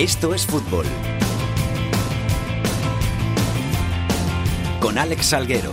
Esto 0.00 0.32
es 0.32 0.46
fútbol. 0.46 0.86
Con 4.80 4.96
Alex 4.96 5.26
Salguero. 5.26 5.72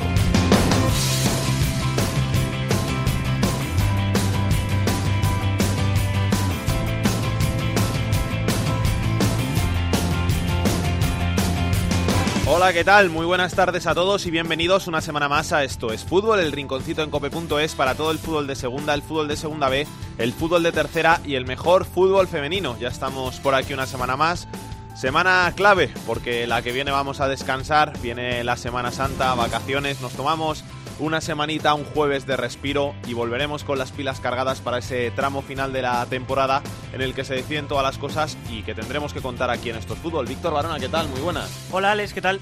Hola, 12.49 12.73
¿qué 12.73 12.83
tal? 12.83 13.09
Muy 13.09 13.25
buenas 13.25 13.53
tardes 13.53 13.87
a 13.87 13.95
todos 13.95 14.25
y 14.25 14.31
bienvenidos 14.31 14.87
una 14.87 14.99
semana 14.99 15.29
más 15.29 15.53
a 15.53 15.63
Esto 15.63 15.93
es 15.93 16.03
Fútbol, 16.03 16.41
el 16.41 16.51
rinconcito 16.51 17.01
en 17.01 17.09
cope.es 17.09 17.75
para 17.75 17.95
todo 17.95 18.11
el 18.11 18.17
fútbol 18.19 18.47
de 18.47 18.57
segunda, 18.57 18.93
el 18.93 19.03
fútbol 19.03 19.29
de 19.29 19.37
segunda 19.37 19.69
B, 19.69 19.87
el 20.17 20.33
fútbol 20.33 20.63
de 20.63 20.71
tercera 20.71 21.21
y 21.25 21.35
el 21.35 21.45
mejor 21.45 21.85
fútbol 21.85 22.27
femenino. 22.27 22.77
Ya 22.79 22.87
estamos 22.87 23.39
por 23.39 23.55
aquí 23.55 23.73
una 23.73 23.85
semana 23.85 24.17
más. 24.17 24.47
Semana 24.95 25.53
clave, 25.55 25.93
porque 26.07 26.47
la 26.47 26.63
que 26.63 26.71
viene 26.71 26.89
vamos 26.89 27.21
a 27.21 27.27
descansar, 27.27 27.93
viene 28.01 28.43
la 28.43 28.57
Semana 28.57 28.91
Santa, 28.91 29.35
vacaciones, 29.35 30.01
nos 30.01 30.13
tomamos 30.13 30.63
una 30.99 31.21
semanita, 31.21 31.75
un 31.75 31.83
jueves 31.83 32.25
de 32.25 32.35
respiro 32.35 32.95
y 33.05 33.13
volveremos 33.13 33.63
con 33.63 33.77
las 33.77 33.91
pilas 33.91 34.19
cargadas 34.19 34.59
para 34.61 34.79
ese 34.79 35.11
tramo 35.11 35.43
final 35.43 35.71
de 35.71 35.83
la 35.83 36.03
temporada 36.07 36.63
en 36.93 37.01
el 37.01 37.13
que 37.13 37.23
se 37.23 37.35
deciden 37.35 37.67
todas 37.67 37.83
las 37.83 37.99
cosas 37.99 38.37
y 38.49 38.63
que 38.63 38.73
tendremos 38.73 39.13
que 39.13 39.21
contar 39.21 39.51
aquí 39.51 39.69
en 39.69 39.75
estos 39.75 39.99
fútbol. 39.99 40.25
Víctor 40.25 40.53
Barona, 40.53 40.79
¿qué 40.79 40.89
tal? 40.89 41.07
Muy 41.09 41.21
buenas. 41.21 41.67
Hola 41.71 41.91
Alex, 41.91 42.13
¿qué 42.13 42.21
tal? 42.21 42.39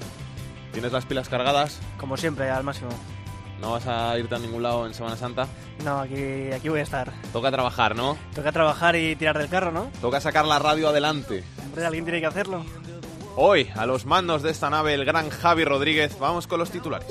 ¿Tienes 0.72 0.92
las 0.92 1.04
pilas 1.04 1.28
cargadas? 1.28 1.78
Como 1.98 2.16
siempre, 2.16 2.48
al 2.48 2.64
máximo. 2.64 2.88
¿No 3.60 3.72
vas 3.72 3.86
a 3.86 4.18
irte 4.18 4.34
a 4.34 4.38
ningún 4.38 4.62
lado 4.62 4.86
en 4.86 4.94
Semana 4.94 5.16
Santa? 5.16 5.46
No, 5.84 6.00
aquí, 6.00 6.52
aquí 6.52 6.68
voy 6.68 6.80
a 6.80 6.82
estar. 6.82 7.12
Toca 7.32 7.50
trabajar, 7.50 7.96
¿no? 7.96 8.16
Toca 8.34 8.52
trabajar 8.52 8.96
y 8.96 9.16
tirar 9.16 9.38
del 9.38 9.48
carro, 9.48 9.72
¿no? 9.72 9.90
Toca 10.00 10.20
sacar 10.20 10.44
la 10.44 10.58
radio 10.58 10.88
adelante. 10.88 11.42
Hombre, 11.64 11.86
alguien 11.86 12.04
tiene 12.04 12.20
que 12.20 12.26
hacerlo. 12.26 12.64
Hoy, 13.36 13.68
a 13.76 13.86
los 13.86 14.06
mandos 14.06 14.42
de 14.42 14.50
esta 14.50 14.70
nave, 14.70 14.94
el 14.94 15.04
gran 15.04 15.28
Javi 15.28 15.64
Rodríguez, 15.64 16.18
vamos 16.18 16.46
con 16.46 16.58
los 16.58 16.70
titulares. 16.70 17.08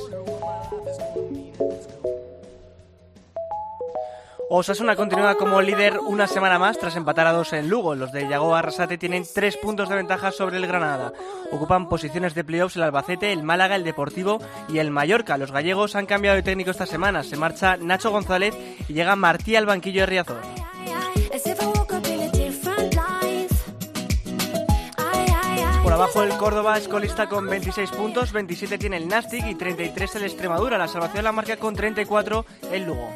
Osasuna 4.47 4.95
continúa 4.95 5.35
como 5.35 5.59
líder 5.59 5.97
una 5.99 6.27
semana 6.27 6.59
más 6.59 6.77
tras 6.77 6.95
empatar 6.95 7.25
a 7.25 7.31
dos 7.31 7.51
en 7.53 7.67
Lugo. 7.67 7.95
Los 7.95 8.11
de 8.11 8.27
Yago 8.27 8.55
Arrasate 8.55 8.97
tienen 8.97 9.25
tres 9.33 9.57
puntos 9.57 9.89
de 9.89 9.95
ventaja 9.95 10.31
sobre 10.31 10.57
el 10.57 10.67
Granada. 10.67 11.13
Ocupan 11.51 11.89
posiciones 11.89 12.35
de 12.35 12.43
playoffs 12.43 12.75
el 12.75 12.83
Albacete, 12.83 13.33
el 13.33 13.41
Málaga, 13.41 13.75
el 13.75 13.83
Deportivo 13.83 14.39
y 14.69 14.77
el 14.77 14.91
Mallorca. 14.91 15.37
Los 15.37 15.51
gallegos 15.51 15.95
han 15.95 16.05
cambiado 16.05 16.35
de 16.35 16.43
técnico 16.43 16.69
esta 16.69 16.85
semana. 16.85 17.23
Se 17.23 17.37
marcha 17.37 17.77
Nacho 17.77 18.11
González 18.11 18.55
y 18.87 18.93
llega 18.93 19.15
Martí 19.15 19.55
al 19.55 19.65
banquillo 19.65 20.01
de 20.01 20.05
Riazor. 20.05 20.41
Por 25.83 25.93
abajo 25.93 26.23
el 26.23 26.37
Córdoba 26.37 26.77
es 26.77 26.87
colista 26.87 27.27
con 27.27 27.47
26 27.47 27.91
puntos, 27.91 28.31
27 28.31 28.77
tiene 28.77 28.97
el 28.97 29.07
Nastic 29.07 29.45
y 29.45 29.55
33 29.55 30.15
el 30.15 30.23
Extremadura. 30.23 30.77
La 30.77 30.87
salvación 30.87 31.23
la 31.23 31.31
marca 31.31 31.57
con 31.57 31.75
34 31.75 32.45
el 32.71 32.83
Lugo. 32.85 33.09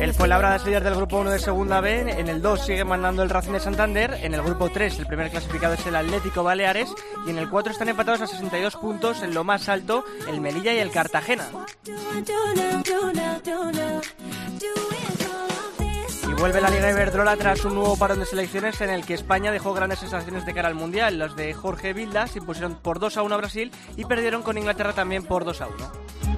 El 0.00 0.14
Fuenlabrada 0.14 0.56
es 0.56 0.64
líder 0.64 0.84
del 0.84 0.94
grupo 0.94 1.18
1 1.18 1.30
de 1.30 1.38
Segunda 1.38 1.80
B, 1.80 2.00
en 2.00 2.28
el 2.28 2.42
2 2.42 2.66
sigue 2.66 2.84
mandando 2.84 3.22
el 3.22 3.30
Racing 3.30 3.52
de 3.52 3.60
Santander, 3.60 4.18
en 4.22 4.34
el 4.34 4.42
grupo 4.42 4.70
3 4.70 4.98
el 4.98 5.06
primer 5.06 5.30
clasificado 5.30 5.74
es 5.74 5.86
el 5.86 5.96
Atlético 5.96 6.42
Baleares 6.42 6.92
y 7.26 7.30
en 7.30 7.38
el 7.38 7.48
4 7.48 7.72
están 7.72 7.88
empatados 7.88 8.20
a 8.20 8.26
62 8.26 8.76
puntos 8.76 9.22
en 9.22 9.34
lo 9.34 9.44
más 9.44 9.68
alto 9.68 10.04
el 10.28 10.40
Melilla 10.40 10.74
y 10.74 10.78
el 10.78 10.90
Cartagena. 10.90 11.48
Y 16.28 16.32
vuelve 16.34 16.60
la 16.60 16.70
Liga 16.70 16.90
Iberdrola 16.90 17.36
tras 17.36 17.64
un 17.64 17.74
nuevo 17.74 17.96
parón 17.96 18.20
de 18.20 18.26
selecciones 18.26 18.80
en 18.80 18.90
el 18.90 19.04
que 19.04 19.14
España 19.14 19.52
dejó 19.52 19.72
grandes 19.74 19.98
sensaciones 19.98 20.46
de 20.46 20.54
cara 20.54 20.68
al 20.68 20.74
Mundial. 20.74 21.18
Los 21.18 21.36
de 21.36 21.54
Jorge 21.54 21.92
Vilda 21.92 22.26
se 22.26 22.38
impusieron 22.38 22.76
por 22.76 22.98
2 22.98 23.16
a 23.16 23.22
1 23.22 23.34
a 23.34 23.38
Brasil 23.38 23.70
y 23.96 24.04
perdieron 24.04 24.42
con 24.42 24.58
Inglaterra 24.58 24.92
también 24.92 25.24
por 25.24 25.44
2 25.44 25.60
a 25.60 25.66
1. 25.66 26.33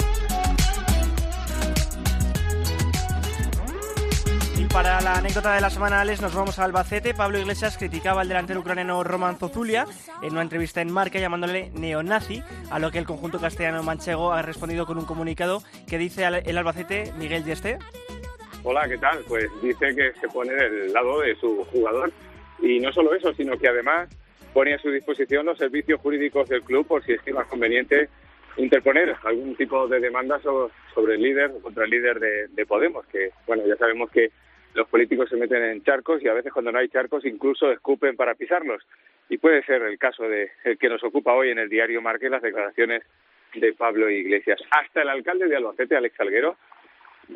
Para 4.77 5.01
la 5.01 5.15
anécdota 5.15 5.55
de 5.55 5.63
la 5.63 5.71
semana, 5.71 6.03
Alex, 6.03 6.21
nos 6.21 6.35
vamos 6.35 6.59
a 6.59 6.65
Albacete. 6.65 7.15
Pablo 7.15 7.39
Iglesias 7.39 7.79
criticaba 7.79 8.21
al 8.21 8.29
delantero 8.29 8.61
ucraniano 8.61 9.03
Roman 9.03 9.39
Zozulia 9.39 9.87
en 10.23 10.33
una 10.33 10.43
entrevista 10.43 10.83
en 10.83 10.93
Marca 10.93 11.19
llamándole 11.19 11.71
neonazi, 11.71 12.43
a 12.71 12.79
lo 12.79 12.91
que 12.91 12.99
el 12.99 13.07
conjunto 13.07 13.41
castellano 13.41 13.83
manchego 13.83 14.35
ha 14.35 14.43
respondido 14.43 14.85
con 14.85 14.99
un 14.99 15.07
comunicado 15.07 15.63
que 15.89 15.97
dice 15.97 16.27
el 16.27 16.59
Albacete 16.59 17.11
Miguel 17.19 17.43
Dieste. 17.43 17.79
Hola, 18.65 18.87
¿qué 18.87 18.99
tal? 18.99 19.21
Pues 19.27 19.47
dice 19.63 19.97
que 19.97 20.13
se 20.21 20.29
pone 20.29 20.53
del 20.53 20.93
lado 20.93 21.21
de 21.21 21.35
su 21.37 21.65
jugador 21.73 22.13
y 22.59 22.79
no 22.79 22.93
solo 22.93 23.15
eso, 23.15 23.33
sino 23.33 23.57
que 23.57 23.69
además 23.69 24.11
pone 24.53 24.75
a 24.75 24.79
su 24.79 24.91
disposición 24.91 25.47
los 25.47 25.57
servicios 25.57 26.03
jurídicos 26.03 26.51
del 26.51 26.63
club 26.63 26.87
por 26.87 27.03
si 27.03 27.15
es 27.15 27.35
más 27.35 27.47
conveniente 27.47 28.11
interponer 28.59 29.17
algún 29.25 29.57
tipo 29.57 29.89
de 29.89 30.01
demanda 30.01 30.39
sobre, 30.43 31.15
el 31.15 31.23
líder 31.23 31.53
o 31.57 31.63
contra 31.63 31.85
el 31.85 31.91
líder 31.91 32.21
de, 32.21 32.49
de 32.49 32.67
Podemos, 32.67 33.07
que 33.07 33.31
bueno, 33.47 33.63
ya 33.67 33.77
sabemos 33.77 34.11
que 34.11 34.31
los 34.77 34.89
políticos 34.89 35.29
se 35.29 35.37
meten 35.37 35.63
en 35.65 35.83
charcos 35.83 36.23
y 36.23 36.29
a 36.29 36.35
veces 36.35 36.53
cuando 36.53 36.71
no 36.71 36.79
hay 36.79 36.89
charcos 36.89 37.25
incluso 37.25 37.73
escupen 37.73 38.15
para 38.15 38.35
pisarlos. 38.35 38.87
Y 39.29 39.39
puede 39.39 39.65
ser 39.65 39.83
el 39.83 39.99
caso 39.99 40.29
de 40.29 40.51
el 40.65 40.79
que 40.79 40.89
nos 40.89 41.03
ocupa 41.03 41.33
hoy 41.33 41.51
en 41.51 41.59
el 41.59 41.69
diario 41.69 42.03
Marque 42.03 42.29
las 42.29 42.43
declaraciones 42.43 43.03
de 43.55 43.73
Pablo 43.73 44.11
Iglesias. 44.11 44.61
Hasta 44.71 45.03
el 45.03 45.09
alcalde 45.09 45.49
de 45.49 45.57
Albacete, 45.57 45.97
Alex 45.97 46.17
Salguero, 46.17 46.57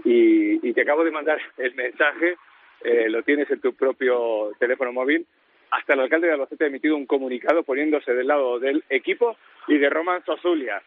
y, 0.04 0.68
y 0.68 0.72
te 0.72 0.82
acabo 0.82 1.02
de 1.02 1.10
mandar 1.10 1.40
el 1.58 1.74
mensaje, 1.74 2.36
eh, 2.84 3.08
lo 3.08 3.22
tienes 3.22 3.50
en 3.50 3.60
tu 3.60 3.74
propio 3.74 4.52
teléfono 4.58 4.92
móvil, 4.92 5.26
hasta 5.70 5.94
el 5.94 6.00
alcalde 6.00 6.26
de 6.26 6.34
Albacete 6.34 6.64
ha 6.64 6.68
emitido 6.68 6.96
un 6.96 7.06
comunicado 7.06 7.62
poniéndose 7.62 8.12
del 8.12 8.26
lado 8.26 8.58
del 8.58 8.84
equipo 8.90 9.36
y 9.68 9.78
de 9.78 9.88
Roman 9.88 10.24
Sozulia, 10.24 10.82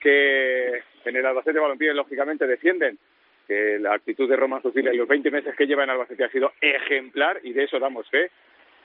que 0.00 0.82
en 1.04 1.16
el 1.16 1.26
Albacete 1.26 1.58
Balompié 1.58 1.92
lógicamente 1.94 2.46
defienden 2.46 2.98
que 3.48 3.78
la 3.78 3.94
actitud 3.94 4.28
de 4.28 4.36
Roman 4.36 4.60
Zucilia 4.60 4.92
y 4.92 4.98
los 4.98 5.08
20 5.08 5.30
meses 5.30 5.56
que 5.56 5.66
lleva 5.66 5.82
en 5.82 5.90
Albacete 5.90 6.24
ha 6.24 6.30
sido 6.30 6.52
ejemplar 6.60 7.40
y 7.42 7.54
de 7.54 7.64
eso 7.64 7.80
damos 7.80 8.08
fe. 8.10 8.30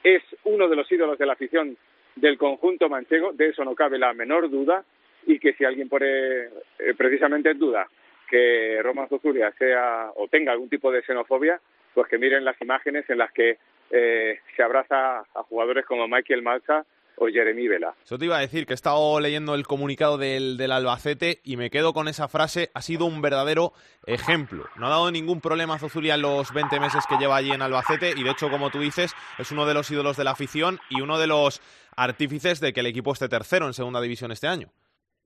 Es 0.04 0.24
uno 0.46 0.70
de 0.70 0.78
los 0.78 0.90
ídolos 0.90 1.20
de 1.20 1.26
la 1.26 1.34
afición 1.34 1.78
del 2.16 2.38
conjunto 2.38 2.88
manchego, 2.90 3.34
de 3.34 3.50
eso 3.50 3.66
no 3.66 3.76
cabe 3.76 4.00
la 4.00 4.14
menor 4.14 4.50
duda 4.50 4.84
y 5.26 5.38
que 5.40 5.54
si 5.54 5.66
alguien 5.66 5.90
pone 5.90 6.06
eh, 6.08 6.50
precisamente 6.98 7.52
en 7.52 7.60
duda 7.60 7.88
que 8.30 8.82
Roman 8.82 9.10
Zuzulia 9.10 9.52
sea 9.60 10.12
o 10.16 10.28
tenga 10.28 10.54
algún 10.54 10.70
tipo 10.70 10.92
de 10.92 11.04
xenofobia, 11.04 11.60
pues 11.94 12.08
que 12.08 12.18
miren 12.18 12.46
las 12.46 12.60
imágenes 12.62 13.10
en 13.10 13.18
las 13.18 13.32
que 13.32 13.58
eh, 13.92 14.40
se 14.56 14.64
abraza 14.64 15.20
a 15.20 15.44
jugadores 15.44 15.86
como 15.86 16.08
Michael 16.08 16.42
Malza 16.42 16.86
o 17.18 17.28
Jeremy 17.28 17.68
Vela. 17.68 17.96
Eso 18.04 18.18
te 18.18 18.26
iba 18.26 18.38
a 18.38 18.42
decir, 18.42 18.66
que 18.66 18.74
he 18.74 18.76
estado 18.76 19.20
leyendo 19.20 19.56
el 19.56 19.66
comunicado 19.66 20.18
del, 20.18 20.58
del, 20.58 20.72
Albacete 20.72 21.40
y 21.44 21.58
me 21.58 21.70
quedo 21.70 21.94
con 21.94 22.08
esa 22.08 22.28
frase, 22.28 22.70
ha 22.74 22.82
sido 22.82 23.06
un 23.06 23.22
verdadero 23.22 23.74
ejemplo. 24.06 24.66
No 24.78 24.88
ha 24.88 24.90
dado 24.90 25.12
ningún 25.12 25.42
problema 25.42 25.76
a 25.76 25.80
Zozulia 25.80 26.16
en 26.16 26.22
los 26.22 26.54
20 26.54 26.80
meses 26.80 27.06
que 27.08 27.18
lleva 27.18 27.36
allí 27.36 27.52
en 27.52 27.62
Albacete 27.62 28.14
y 28.16 28.24
de 28.24 28.32
hecho, 28.32 28.50
como 28.50 28.70
tú 28.70 28.80
dices, 28.80 29.14
es 29.38 29.52
uno 29.52 29.66
de 29.66 29.74
los 29.74 29.90
ídolos 29.92 30.18
de 30.18 30.24
la 30.24 30.32
afición 30.32 30.80
y 30.90 31.02
uno 31.02 31.20
de 31.20 31.28
los 31.28 31.62
artífices 31.96 32.60
de 32.60 32.74
que 32.74 32.80
el 32.80 32.88
equipo 32.88 33.14
esté 33.14 33.30
tercero 33.30 33.68
en 33.68 33.74
segunda 33.74 34.02
división 34.02 34.32
este 34.32 34.48
año. 34.48 34.70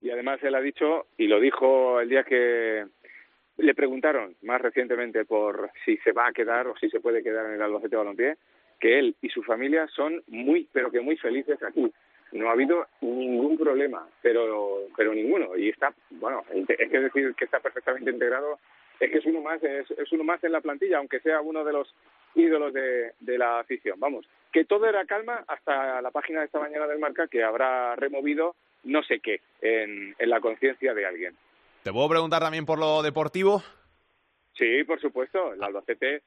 Y 0.00 0.10
además 0.10 0.38
él 0.42 0.54
ha 0.54 0.60
dicho, 0.60 1.06
y 1.16 1.26
lo 1.26 1.40
dijo 1.40 2.00
el 2.00 2.08
día 2.08 2.22
que 2.22 2.84
le 3.58 3.74
preguntaron 3.74 4.36
más 4.42 4.60
recientemente 4.60 5.24
por 5.24 5.70
si 5.84 5.96
se 5.98 6.12
va 6.12 6.28
a 6.28 6.32
quedar 6.32 6.68
o 6.68 6.76
si 6.76 6.88
se 6.88 7.00
puede 7.00 7.22
quedar 7.22 7.46
en 7.46 7.54
el 7.54 7.62
Albacete 7.62 7.96
Balompié, 7.96 8.36
que 8.78 8.98
él 8.98 9.16
y 9.22 9.28
su 9.28 9.42
familia 9.42 9.86
son 9.88 10.22
muy, 10.26 10.68
pero 10.72 10.90
que 10.90 11.00
muy 11.00 11.16
felices 11.16 11.62
aquí. 11.62 11.92
No 12.32 12.48
ha 12.48 12.52
habido 12.52 12.86
ningún 13.00 13.56
problema, 13.56 14.06
pero, 14.20 14.86
pero 14.96 15.14
ninguno. 15.14 15.56
Y 15.56 15.70
está, 15.70 15.94
bueno, 16.10 16.44
es 16.52 16.90
que 16.90 17.00
decir 17.00 17.34
que 17.34 17.44
está 17.46 17.60
perfectamente 17.60 18.10
integrado, 18.10 18.58
es 19.00 19.10
que 19.10 19.18
es 19.18 19.26
uno 19.26 19.40
más, 19.40 19.62
es, 19.62 19.90
es 19.90 20.12
uno 20.12 20.24
más 20.24 20.42
en 20.44 20.52
la 20.52 20.60
plantilla, 20.60 20.98
aunque 20.98 21.20
sea 21.20 21.40
uno 21.40 21.64
de 21.64 21.72
los 21.72 21.94
ídolos 22.34 22.72
de, 22.72 23.12
de 23.20 23.38
la 23.38 23.60
afición. 23.60 23.98
Vamos, 23.98 24.26
que 24.52 24.64
todo 24.64 24.86
era 24.86 25.06
calma 25.06 25.44
hasta 25.48 26.02
la 26.02 26.10
página 26.10 26.40
de 26.40 26.46
esta 26.46 26.60
mañana 26.60 26.86
del 26.86 26.98
Marca 26.98 27.28
que 27.28 27.42
habrá 27.42 27.96
removido 27.96 28.56
no 28.84 29.02
sé 29.02 29.20
qué 29.20 29.40
en, 29.60 30.14
en 30.18 30.30
la 30.30 30.40
conciencia 30.40 30.94
de 30.94 31.06
alguien. 31.06 31.34
¿Te 31.82 31.92
puedo 31.92 32.08
preguntar 32.08 32.42
también 32.42 32.66
por 32.66 32.78
lo 32.78 33.02
deportivo? 33.02 33.62
Sí, 34.54 34.84
por 34.84 35.00
supuesto. 35.00 35.54
El 35.54 35.62
Albacete 35.62 36.22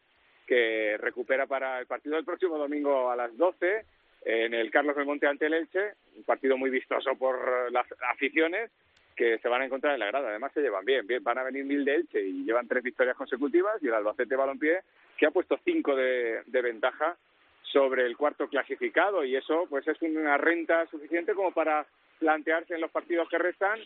que 0.46 0.98
recupera 0.98 1.48
para 1.48 1.80
el 1.80 1.86
partido 1.86 2.16
del 2.16 2.26
próximo 2.26 2.58
domingo 2.58 3.10
a 3.10 3.16
las 3.16 3.36
12 3.38 3.86
en 4.24 4.54
el 4.54 4.70
Carlos 4.70 4.96
del 4.96 5.06
Monte 5.06 5.28
ante 5.28 5.48
el 5.48 5.54
Elche, 5.54 5.94
un 6.16 6.24
partido 6.24 6.58
muy 6.58 6.70
vistoso 6.70 7.16
por 7.16 7.72
las 7.72 7.88
aficiones 8.12 8.70
que 9.16 9.40
se 9.40 9.50
van 9.50 9.62
a 9.62 9.66
encontrar 9.66 9.94
en 9.94 10.00
la 10.00 10.08
grada. 10.08 10.30
Además 10.30 10.52
se 10.54 10.62
llevan 10.62 10.86
bien, 10.86 11.06
bien 11.06 11.24
van 11.24 11.38
a 11.38 11.44
venir 11.44 11.66
mil 11.66 11.84
de 11.84 11.96
Elche 11.96 12.22
y 12.22 12.44
llevan 12.44 12.68
tres 12.68 12.84
victorias 12.84 13.16
consecutivas 13.16 13.82
y 13.82 13.88
el 13.88 13.94
Albacete 13.94 14.36
Balompié 14.36 14.82
que 15.18 15.26
ha 15.26 15.32
puesto 15.32 15.60
cinco 15.64 15.96
de, 15.96 16.44
ventaja 16.48 17.16
sobre 17.62 18.06
el 18.06 18.18
cuarto 18.18 18.48
clasificado 18.48 19.24
y 19.24 19.36
eso 19.36 19.66
pues 19.70 19.88
es 19.88 20.02
una 20.02 20.38
renta 20.38 20.86
suficiente 20.88 21.34
como 21.34 21.52
para 21.52 21.86
plantearse 22.20 22.76
en 22.76 22.82
los 22.82 22.92
partidos 22.92 23.30
que 23.30 23.38
restan 23.38 23.80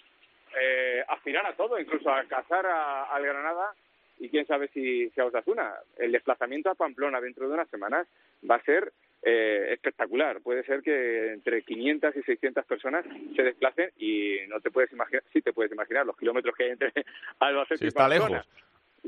eh, 0.60 1.04
aspirar 1.08 1.46
a 1.46 1.56
todo, 1.56 1.80
incluso 1.80 2.10
a 2.10 2.24
cazar 2.26 2.66
al 2.66 3.24
Granada 3.24 3.74
y 4.20 4.30
quién 4.30 4.46
sabe 4.48 4.70
si, 4.70 5.10
si 5.10 5.22
a 5.22 5.26
Osasuna. 5.26 5.74
El 5.98 6.12
desplazamiento 6.12 6.70
a 6.70 6.76
Pamplona 6.76 7.22
dentro 7.22 7.48
de 7.48 7.54
unas 7.54 7.70
semanas 7.70 8.08
va 8.50 8.56
a 8.56 8.64
ser 8.64 8.94
eh, 9.22 9.74
espectacular. 9.74 10.42
Puede 10.42 10.64
ser 10.64 10.82
que 10.82 11.34
entre 11.34 11.64
500 11.64 12.16
y 12.16 12.22
600 12.22 12.66
personas 12.66 13.06
se 13.36 13.44
desplacen 13.44 13.90
y 13.98 14.38
no 14.48 14.60
te 14.62 14.72
puedes 14.72 14.92
imaginar, 14.92 15.24
sí 15.34 15.42
te 15.42 15.52
puedes 15.52 15.72
imaginar 15.72 16.06
los 16.06 16.18
kilómetros 16.18 16.56
que 16.56 16.66
hay 16.66 16.70
entre 16.72 16.92
Albacete 17.40 17.80
sí, 17.80 17.86
y 17.86 17.88
está 17.88 18.08
lejos. 18.08 18.32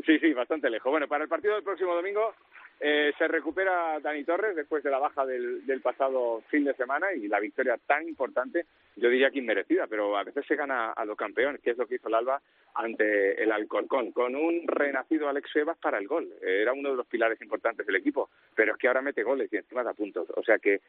Sí, 0.05 0.19
sí, 0.19 0.33
bastante 0.33 0.69
lejos. 0.69 0.91
Bueno, 0.91 1.07
para 1.07 1.23
el 1.23 1.29
partido 1.29 1.55
del 1.55 1.63
próximo 1.63 1.95
domingo 1.95 2.33
eh, 2.79 3.11
se 3.17 3.27
recupera 3.27 3.99
Dani 3.99 4.23
Torres 4.23 4.55
después 4.55 4.83
de 4.83 4.91
la 4.91 4.99
baja 4.99 5.25
del, 5.25 5.65
del, 5.65 5.81
pasado 5.81 6.43
fin 6.49 6.63
de 6.63 6.75
semana 6.75 7.11
y 7.11 7.27
la 7.27 7.39
victoria 7.39 7.77
tan 7.87 8.07
importante, 8.07 8.65
yo 8.95 9.09
diría 9.09 9.31
que 9.31 9.39
inmerecida, 9.39 9.87
pero 9.87 10.15
a 10.15 10.23
veces 10.23 10.45
se 10.45 10.55
gana 10.55 10.91
a 10.91 11.03
los 11.05 11.17
campeones, 11.17 11.61
que 11.61 11.71
es 11.71 11.77
lo 11.77 11.87
que 11.87 11.95
hizo 11.95 12.07
el 12.07 12.13
Alba 12.13 12.39
ante 12.75 13.41
el 13.41 13.51
Alcorcón, 13.51 14.11
con 14.11 14.35
un 14.35 14.67
renacido 14.67 15.27
Alex 15.27 15.55
Evas 15.55 15.77
para 15.79 15.97
el 15.97 16.07
gol. 16.07 16.29
Era 16.41 16.73
uno 16.73 16.91
de 16.91 16.97
los 16.97 17.07
pilares 17.07 17.41
importantes 17.41 17.85
del 17.87 17.95
equipo, 17.95 18.29
pero 18.55 18.73
es 18.73 18.77
que 18.77 18.87
ahora 18.87 19.01
mete 19.01 19.23
goles 19.23 19.51
y 19.51 19.57
encima 19.57 19.83
da 19.83 19.93
puntos. 19.93 20.27
O 20.35 20.43
sea 20.43 20.59
que 20.59 20.81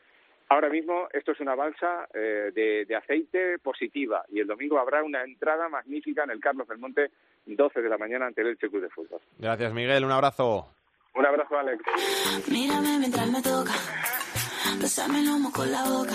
ahora 0.49 0.69
mismo 0.69 1.09
esto 1.13 1.33
es 1.33 1.41
una 1.41 1.55
balsa 1.55 2.09
eh, 2.15 2.51
de, 2.55 2.85
de 2.87 2.97
aceite 2.97 3.59
positiva 3.59 4.25
y 4.29 4.41
el 4.41 4.47
domingo 4.47 4.79
habrá 4.79 5.03
una 5.03 5.23
entrada 5.23 5.69
magnífica 5.69 6.25
en 6.25 6.31
el 6.31 6.41
Carlos 6.41 6.67
Belmonte, 6.67 7.11
12 7.47 7.81
de 7.81 7.89
la 7.89 7.99
mañana 7.99 8.27
ante 8.27 8.43
el 8.43 8.49
Elche 8.49 8.69
Club 8.69 8.83
de 8.83 8.91
Fútbol. 8.91 9.21
Gracias, 9.39 9.73
Miguel. 9.73 10.05
Un 10.05 10.13
abrazo. 10.13 10.69
Un 11.15 11.27
abrazo, 11.27 11.59
Alex. 11.59 11.83
Mírame 12.51 12.99
mientras 12.99 13.27
me 13.31 13.43
toca, 13.43 13.73
besame 14.81 15.21
el 15.21 15.27
lomo 15.27 15.51
con 15.53 15.71
la 15.71 15.85
boca. 15.85 16.15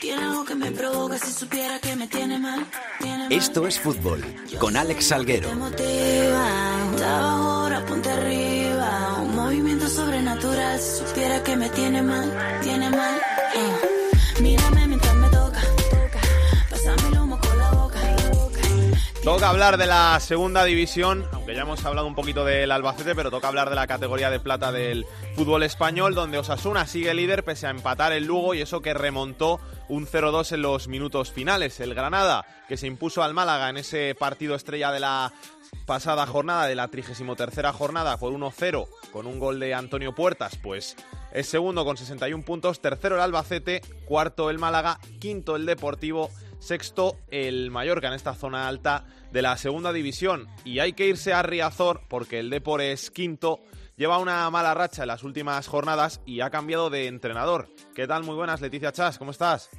Tiene 0.00 0.22
algo 0.22 0.44
que 0.44 0.54
me 0.54 0.70
provoca 0.70 1.18
si 1.18 1.32
supiera 1.32 1.78
que 1.80 1.96
me 1.96 2.06
tiene 2.06 2.38
mal. 2.38 2.64
Tiene 2.98 3.24
mal. 3.24 3.32
Esto 3.32 3.66
es 3.66 3.80
fútbol 3.80 4.20
con 4.60 4.76
Alex 4.76 5.08
Salguero. 5.08 5.48
Te 5.48 5.54
motiva, 5.54 6.48
está 6.92 7.18
ahora, 7.20 7.84
ponte 7.86 8.10
arriba. 8.10 9.22
Sobrenatural 9.88 10.80
supiera 10.80 11.42
que 11.44 11.56
me 11.56 11.68
tiene 11.70 12.02
mal, 12.02 12.28
tiene 12.60 12.90
mal. 12.90 13.16
Eh. 13.54 14.40
Mírame 14.42 14.86
mientras 14.88 15.14
me 15.14 15.28
toca, 15.28 15.60
besame 16.70 17.08
el 17.08 17.14
lomo 17.14 17.38
con 17.38 17.58
la 17.58 17.70
boca. 17.70 18.00
Toca 19.22 19.48
hablar 19.48 19.76
de 19.76 19.86
la 19.86 20.18
segunda 20.20 20.64
división, 20.64 21.24
aunque 21.32 21.54
ya 21.54 21.62
hemos 21.62 21.84
hablado 21.84 22.06
un 22.06 22.14
poquito 22.14 22.44
del 22.44 22.70
Albacete, 22.70 23.14
pero 23.14 23.30
toca 23.30 23.48
hablar 23.48 23.70
de 23.70 23.76
la 23.76 23.86
categoría 23.86 24.28
de 24.30 24.40
plata 24.40 24.72
del 24.72 25.06
fútbol 25.34 25.62
español, 25.62 26.14
donde 26.14 26.38
Osasuna 26.38 26.86
sigue 26.86 27.14
líder 27.14 27.44
pese 27.44 27.66
a 27.66 27.70
empatar 27.70 28.12
el 28.12 28.24
Lugo 28.24 28.54
y 28.54 28.62
eso 28.62 28.82
que 28.82 28.92
remontó 28.92 29.60
un 29.88 30.06
0-2 30.06 30.52
en 30.52 30.62
los 30.62 30.88
minutos 30.88 31.30
finales. 31.30 31.80
El 31.80 31.94
Granada, 31.94 32.44
que 32.68 32.76
se 32.76 32.86
impuso 32.86 33.22
al 33.22 33.34
Málaga 33.34 33.70
en 33.70 33.78
ese 33.78 34.14
partido 34.16 34.54
estrella 34.54 34.90
de 34.90 35.00
la 35.00 35.32
pasada 35.84 36.26
jornada, 36.26 36.66
de 36.66 36.74
la 36.74 36.88
33 36.88 37.66
jornada, 37.72 38.16
por 38.16 38.32
1-0, 38.32 38.88
con 39.12 39.26
un 39.26 39.38
gol 39.38 39.60
de 39.60 39.74
Antonio 39.74 40.14
Puertas, 40.14 40.56
pues 40.62 40.96
es 41.32 41.48
segundo 41.48 41.84
con 41.84 41.96
61 41.96 42.44
puntos, 42.44 42.80
tercero 42.80 43.16
el 43.16 43.20
Albacete, 43.20 43.82
cuarto 44.06 44.50
el 44.50 44.58
Málaga, 44.58 44.98
quinto 45.20 45.56
el 45.56 45.66
Deportivo, 45.66 46.30
sexto 46.58 47.16
el 47.30 47.70
Mallorca 47.70 48.08
en 48.08 48.14
esta 48.14 48.34
zona 48.34 48.68
alta 48.68 49.04
de 49.32 49.42
la 49.42 49.56
segunda 49.56 49.92
división. 49.92 50.46
Y 50.64 50.78
hay 50.78 50.92
que 50.94 51.06
irse 51.06 51.32
a 51.32 51.42
Riazor 51.42 52.00
porque 52.08 52.38
el 52.38 52.50
Depor 52.50 52.80
es 52.80 53.10
quinto, 53.10 53.60
lleva 53.96 54.18
una 54.18 54.48
mala 54.50 54.74
racha 54.74 55.02
en 55.02 55.08
las 55.08 55.24
últimas 55.24 55.66
jornadas 55.68 56.22
y 56.24 56.40
ha 56.40 56.50
cambiado 56.50 56.90
de 56.90 57.06
entrenador. 57.06 57.68
¿Qué 57.94 58.06
tal? 58.06 58.22
Muy 58.22 58.34
buenas, 58.34 58.60
Leticia 58.60 58.92
Chas, 58.92 59.18
¿cómo 59.18 59.30
estás? 59.30 59.70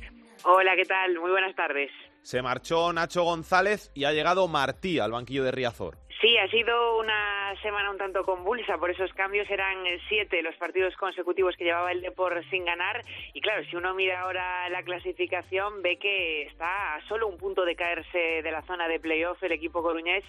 Hola, 0.44 0.76
¿qué 0.76 0.86
tal? 0.86 1.20
Muy 1.20 1.32
buenas 1.32 1.56
tardes. 1.56 1.92
Se 2.28 2.42
marchó 2.42 2.92
Nacho 2.92 3.24
González 3.24 3.90
y 3.94 4.04
ha 4.04 4.12
llegado 4.12 4.50
Martí 4.50 5.00
al 5.00 5.14
banquillo 5.14 5.46
de 5.46 5.54
Riazor. 5.54 5.98
Sí, 6.20 6.36
ha 6.40 6.48
sido 6.48 6.98
una 6.98 7.54
semana 7.62 7.92
un 7.92 7.98
tanto 8.00 8.24
convulsa 8.24 8.80
por 8.80 8.90
esos 8.90 9.14
cambios. 9.14 9.48
Eran 9.52 9.86
siete 10.10 10.42
los 10.42 10.56
partidos 10.56 10.96
consecutivos 10.96 11.56
que 11.56 11.64
llevaba 11.64 11.92
el 11.92 12.02
Depor 12.02 12.44
sin 12.50 12.66
ganar. 12.66 13.04
Y 13.34 13.42
claro, 13.42 13.64
si 13.66 13.76
uno 13.76 13.94
mira 13.94 14.22
ahora 14.22 14.68
la 14.70 14.82
clasificación, 14.82 15.84
ve 15.84 15.98
que 15.98 16.44
está 16.44 16.96
a 16.96 17.08
solo 17.08 17.28
un 17.28 17.38
punto 17.38 17.66
de 17.66 17.76
caerse 17.76 18.42
de 18.42 18.52
la 18.52 18.64
zona 18.64 18.88
de 18.88 19.00
playoff 19.00 19.44
el 19.44 19.52
equipo 19.52 19.84
coruñés 19.84 20.24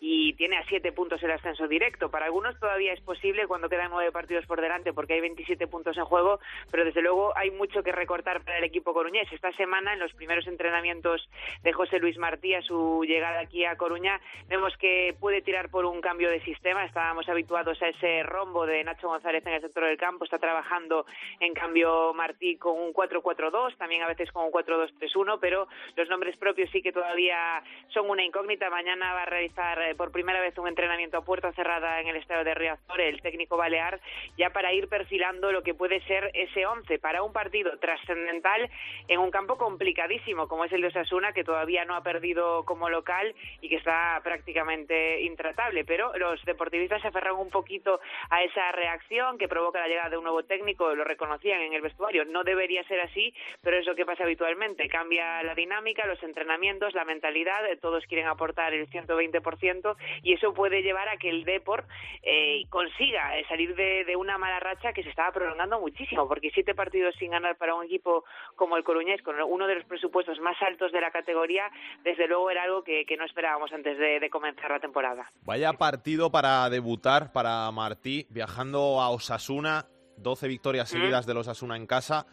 y 0.00 0.34
tiene 0.34 0.58
a 0.58 0.64
siete 0.68 0.92
puntos 0.92 1.20
el 1.24 1.32
ascenso 1.32 1.66
directo. 1.66 2.08
Para 2.08 2.26
algunos 2.26 2.56
todavía 2.60 2.92
es 2.92 3.00
posible 3.00 3.48
cuando 3.48 3.68
quedan 3.68 3.90
nueve 3.90 4.12
partidos 4.12 4.46
por 4.46 4.60
delante 4.60 4.92
porque 4.92 5.14
hay 5.14 5.20
27 5.22 5.66
puntos 5.66 5.96
en 5.96 6.04
juego, 6.04 6.38
pero 6.70 6.84
desde 6.84 7.02
luego 7.02 7.36
hay 7.36 7.50
mucho 7.50 7.82
que 7.82 7.90
recortar 7.90 8.44
para 8.44 8.58
el 8.58 8.64
equipo 8.64 8.94
coruñés. 8.94 9.26
Esta 9.32 9.50
semana, 9.54 9.94
en 9.94 9.98
los 9.98 10.12
primeros 10.12 10.46
entrenamientos 10.46 11.28
de 11.64 11.72
José 11.72 11.98
Luis 11.98 12.16
Martí 12.16 12.54
a 12.54 12.62
su 12.62 13.02
llegada 13.04 13.40
aquí 13.40 13.64
a 13.64 13.74
Coruña, 13.74 14.20
vemos 14.48 14.76
que 14.76 15.16
puede 15.18 15.31
puede 15.32 15.40
tirar 15.44 15.70
por 15.70 15.86
un 15.86 16.02
cambio 16.02 16.28
de 16.28 16.42
sistema. 16.42 16.84
Estábamos 16.84 17.26
habituados 17.26 17.80
a 17.80 17.88
ese 17.88 18.22
rombo 18.22 18.66
de 18.66 18.84
Nacho 18.84 19.08
González 19.08 19.42
en 19.46 19.54
el 19.54 19.62
centro 19.62 19.86
del 19.86 19.96
campo. 19.96 20.26
Está 20.26 20.38
trabajando, 20.38 21.06
en 21.40 21.54
cambio, 21.54 22.12
Martí 22.12 22.58
con 22.58 22.78
un 22.78 22.92
4-4-2, 22.92 23.78
también 23.78 24.02
a 24.02 24.08
veces 24.08 24.30
con 24.30 24.44
un 24.44 24.52
4-2-3-1, 24.52 25.38
pero 25.40 25.68
los 25.96 26.06
nombres 26.10 26.36
propios 26.36 26.68
sí 26.70 26.82
que 26.82 26.92
todavía 26.92 27.62
son 27.94 28.10
una 28.10 28.22
incógnita. 28.22 28.68
Mañana 28.68 29.14
va 29.14 29.22
a 29.22 29.24
realizar 29.24 29.80
eh, 29.80 29.94
por 29.94 30.12
primera 30.12 30.38
vez 30.38 30.58
un 30.58 30.68
entrenamiento 30.68 31.16
a 31.16 31.24
puerta 31.24 31.50
cerrada 31.52 32.02
en 32.02 32.08
el 32.08 32.16
estadio 32.16 32.44
de 32.44 32.52
Riazor, 32.52 33.00
el 33.00 33.22
técnico 33.22 33.56
balear, 33.56 34.02
ya 34.36 34.50
para 34.50 34.74
ir 34.74 34.88
perfilando 34.88 35.50
lo 35.50 35.62
que 35.62 35.72
puede 35.72 36.02
ser 36.02 36.30
ese 36.34 36.66
11 36.66 36.98
para 36.98 37.22
un 37.22 37.32
partido 37.32 37.78
trascendental 37.78 38.68
en 39.08 39.18
un 39.18 39.30
campo 39.30 39.56
complicadísimo 39.56 40.46
como 40.46 40.66
es 40.66 40.72
el 40.72 40.82
de 40.82 40.88
Osasuna, 40.88 41.32
que 41.32 41.42
todavía 41.42 41.86
no 41.86 41.94
ha 41.94 42.02
perdido 42.02 42.66
como 42.66 42.90
local 42.90 43.34
y 43.62 43.70
que 43.70 43.76
está 43.76 44.20
prácticamente 44.22 45.21
intratable, 45.22 45.84
pero 45.84 46.16
los 46.16 46.42
deportivistas 46.44 47.02
se 47.02 47.08
aferran 47.08 47.36
un 47.36 47.50
poquito 47.50 48.00
a 48.30 48.42
esa 48.42 48.72
reacción 48.72 49.38
que 49.38 49.48
provoca 49.48 49.80
la 49.80 49.88
llegada 49.88 50.10
de 50.10 50.16
un 50.16 50.24
nuevo 50.24 50.42
técnico, 50.44 50.94
lo 50.94 51.04
reconocían 51.04 51.60
en 51.60 51.72
el 51.72 51.82
vestuario. 51.82 52.24
No 52.24 52.44
debería 52.44 52.84
ser 52.84 53.00
así, 53.00 53.34
pero 53.62 53.78
es 53.78 53.86
lo 53.86 53.94
que 53.94 54.06
pasa 54.06 54.24
habitualmente. 54.24 54.88
Cambia 54.88 55.42
la 55.42 55.54
dinámica, 55.54 56.06
los 56.06 56.22
entrenamientos, 56.22 56.94
la 56.94 57.04
mentalidad, 57.04 57.62
todos 57.80 58.04
quieren 58.06 58.26
aportar 58.26 58.74
el 58.74 58.88
120% 58.88 59.96
y 60.22 60.34
eso 60.34 60.54
puede 60.54 60.82
llevar 60.82 61.08
a 61.08 61.16
que 61.16 61.30
el 61.30 61.44
Deport 61.44 61.86
eh, 62.22 62.64
consiga 62.68 63.30
salir 63.48 63.74
de, 63.74 64.16
una 64.16 64.38
mala 64.38 64.60
racha 64.60 64.92
que 64.92 65.02
se 65.02 65.08
estaba 65.08 65.32
prolongando 65.32 65.80
muchísimo, 65.80 66.28
porque 66.28 66.50
siete 66.50 66.74
partidos 66.74 67.14
sin 67.18 67.30
ganar 67.30 67.56
para 67.56 67.74
un 67.74 67.84
equipo 67.84 68.24
como 68.56 68.76
el 68.76 68.84
Coruñés, 68.84 69.22
con 69.22 69.40
uno 69.40 69.66
de 69.66 69.76
los 69.76 69.84
presupuestos 69.84 70.38
más 70.40 70.60
altos 70.62 70.92
de 70.92 71.00
la 71.00 71.10
categoría, 71.10 71.70
desde 72.02 72.28
luego 72.28 72.50
era 72.50 72.62
algo 72.64 72.84
que, 72.84 73.04
no 73.18 73.24
esperábamos 73.24 73.72
antes 73.72 73.98
de 73.98 74.30
comenzar 74.30 74.70
la 74.70 74.80
temporada. 74.80 75.11
Vaya 75.44 75.72
partido 75.74 76.30
para 76.30 76.68
debutar 76.70 77.32
para 77.32 77.70
Martí, 77.70 78.26
viajando 78.30 79.00
a 79.00 79.10
Osasuna, 79.10 79.86
12 80.16 80.48
victorias 80.48 80.88
seguidas 80.88 81.26
de 81.26 81.34
los 81.34 81.46
Osasuna 81.48 81.76
en 81.76 81.86
casa. 81.86 82.26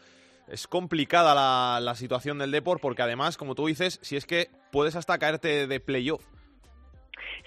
Es 0.48 0.68
complicada 0.68 1.36
la, 1.36 1.80
la 1.82 1.96
situación 1.96 2.40
del 2.40 2.52
Deport 2.52 2.82
porque 2.82 3.02
además, 3.02 3.38
como 3.38 3.56
tú 3.56 3.68
dices, 3.68 4.00
si 4.02 4.16
es 4.16 4.26
que 4.26 4.50
puedes 4.72 4.96
hasta 4.96 5.18
caerte 5.18 5.68
de 5.68 5.80
playoff. 5.80 6.24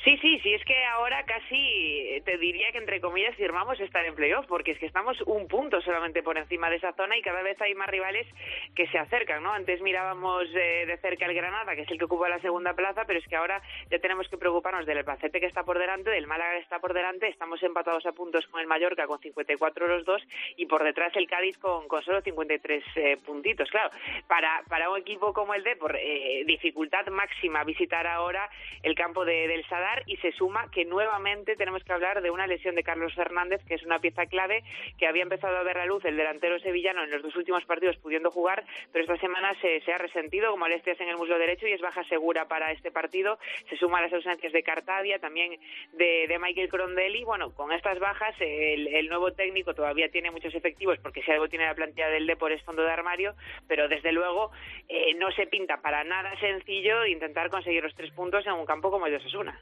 Sí, 0.05 0.19
sí, 0.21 0.41
sí, 0.43 0.53
es 0.53 0.65
que 0.65 0.85
ahora 0.87 1.23
casi 1.25 2.21
te 2.25 2.37
diría 2.37 2.73
que 2.73 2.79
entre 2.79 3.01
comillas 3.01 3.37
firmamos 3.37 3.79
estar 3.79 4.05
en 4.05 4.17
playoff, 4.17 4.47
porque 4.47 4.73
es 4.73 4.79
que 4.79 4.87
estamos 4.87 5.21
un 5.23 5.47
punto 5.47 5.81
solamente 5.81 6.25
por 6.25 6.37
encima 6.37 6.69
de 6.71 6.77
esa 6.77 6.93
zona 6.95 7.17
y 7.17 7.23
cada 7.23 7.41
vez 7.43 7.61
hay 7.61 7.75
más 7.77 7.89
rivales 7.89 8.27
que 8.75 8.89
se 8.89 8.99
acercan, 8.99 9.45
¿no? 9.45 9.53
Antes 9.53 9.81
mirábamos 9.81 10.49
eh, 10.57 10.87
de 10.87 10.97
cerca 10.99 11.27
el 11.27 11.35
Granada, 11.35 11.77
que 11.77 11.83
es 11.83 11.91
el 11.91 11.99
que 11.99 12.07
ocupa 12.07 12.29
la 12.29 12.41
segunda 12.41 12.75
plaza, 12.75 13.05
pero 13.07 13.21
es 13.21 13.29
que 13.29 13.37
ahora 13.37 13.63
ya 13.93 13.99
tenemos 14.01 14.29
que 14.29 14.39
preocuparnos 14.39 14.87
del 14.87 14.99
Albacete 14.99 15.39
que 15.39 15.47
está 15.47 15.63
por 15.63 15.79
delante, 15.79 16.11
del 16.11 16.27
Málaga 16.27 16.55
que 16.55 16.63
está 16.63 16.81
por 16.81 16.95
delante, 16.95 17.29
estamos 17.29 17.63
empatados 17.63 18.05
a 18.05 18.13
puntos 18.13 18.45
con 18.49 18.61
el 18.61 18.67
Mallorca 18.67 19.07
con 19.07 19.21
54 19.21 19.87
los 19.87 20.05
dos 20.05 20.23
y 20.57 20.67
por 20.67 20.83
detrás 20.83 21.15
el 21.15 21.29
Cádiz 21.29 21.59
con, 21.59 21.87
con 21.87 22.03
solo 22.03 22.23
53 22.23 22.85
eh, 22.97 23.17
puntitos. 23.25 23.71
Claro, 23.71 23.91
para, 24.27 24.65
para 24.69 24.91
un 24.91 24.99
equipo 24.99 25.33
como 25.33 25.55
el 25.55 25.63
de, 25.63 25.77
por 25.77 25.97
eh, 25.97 26.43
dificultad 26.45 27.07
máxima 27.07 27.63
visitar 27.63 28.09
ahora 28.09 28.49
el 28.83 28.97
campo 28.97 29.25
de, 29.25 29.47
del 29.47 29.65
Sadar, 29.69 29.92
y 30.07 30.17
se 30.17 30.33
suma 30.33 30.71
que 30.71 30.85
nuevamente 30.85 31.57
tenemos 31.57 31.83
que 31.85 31.93
hablar 31.93 32.23
de 32.23 32.31
una 32.31 32.47
lesión 32.47 32.75
de 32.75 32.83
Carlos 32.83 33.15
Fernández, 33.15 33.63
que 33.67 33.75
es 33.75 33.83
una 33.83 33.99
pieza 33.99 34.27
clave 34.27 34.63
que 34.99 35.07
había 35.07 35.23
empezado 35.23 35.57
a 35.57 35.63
ver 35.63 35.77
la 35.77 35.87
luz 35.87 36.05
el 36.05 36.17
delantero 36.17 36.59
sevillano 36.61 37.05
en 37.05 37.11
los 37.11 37.23
dos 37.23 37.37
últimos 37.37 37.65
partidos 37.65 37.97
pudiendo 37.99 38.31
jugar, 38.31 38.65
pero 38.93 39.05
esta 39.05 39.17
semana 39.19 39.55
se, 39.61 39.81
ha 39.93 39.99
resentido 39.99 40.51
como 40.51 40.63
molestias 40.63 41.01
en 41.01 41.09
el 41.09 41.17
muslo 41.17 41.39
derecho 41.39 41.67
y 41.67 41.73
es 41.73 41.81
baja 41.81 42.05
segura 42.05 42.47
para 42.47 42.73
este 42.73 42.91
partido. 42.91 43.39
Se 43.69 43.77
suma 43.77 44.01
las 44.01 44.13
ausencias 44.13 44.53
de 44.53 44.63
Cartavia, 44.63 45.19
también 45.19 45.59
de, 45.93 46.27
de 46.29 46.39
Michael 46.39 46.69
Crondelli. 46.69 47.25
Bueno, 47.25 47.53
con 47.55 47.73
estas 47.73 47.99
bajas, 47.99 48.35
el, 48.41 48.87
el, 48.89 49.09
nuevo 49.09 49.33
técnico 49.33 49.75
todavía 49.75 50.09
tiene 50.09 50.31
muchos 50.31 50.55
efectivos, 50.55 50.99
porque 51.03 51.23
si 51.23 51.31
algo 51.31 51.49
tiene 51.49 51.67
la 51.67 51.75
plantilla 51.75 52.09
del 52.09 52.27
Depor 52.27 52.53
es 52.53 52.63
fondo 52.63 52.83
de 52.83 52.91
armario, 52.91 53.35
pero 53.67 53.89
desde 53.89 54.13
luego 54.13 54.51
eh, 54.89 55.15
no 55.15 55.31
se 55.33 55.47
pinta 55.47 55.81
para 55.83 56.05
nada 56.05 56.39
sencillo 56.39 57.05
intentar 57.07 57.51
conseguir 57.51 57.83
los 57.83 57.95
tres 57.95 58.11
puntos 58.13 58.47
en 58.47 58.53
un 58.53 58.67
campo 58.67 58.91
como 58.91 59.07
el 59.07 59.13
de 59.13 59.19
Osasuna. 59.19 59.61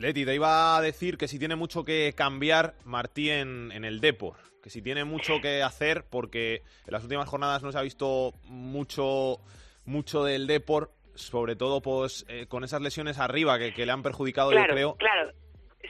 Leti, 0.00 0.24
te 0.24 0.34
iba 0.34 0.78
a 0.78 0.80
decir 0.80 1.18
que 1.18 1.28
si 1.28 1.38
tiene 1.38 1.56
mucho 1.56 1.84
que 1.84 2.14
cambiar 2.16 2.74
Martí 2.86 3.28
en, 3.28 3.70
en 3.70 3.84
el 3.84 4.00
Depor, 4.00 4.36
que 4.62 4.70
si 4.70 4.80
tiene 4.80 5.04
mucho 5.04 5.42
que 5.42 5.62
hacer 5.62 6.06
porque 6.08 6.62
en 6.86 6.92
las 6.92 7.02
últimas 7.02 7.28
jornadas 7.28 7.62
no 7.62 7.70
se 7.70 7.76
ha 7.76 7.82
visto 7.82 8.32
mucho, 8.44 9.40
mucho 9.84 10.24
del 10.24 10.46
Depor, 10.46 10.90
sobre 11.14 11.54
todo 11.54 11.82
pues, 11.82 12.24
eh, 12.28 12.46
con 12.48 12.64
esas 12.64 12.80
lesiones 12.80 13.18
arriba 13.18 13.58
que, 13.58 13.74
que 13.74 13.84
le 13.84 13.92
han 13.92 14.02
perjudicado, 14.02 14.52
claro, 14.52 14.68
yo 14.68 14.72
creo. 14.72 14.94
Claro. 14.96 15.32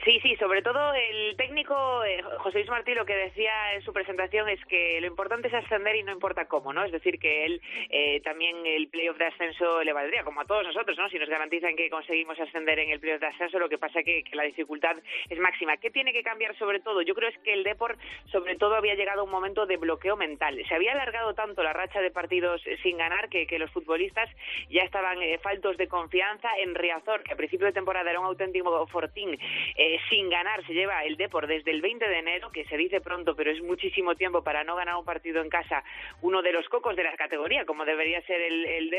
Sí, 0.05 0.19
sí, 0.23 0.35
sobre 0.37 0.61
todo 0.61 0.93
el 0.93 1.35
técnico 1.35 2.03
eh, 2.05 2.23
José 2.39 2.59
Luis 2.59 2.69
Martí 2.69 2.93
lo 2.93 3.05
que 3.05 3.13
decía 3.13 3.73
en 3.75 3.81
su 3.81 3.91
presentación 3.91 4.47
es 4.47 4.63
que 4.65 4.99
lo 5.01 5.07
importante 5.07 5.49
es 5.49 5.53
ascender 5.53 5.97
y 5.97 6.03
no 6.03 6.13
importa 6.13 6.47
cómo, 6.47 6.71
¿no? 6.71 6.85
Es 6.85 6.93
decir, 6.93 7.19
que 7.19 7.45
él 7.45 7.61
eh, 7.89 8.21
también 8.21 8.65
el 8.65 8.87
playoff 8.87 9.17
de 9.17 9.25
ascenso 9.25 9.83
le 9.83 9.91
valdría, 9.91 10.23
como 10.23 10.41
a 10.41 10.45
todos 10.45 10.63
nosotros, 10.63 10.97
¿no? 10.97 11.09
Si 11.09 11.19
nos 11.19 11.27
garantizan 11.27 11.75
que 11.75 11.89
conseguimos 11.89 12.39
ascender 12.39 12.79
en 12.79 12.89
el 12.89 13.01
playoff 13.01 13.19
de 13.19 13.27
ascenso, 13.27 13.59
lo 13.59 13.67
que 13.67 13.77
pasa 13.77 13.99
es 13.99 14.05
que, 14.05 14.23
la 14.31 14.43
dificultad 14.43 14.95
es 15.29 15.37
máxima. 15.39 15.75
¿Qué 15.75 15.91
tiene 15.91 16.13
que 16.13 16.23
cambiar 16.23 16.57
sobre 16.57 16.79
todo? 16.79 17.01
Yo 17.01 17.13
creo 17.13 17.29
es 17.29 17.37
que 17.39 17.51
el 17.51 17.63
Deport 17.63 17.99
sobre 18.31 18.55
todo 18.55 18.75
había 18.75 18.95
llegado 18.95 19.21
a 19.21 19.23
un 19.25 19.29
momento 19.29 19.65
de 19.65 19.75
bloqueo 19.75 20.15
mental. 20.15 20.57
Se 20.69 20.73
había 20.73 20.93
alargado 20.93 21.33
tanto 21.33 21.63
la 21.63 21.73
racha 21.73 21.99
de 21.99 22.11
partidos 22.11 22.61
sin 22.81 22.97
ganar 22.97 23.27
que, 23.27 23.59
los 23.59 23.69
futbolistas 23.71 24.29
ya 24.69 24.83
estaban 24.83 25.21
eh, 25.21 25.37
faltos 25.43 25.77
de 25.77 25.87
confianza 25.87 26.47
en 26.57 26.73
Riazor, 26.73 27.21
que 27.23 27.33
a 27.33 27.35
principio 27.35 27.67
de 27.67 27.73
temporada 27.73 28.09
era 28.09 28.19
un 28.19 28.25
auténtico 28.25 28.87
fortín 28.87 29.37
sin 30.09 30.29
ganar 30.29 30.65
se 30.65 30.73
lleva 30.73 31.03
el 31.03 31.17
Depor 31.17 31.47
desde 31.47 31.71
el 31.71 31.81
20 31.81 32.07
de 32.07 32.19
enero, 32.19 32.51
que 32.51 32.65
se 32.65 32.77
dice 32.77 33.01
pronto, 33.01 33.35
pero 33.35 33.51
es 33.51 33.61
muchísimo 33.61 34.15
tiempo 34.15 34.43
para 34.43 34.63
no 34.63 34.75
ganar 34.75 34.95
un 34.95 35.05
partido 35.05 35.41
en 35.41 35.49
casa, 35.49 35.83
uno 36.21 36.41
de 36.41 36.51
los 36.51 36.67
cocos 36.69 36.95
de 36.95 37.03
la 37.03 37.15
categoría, 37.15 37.65
como 37.65 37.85
debería 37.85 38.21
ser 38.23 38.41
el, 38.41 38.65
el. 38.65 38.91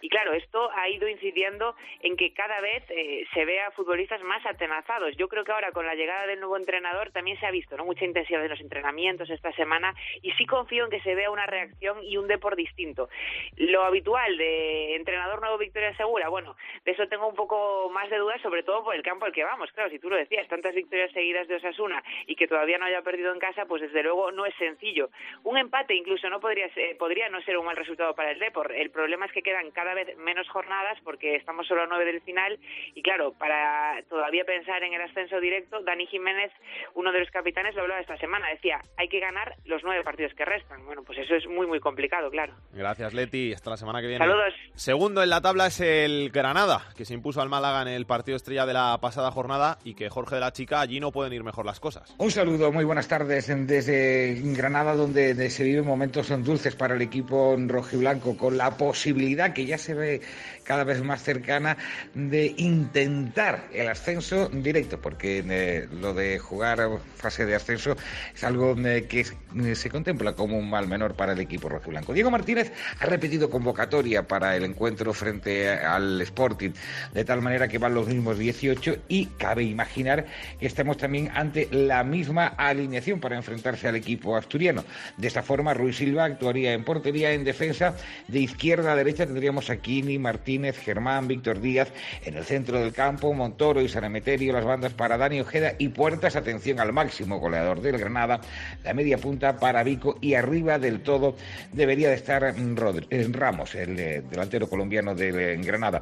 Y 0.00 0.08
claro, 0.08 0.32
esto 0.34 0.70
ha 0.74 0.88
ido 0.88 1.08
incidiendo 1.08 1.74
en 2.02 2.16
que 2.16 2.32
cada 2.32 2.60
vez 2.60 2.84
eh, 2.90 3.26
se 3.32 3.44
vea 3.44 3.70
futbolistas 3.72 4.22
más 4.22 4.44
atenazados. 4.46 5.16
Yo 5.16 5.28
creo 5.28 5.44
que 5.44 5.52
ahora 5.52 5.72
con 5.72 5.86
la 5.86 5.94
llegada 5.94 6.26
del 6.26 6.40
nuevo 6.40 6.56
entrenador 6.56 7.10
también 7.12 7.38
se 7.40 7.46
ha 7.46 7.50
visto 7.50 7.76
¿no? 7.76 7.84
mucha 7.84 8.04
intensidad 8.04 8.42
en 8.44 8.50
los 8.50 8.60
entrenamientos 8.60 9.30
esta 9.30 9.52
semana 9.52 9.94
y 10.22 10.32
sí 10.32 10.46
confío 10.46 10.84
en 10.84 10.90
que 10.90 11.00
se 11.00 11.14
vea 11.14 11.30
una 11.30 11.46
reacción 11.46 12.02
y 12.02 12.16
un 12.16 12.28
Depor 12.28 12.56
distinto. 12.56 13.08
Lo 13.56 13.84
habitual 13.84 14.36
de 14.36 14.96
entrenador 14.96 15.40
nuevo 15.40 15.58
Victoria 15.58 15.96
Segura, 15.96 16.28
bueno, 16.28 16.56
de 16.84 16.92
eso 16.92 17.08
tengo 17.08 17.26
un 17.26 17.34
poco 17.34 17.90
más 17.90 18.10
de 18.10 18.18
dudas, 18.18 18.40
sobre 18.42 18.62
todo 18.62 18.84
por 18.84 18.94
el 18.94 19.02
campo 19.02 19.24
al 19.24 19.32
que 19.32 19.44
vamos. 19.44 19.70
Claro, 19.72 19.90
si 19.90 19.98
tú 19.98 20.10
lo 20.10 20.16
decías, 20.18 20.48
tantas 20.48 20.74
victorias 20.74 21.10
seguidas 21.12 21.48
de 21.48 21.56
Osasuna 21.56 22.02
y 22.26 22.34
que 22.34 22.46
todavía 22.46 22.78
no 22.78 22.86
haya 22.86 23.02
perdido 23.02 23.32
en 23.32 23.38
casa, 23.38 23.64
pues 23.66 23.82
desde 23.82 24.02
luego 24.02 24.30
no 24.32 24.46
es 24.46 24.54
sencillo. 24.56 25.10
Un 25.44 25.58
empate 25.58 25.94
incluso 25.94 26.28
no 26.28 26.40
podría 26.40 26.72
ser, 26.74 26.96
podría 26.96 27.28
no 27.28 27.40
ser 27.42 27.56
un 27.58 27.66
mal 27.66 27.76
resultado 27.76 28.14
para 28.14 28.32
el 28.32 28.38
Depor. 28.38 28.72
El 28.74 28.90
problema 28.90 29.26
es 29.26 29.32
que 29.32 29.42
quedan 29.42 29.70
cada 29.70 29.94
vez 29.94 30.16
menos 30.18 30.48
jornadas 30.48 30.98
porque 31.04 31.36
estamos 31.36 31.66
solo 31.66 31.82
a 31.82 31.86
nueve 31.86 32.04
del 32.04 32.20
final 32.22 32.58
y 32.94 33.02
claro, 33.02 33.32
para 33.32 34.02
todavía 34.08 34.44
pensar 34.44 34.82
en 34.82 34.94
el 34.94 35.02
ascenso 35.02 35.40
directo, 35.40 35.80
Dani 35.80 36.06
Jiménez, 36.06 36.52
uno 36.94 37.12
de 37.12 37.20
los 37.20 37.30
capitanes, 37.30 37.74
lo 37.74 37.82
hablaba 37.82 38.00
esta 38.00 38.16
semana, 38.18 38.48
decía, 38.48 38.80
hay 38.96 39.08
que 39.08 39.20
ganar 39.20 39.54
los 39.64 39.82
nueve 39.84 40.02
partidos 40.02 40.34
que 40.34 40.44
restan. 40.44 40.84
Bueno, 40.84 41.02
pues 41.02 41.18
eso 41.18 41.34
es 41.34 41.46
muy, 41.46 41.66
muy 41.66 41.80
complicado, 41.80 42.30
claro. 42.30 42.54
Gracias, 42.72 43.14
Leti. 43.14 43.52
Hasta 43.52 43.70
la 43.70 43.76
semana 43.76 44.00
que 44.00 44.08
viene. 44.08 44.24
Saludos. 44.24 44.54
Segundo 44.74 45.22
en 45.22 45.30
la 45.30 45.40
tabla 45.40 45.66
es 45.66 45.80
el 45.80 46.30
Granada, 46.30 46.82
que 46.96 47.04
se 47.04 47.14
impuso 47.14 47.40
al 47.40 47.48
Málaga 47.48 47.82
en 47.82 47.88
el 47.88 48.06
partido 48.06 48.36
estrella 48.36 48.66
de 48.66 48.72
la 48.72 48.98
pasada 49.00 49.30
jornada 49.30 49.78
y 49.84 49.94
que 49.94 50.07
Jorge 50.08 50.36
de 50.36 50.40
la 50.40 50.52
Chica 50.52 50.80
allí 50.80 51.00
no 51.00 51.12
pueden 51.12 51.32
ir 51.32 51.44
mejor 51.44 51.66
las 51.66 51.80
cosas. 51.80 52.14
Un 52.18 52.30
saludo, 52.30 52.72
muy 52.72 52.84
buenas 52.84 53.08
tardes 53.08 53.46
desde 53.48 54.40
Granada, 54.54 54.94
donde 54.94 55.50
se 55.50 55.64
viven 55.64 55.86
momentos 55.86 56.28
dulces 56.44 56.74
para 56.74 56.94
el 56.94 57.02
equipo 57.02 57.56
rojiblanco, 57.58 58.36
con 58.36 58.56
la 58.56 58.76
posibilidad 58.76 59.52
que 59.52 59.66
ya 59.66 59.78
se 59.78 59.94
ve 59.94 60.20
cada 60.68 60.84
vez 60.84 61.02
más 61.02 61.22
cercana 61.22 61.78
de 62.12 62.52
intentar 62.58 63.68
el 63.72 63.88
ascenso 63.88 64.50
directo, 64.50 65.00
porque 65.00 65.42
eh, 65.48 65.88
lo 65.90 66.12
de 66.12 66.38
jugar 66.38 66.86
fase 67.16 67.46
de 67.46 67.54
ascenso 67.54 67.96
es 68.34 68.44
algo 68.44 68.76
eh, 68.84 69.06
que 69.08 69.20
eh, 69.20 69.74
se 69.74 69.88
contempla 69.88 70.34
como 70.34 70.58
un 70.58 70.68
mal 70.68 70.86
menor 70.86 71.14
para 71.14 71.32
el 71.32 71.40
equipo 71.40 71.70
rojiblanco. 71.70 72.12
Diego 72.12 72.30
Martínez 72.30 72.70
ha 73.00 73.06
repetido 73.06 73.48
convocatoria 73.48 74.28
para 74.28 74.56
el 74.56 74.64
encuentro 74.64 75.14
frente 75.14 75.70
al 75.70 76.20
Sporting, 76.20 76.72
de 77.14 77.24
tal 77.24 77.40
manera 77.40 77.66
que 77.66 77.78
van 77.78 77.94
los 77.94 78.06
mismos 78.06 78.36
18 78.36 79.04
y 79.08 79.24
cabe 79.38 79.62
imaginar 79.62 80.26
que 80.60 80.66
estamos 80.66 80.98
también 80.98 81.30
ante 81.34 81.66
la 81.72 82.04
misma 82.04 82.46
alineación 82.46 83.20
para 83.20 83.36
enfrentarse 83.36 83.88
al 83.88 83.96
equipo 83.96 84.36
asturiano. 84.36 84.84
De 85.16 85.28
esta 85.28 85.42
forma, 85.42 85.72
Ruiz 85.72 85.96
Silva 85.96 86.26
actuaría 86.26 86.74
en 86.74 86.84
portería, 86.84 87.32
en 87.32 87.44
defensa, 87.44 87.96
de 88.26 88.40
izquierda 88.40 88.92
a 88.92 88.96
derecha 88.96 89.24
tendríamos 89.24 89.70
a 89.70 89.78
Kini, 89.78 90.18
Martínez, 90.18 90.57
Germán, 90.76 91.28
Víctor 91.28 91.60
Díaz, 91.60 91.88
en 92.24 92.36
el 92.36 92.44
centro 92.44 92.80
del 92.80 92.92
campo, 92.92 93.32
Montoro 93.32 93.80
y 93.80 93.88
Sanemeterio, 93.88 94.52
las 94.52 94.64
bandas 94.64 94.92
para 94.92 95.16
Dani 95.16 95.40
Ojeda 95.40 95.74
y 95.78 95.88
puertas, 95.88 96.36
atención 96.36 96.80
al 96.80 96.92
máximo 96.92 97.38
goleador 97.38 97.80
del 97.80 97.98
Granada, 97.98 98.40
la 98.84 98.94
media 98.94 99.18
punta 99.18 99.56
para 99.56 99.82
Vico 99.82 100.18
y 100.20 100.34
arriba 100.34 100.78
del 100.78 101.00
todo 101.00 101.36
debería 101.72 102.08
de 102.08 102.16
estar 102.16 102.44
eh, 102.44 103.28
Ramos, 103.30 103.74
el 103.74 103.98
eh, 103.98 104.22
delantero 104.28 104.68
colombiano 104.68 105.14
del 105.14 105.38
eh, 105.38 105.56
Granada. 105.58 106.00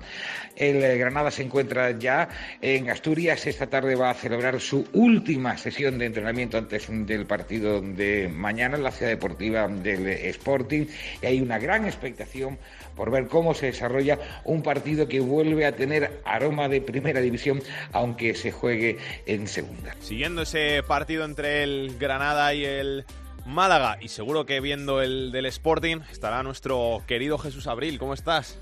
El 0.56 0.98
Granada 0.98 1.30
se 1.30 1.42
encuentra 1.42 1.90
ya 1.92 2.28
en 2.60 2.90
Asturias, 2.90 3.46
esta 3.46 3.66
tarde 3.66 3.94
va 3.94 4.10
a 4.10 4.14
celebrar 4.14 4.60
su 4.60 4.86
última 4.92 5.56
sesión 5.58 5.98
de 5.98 6.06
entrenamiento 6.06 6.58
antes 6.58 6.86
del 6.88 7.26
partido 7.26 7.80
de 7.80 8.30
mañana 8.32 8.76
en 8.76 8.82
la 8.82 8.90
ciudad 8.90 9.10
deportiva 9.10 9.68
del 9.68 10.06
Sporting. 10.08 10.86
Y 11.22 11.26
hay 11.26 11.40
una 11.40 11.58
gran 11.58 11.84
expectación 11.84 12.58
por 12.96 13.10
ver 13.10 13.28
cómo 13.28 13.54
se 13.54 13.66
desarrolla 13.66 14.18
un 14.44 14.62
partido 14.62 15.06
que 15.06 15.20
vuelve 15.20 15.66
a 15.66 15.76
tener 15.76 16.20
aroma 16.24 16.68
de 16.68 16.80
primera 16.80 17.20
división 17.20 17.62
aunque 17.92 18.34
se 18.34 18.50
juegue 18.50 18.98
en 19.26 19.46
segunda. 19.46 19.94
Siguiendo 20.00 20.42
ese 20.42 20.82
partido 20.82 21.24
entre 21.24 21.62
el 21.62 21.96
Granada 21.98 22.54
y 22.54 22.64
el 22.64 23.04
Málaga 23.44 23.98
y 24.00 24.08
seguro 24.08 24.44
que 24.44 24.60
viendo 24.60 25.00
el 25.02 25.30
del 25.30 25.46
Sporting 25.46 25.98
estará 26.10 26.42
nuestro 26.42 27.02
querido 27.06 27.38
Jesús 27.38 27.68
Abril. 27.68 27.98
¿Cómo 27.98 28.12
estás? 28.12 28.58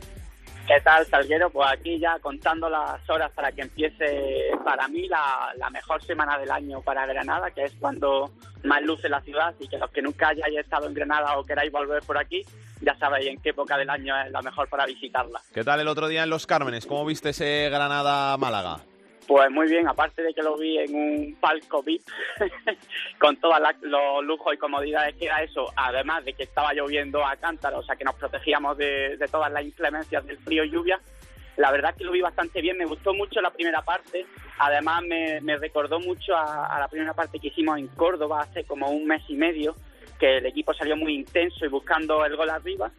¿Qué 0.67 0.81
tal, 0.81 1.05
Salguero? 1.07 1.51
Pues 1.51 1.69
aquí 1.71 1.99
ya 1.99 2.19
contando 2.21 2.71
las 2.71 3.09
horas 3.11 3.31
para 3.33 3.53
que 3.53 3.63
empiece 3.63 4.51
para 4.65 4.89
mí 4.89 5.07
la, 5.09 5.69
mejor 5.71 6.03
semana 6.03 6.39
del 6.39 6.51
año 6.51 6.81
para 6.81 7.05
Granada, 7.05 7.51
que 7.51 7.65
es 7.65 7.73
cuando 7.79 8.31
más 8.63 8.81
luce 8.83 9.11
la 9.11 9.21
ciudad 9.21 9.55
y 9.61 9.69
que 9.69 9.77
los 9.77 9.91
que 9.91 10.01
nunca 10.01 10.29
hayáis 10.29 10.59
estado 10.59 10.87
en 10.87 10.95
Granada 10.95 11.39
o 11.39 11.45
queráis 11.45 11.71
volver 11.71 12.03
por 12.05 12.17
aquí, 12.17 12.43
ya 12.81 12.97
sabéis 12.97 13.27
en 13.27 13.41
qué 13.43 13.51
época 13.51 13.77
del 13.77 13.91
año 13.91 14.19
es 14.25 14.33
la 14.33 14.41
mejor 14.41 14.67
para 14.69 14.87
visitarla. 14.87 15.43
¿Qué 15.53 15.65
tal 15.65 15.81
el 15.81 15.89
otro 15.89 16.09
día 16.09 16.23
en 16.23 16.31
Los 16.31 16.47
Cármenes? 16.47 16.87
¿Cómo 16.87 17.05
viste 17.05 17.31
ese 17.31 17.69
Granada-Málaga? 17.69 18.81
Pues 19.27 19.51
muy 19.51 19.69
bien, 19.69 19.89
aparte 19.89 20.23
de 20.23 20.35
que 20.35 20.43
lo 20.43 20.57
vi 20.57 20.79
en 20.79 20.95
un 20.95 21.37
palco 21.41 21.83
VIP, 21.83 22.03
con 23.19 23.37
todos 23.37 23.59
los 23.81 24.25
lujos 24.25 24.55
y 24.55 24.59
comodidades 24.59 25.15
que 25.17 25.27
era 25.27 25.43
eso, 25.43 25.73
además 25.77 26.25
de 26.25 26.35
que 26.35 26.43
estaba 26.43 26.75
lloviendo 26.75 27.25
a 27.25 27.37
cántaro, 27.37 27.79
o 27.79 27.83
sea 27.83 27.97
que 27.97 28.05
nos 28.05 28.17
protegíamos 28.17 28.77
de, 28.77 29.19
todas 29.31 29.51
las 29.51 29.65
inclemencias 29.65 30.27
del 30.27 30.37
frío 30.39 30.65
y 30.65 30.71
lluvia, 30.71 31.01
la 31.57 31.71
verdad 31.71 31.93
es 31.93 31.99
que 31.99 32.05
lo 32.05 32.13
vi 32.13 32.21
bastante 32.21 32.61
bien, 32.61 32.77
me 32.77 32.85
gustó 32.85 33.15
mucho 33.15 33.41
la 33.41 33.51
primera 33.51 33.83
parte, 33.83 34.27
además 34.59 35.03
me, 35.05 35.57
recordó 35.57 36.01
mucho 36.01 36.37
a, 36.37 36.79
la 36.79 36.89
primera 36.89 37.15
parte 37.15 37.39
que 37.39 37.49
hicimos 37.49 37.79
en 37.79 37.89
Córdoba 37.89 38.43
hace 38.43 38.65
como 38.65 38.91
un 38.91 39.07
mes 39.07 39.23
y 39.29 39.37
medio, 39.37 39.75
que 40.19 40.39
el 40.39 40.47
equipo 40.47 40.75
salió 40.75 40.97
muy 40.97 41.15
intenso 41.15 41.65
y 41.65 41.69
buscando 41.69 42.25
el 42.27 42.37
gol 42.37 42.51
arriba, 42.51 42.91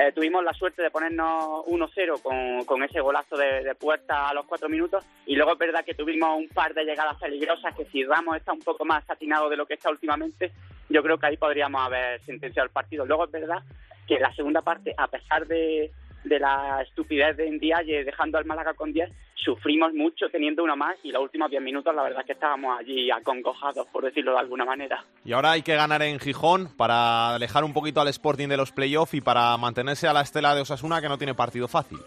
eh, 0.00 0.12
tuvimos 0.12 0.44
la 0.44 0.52
suerte 0.52 0.80
de 0.80 0.92
ponernos 0.92 1.66
1-0 1.66 2.22
con, 2.22 2.64
con, 2.64 2.84
ese 2.84 3.00
golazo 3.00 3.36
de, 3.36 3.74
puerta 3.74 4.28
a 4.28 4.34
los 4.34 4.46
cuatro 4.46 4.68
minutos 4.68 5.04
y 5.26 5.34
luego 5.34 5.52
es 5.54 5.58
verdad 5.58 5.84
que 5.84 5.94
tuvimos 5.94 6.38
un 6.38 6.46
par 6.48 6.72
de 6.72 6.84
llegadas 6.84 7.16
peligrosas 7.16 7.74
que 7.74 7.84
si 7.86 8.04
Ramos 8.04 8.36
está 8.36 8.52
un 8.52 8.60
poco 8.60 8.84
más 8.84 9.04
satinado 9.06 9.48
de 9.48 9.56
lo 9.56 9.66
que 9.66 9.74
está 9.74 9.90
últimamente, 9.90 10.52
yo 10.88 11.02
creo 11.02 11.18
que 11.18 11.26
ahí 11.26 11.36
podríamos 11.36 11.84
haber 11.84 12.24
sentenciado 12.24 12.66
el 12.66 12.72
partido. 12.72 13.04
Luego 13.06 13.24
es 13.24 13.32
verdad 13.32 13.62
que 14.06 14.20
la 14.20 14.32
segunda 14.34 14.62
parte, 14.62 14.94
a 14.96 15.08
pesar 15.08 15.48
de, 15.48 15.90
de 16.24 16.38
la 16.38 16.82
estupidez 16.82 17.36
de 17.36 17.50
Ndiaye 17.50 18.04
dejando 18.04 18.38
al 18.38 18.44
Málaga 18.44 18.74
con 18.74 18.92
10, 18.92 19.10
sufrimos 19.34 19.92
mucho 19.94 20.28
teniendo 20.30 20.62
uno 20.62 20.76
más 20.76 20.96
y 21.02 21.10
los 21.10 21.22
últimos 21.22 21.50
10 21.50 21.62
minutos 21.62 21.94
la 21.94 22.02
verdad 22.02 22.20
es 22.20 22.26
que 22.26 22.32
estábamos 22.32 22.78
allí 22.78 23.10
acongojados, 23.10 23.86
por 23.88 24.04
decirlo 24.04 24.32
de 24.32 24.40
alguna 24.40 24.64
manera. 24.64 25.04
Y 25.24 25.32
ahora 25.32 25.52
hay 25.52 25.62
que 25.62 25.74
ganar 25.74 26.02
en 26.02 26.18
Gijón 26.18 26.68
para 26.76 27.34
alejar 27.34 27.64
un 27.64 27.72
poquito 27.72 28.00
al 28.00 28.08
Sporting 28.08 28.48
de 28.48 28.56
los 28.56 28.72
playoffs 28.72 29.14
y 29.14 29.20
para 29.20 29.56
mantenerse 29.56 30.06
a 30.08 30.12
la 30.12 30.22
estela 30.22 30.54
de 30.54 30.62
Osasuna 30.62 31.00
que 31.00 31.08
no 31.08 31.18
tiene 31.18 31.34
partido 31.34 31.68
fácil. 31.68 31.98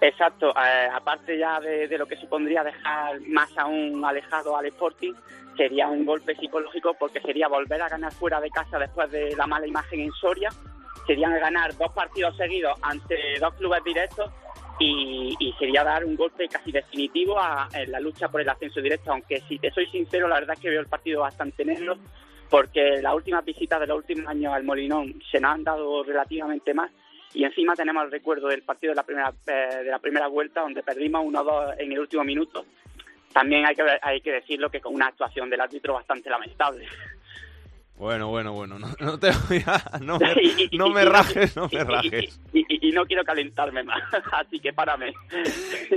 Exacto, 0.00 0.50
eh, 0.50 0.88
aparte 0.92 1.38
ya 1.38 1.60
de, 1.60 1.86
de, 1.86 1.96
lo 1.96 2.06
que 2.06 2.16
supondría 2.16 2.64
dejar 2.64 3.20
más 3.28 3.56
aún 3.56 4.04
alejado 4.04 4.56
al 4.56 4.66
Sporting, 4.66 5.12
sería 5.56 5.86
un 5.86 6.04
golpe 6.04 6.34
psicológico 6.34 6.96
porque 6.98 7.20
sería 7.20 7.46
volver 7.46 7.80
a 7.80 7.88
ganar 7.88 8.12
fuera 8.12 8.40
de 8.40 8.50
casa 8.50 8.80
después 8.80 9.08
de 9.12 9.36
la 9.36 9.46
mala 9.46 9.68
imagen 9.68 10.00
en 10.00 10.12
Soria 10.12 10.48
serían 11.06 11.38
ganar 11.38 11.76
dos 11.76 11.92
partidos 11.92 12.36
seguidos 12.36 12.78
ante 12.82 13.16
dos 13.40 13.54
clubes 13.54 13.82
directos 13.84 14.30
y, 14.78 15.54
sería 15.58 15.84
dar 15.84 16.04
un 16.04 16.16
golpe 16.16 16.48
casi 16.48 16.72
definitivo 16.72 17.38
a, 17.38 17.68
la 17.86 18.00
lucha 18.00 18.28
por 18.28 18.40
el 18.40 18.48
ascenso 18.48 18.80
directo, 18.80 19.12
aunque 19.12 19.40
si 19.48 19.58
te 19.58 19.70
soy 19.70 19.86
sincero, 19.86 20.26
la 20.26 20.40
verdad 20.40 20.54
es 20.56 20.60
que 20.60 20.70
veo 20.70 20.80
el 20.80 20.88
partido 20.88 21.20
bastante 21.20 21.64
negro, 21.64 21.96
porque 22.50 23.00
las 23.00 23.14
últimas 23.14 23.44
visitas 23.44 23.78
de 23.78 23.86
los 23.86 23.98
últimos 23.98 24.26
años 24.26 24.52
al 24.52 24.64
Molinón 24.64 25.22
se 25.30 25.38
nos 25.40 25.52
han 25.52 25.64
dado 25.64 26.02
relativamente 26.02 26.74
más 26.74 26.90
y 27.34 27.44
encima 27.44 27.74
tenemos 27.74 28.04
el 28.04 28.10
recuerdo 28.10 28.48
del 28.48 28.62
partido 28.62 28.90
de 28.90 28.96
la 28.96 29.04
primera, 29.04 29.32
eh, 29.46 29.84
de 29.84 29.90
la 29.90 29.98
primera 29.98 30.26
vuelta 30.26 30.60
donde 30.60 30.82
perdimos 30.82 31.24
1-2 31.24 31.76
en 31.78 31.92
el 31.92 32.00
último 32.00 32.24
minuto. 32.24 32.66
También 33.32 33.64
hay 33.64 33.74
que, 33.74 33.82
hay 34.02 34.20
que 34.20 34.32
decirlo 34.32 34.70
que 34.70 34.80
con 34.80 34.94
una 34.94 35.06
actuación 35.06 35.48
del 35.48 35.62
árbitro 35.62 35.94
bastante 35.94 36.28
lamentable. 36.28 36.86
Bueno, 37.96 38.28
bueno, 38.28 38.52
bueno, 38.52 38.78
no, 38.78 39.18
te 39.18 39.30
voy 39.48 39.62
a, 39.66 39.98
no 40.00 40.18
me, 40.18 41.04
rajes, 41.04 41.56
no 41.56 41.68
me 41.70 41.84
rajes. 41.84 42.40
Y, 42.52 42.88
y 42.88 42.92
no 42.92 43.04
quiero 43.04 43.22
calentarme 43.22 43.84
más, 43.84 44.02
así 44.32 44.58
que 44.58 44.72
párame. 44.72 45.12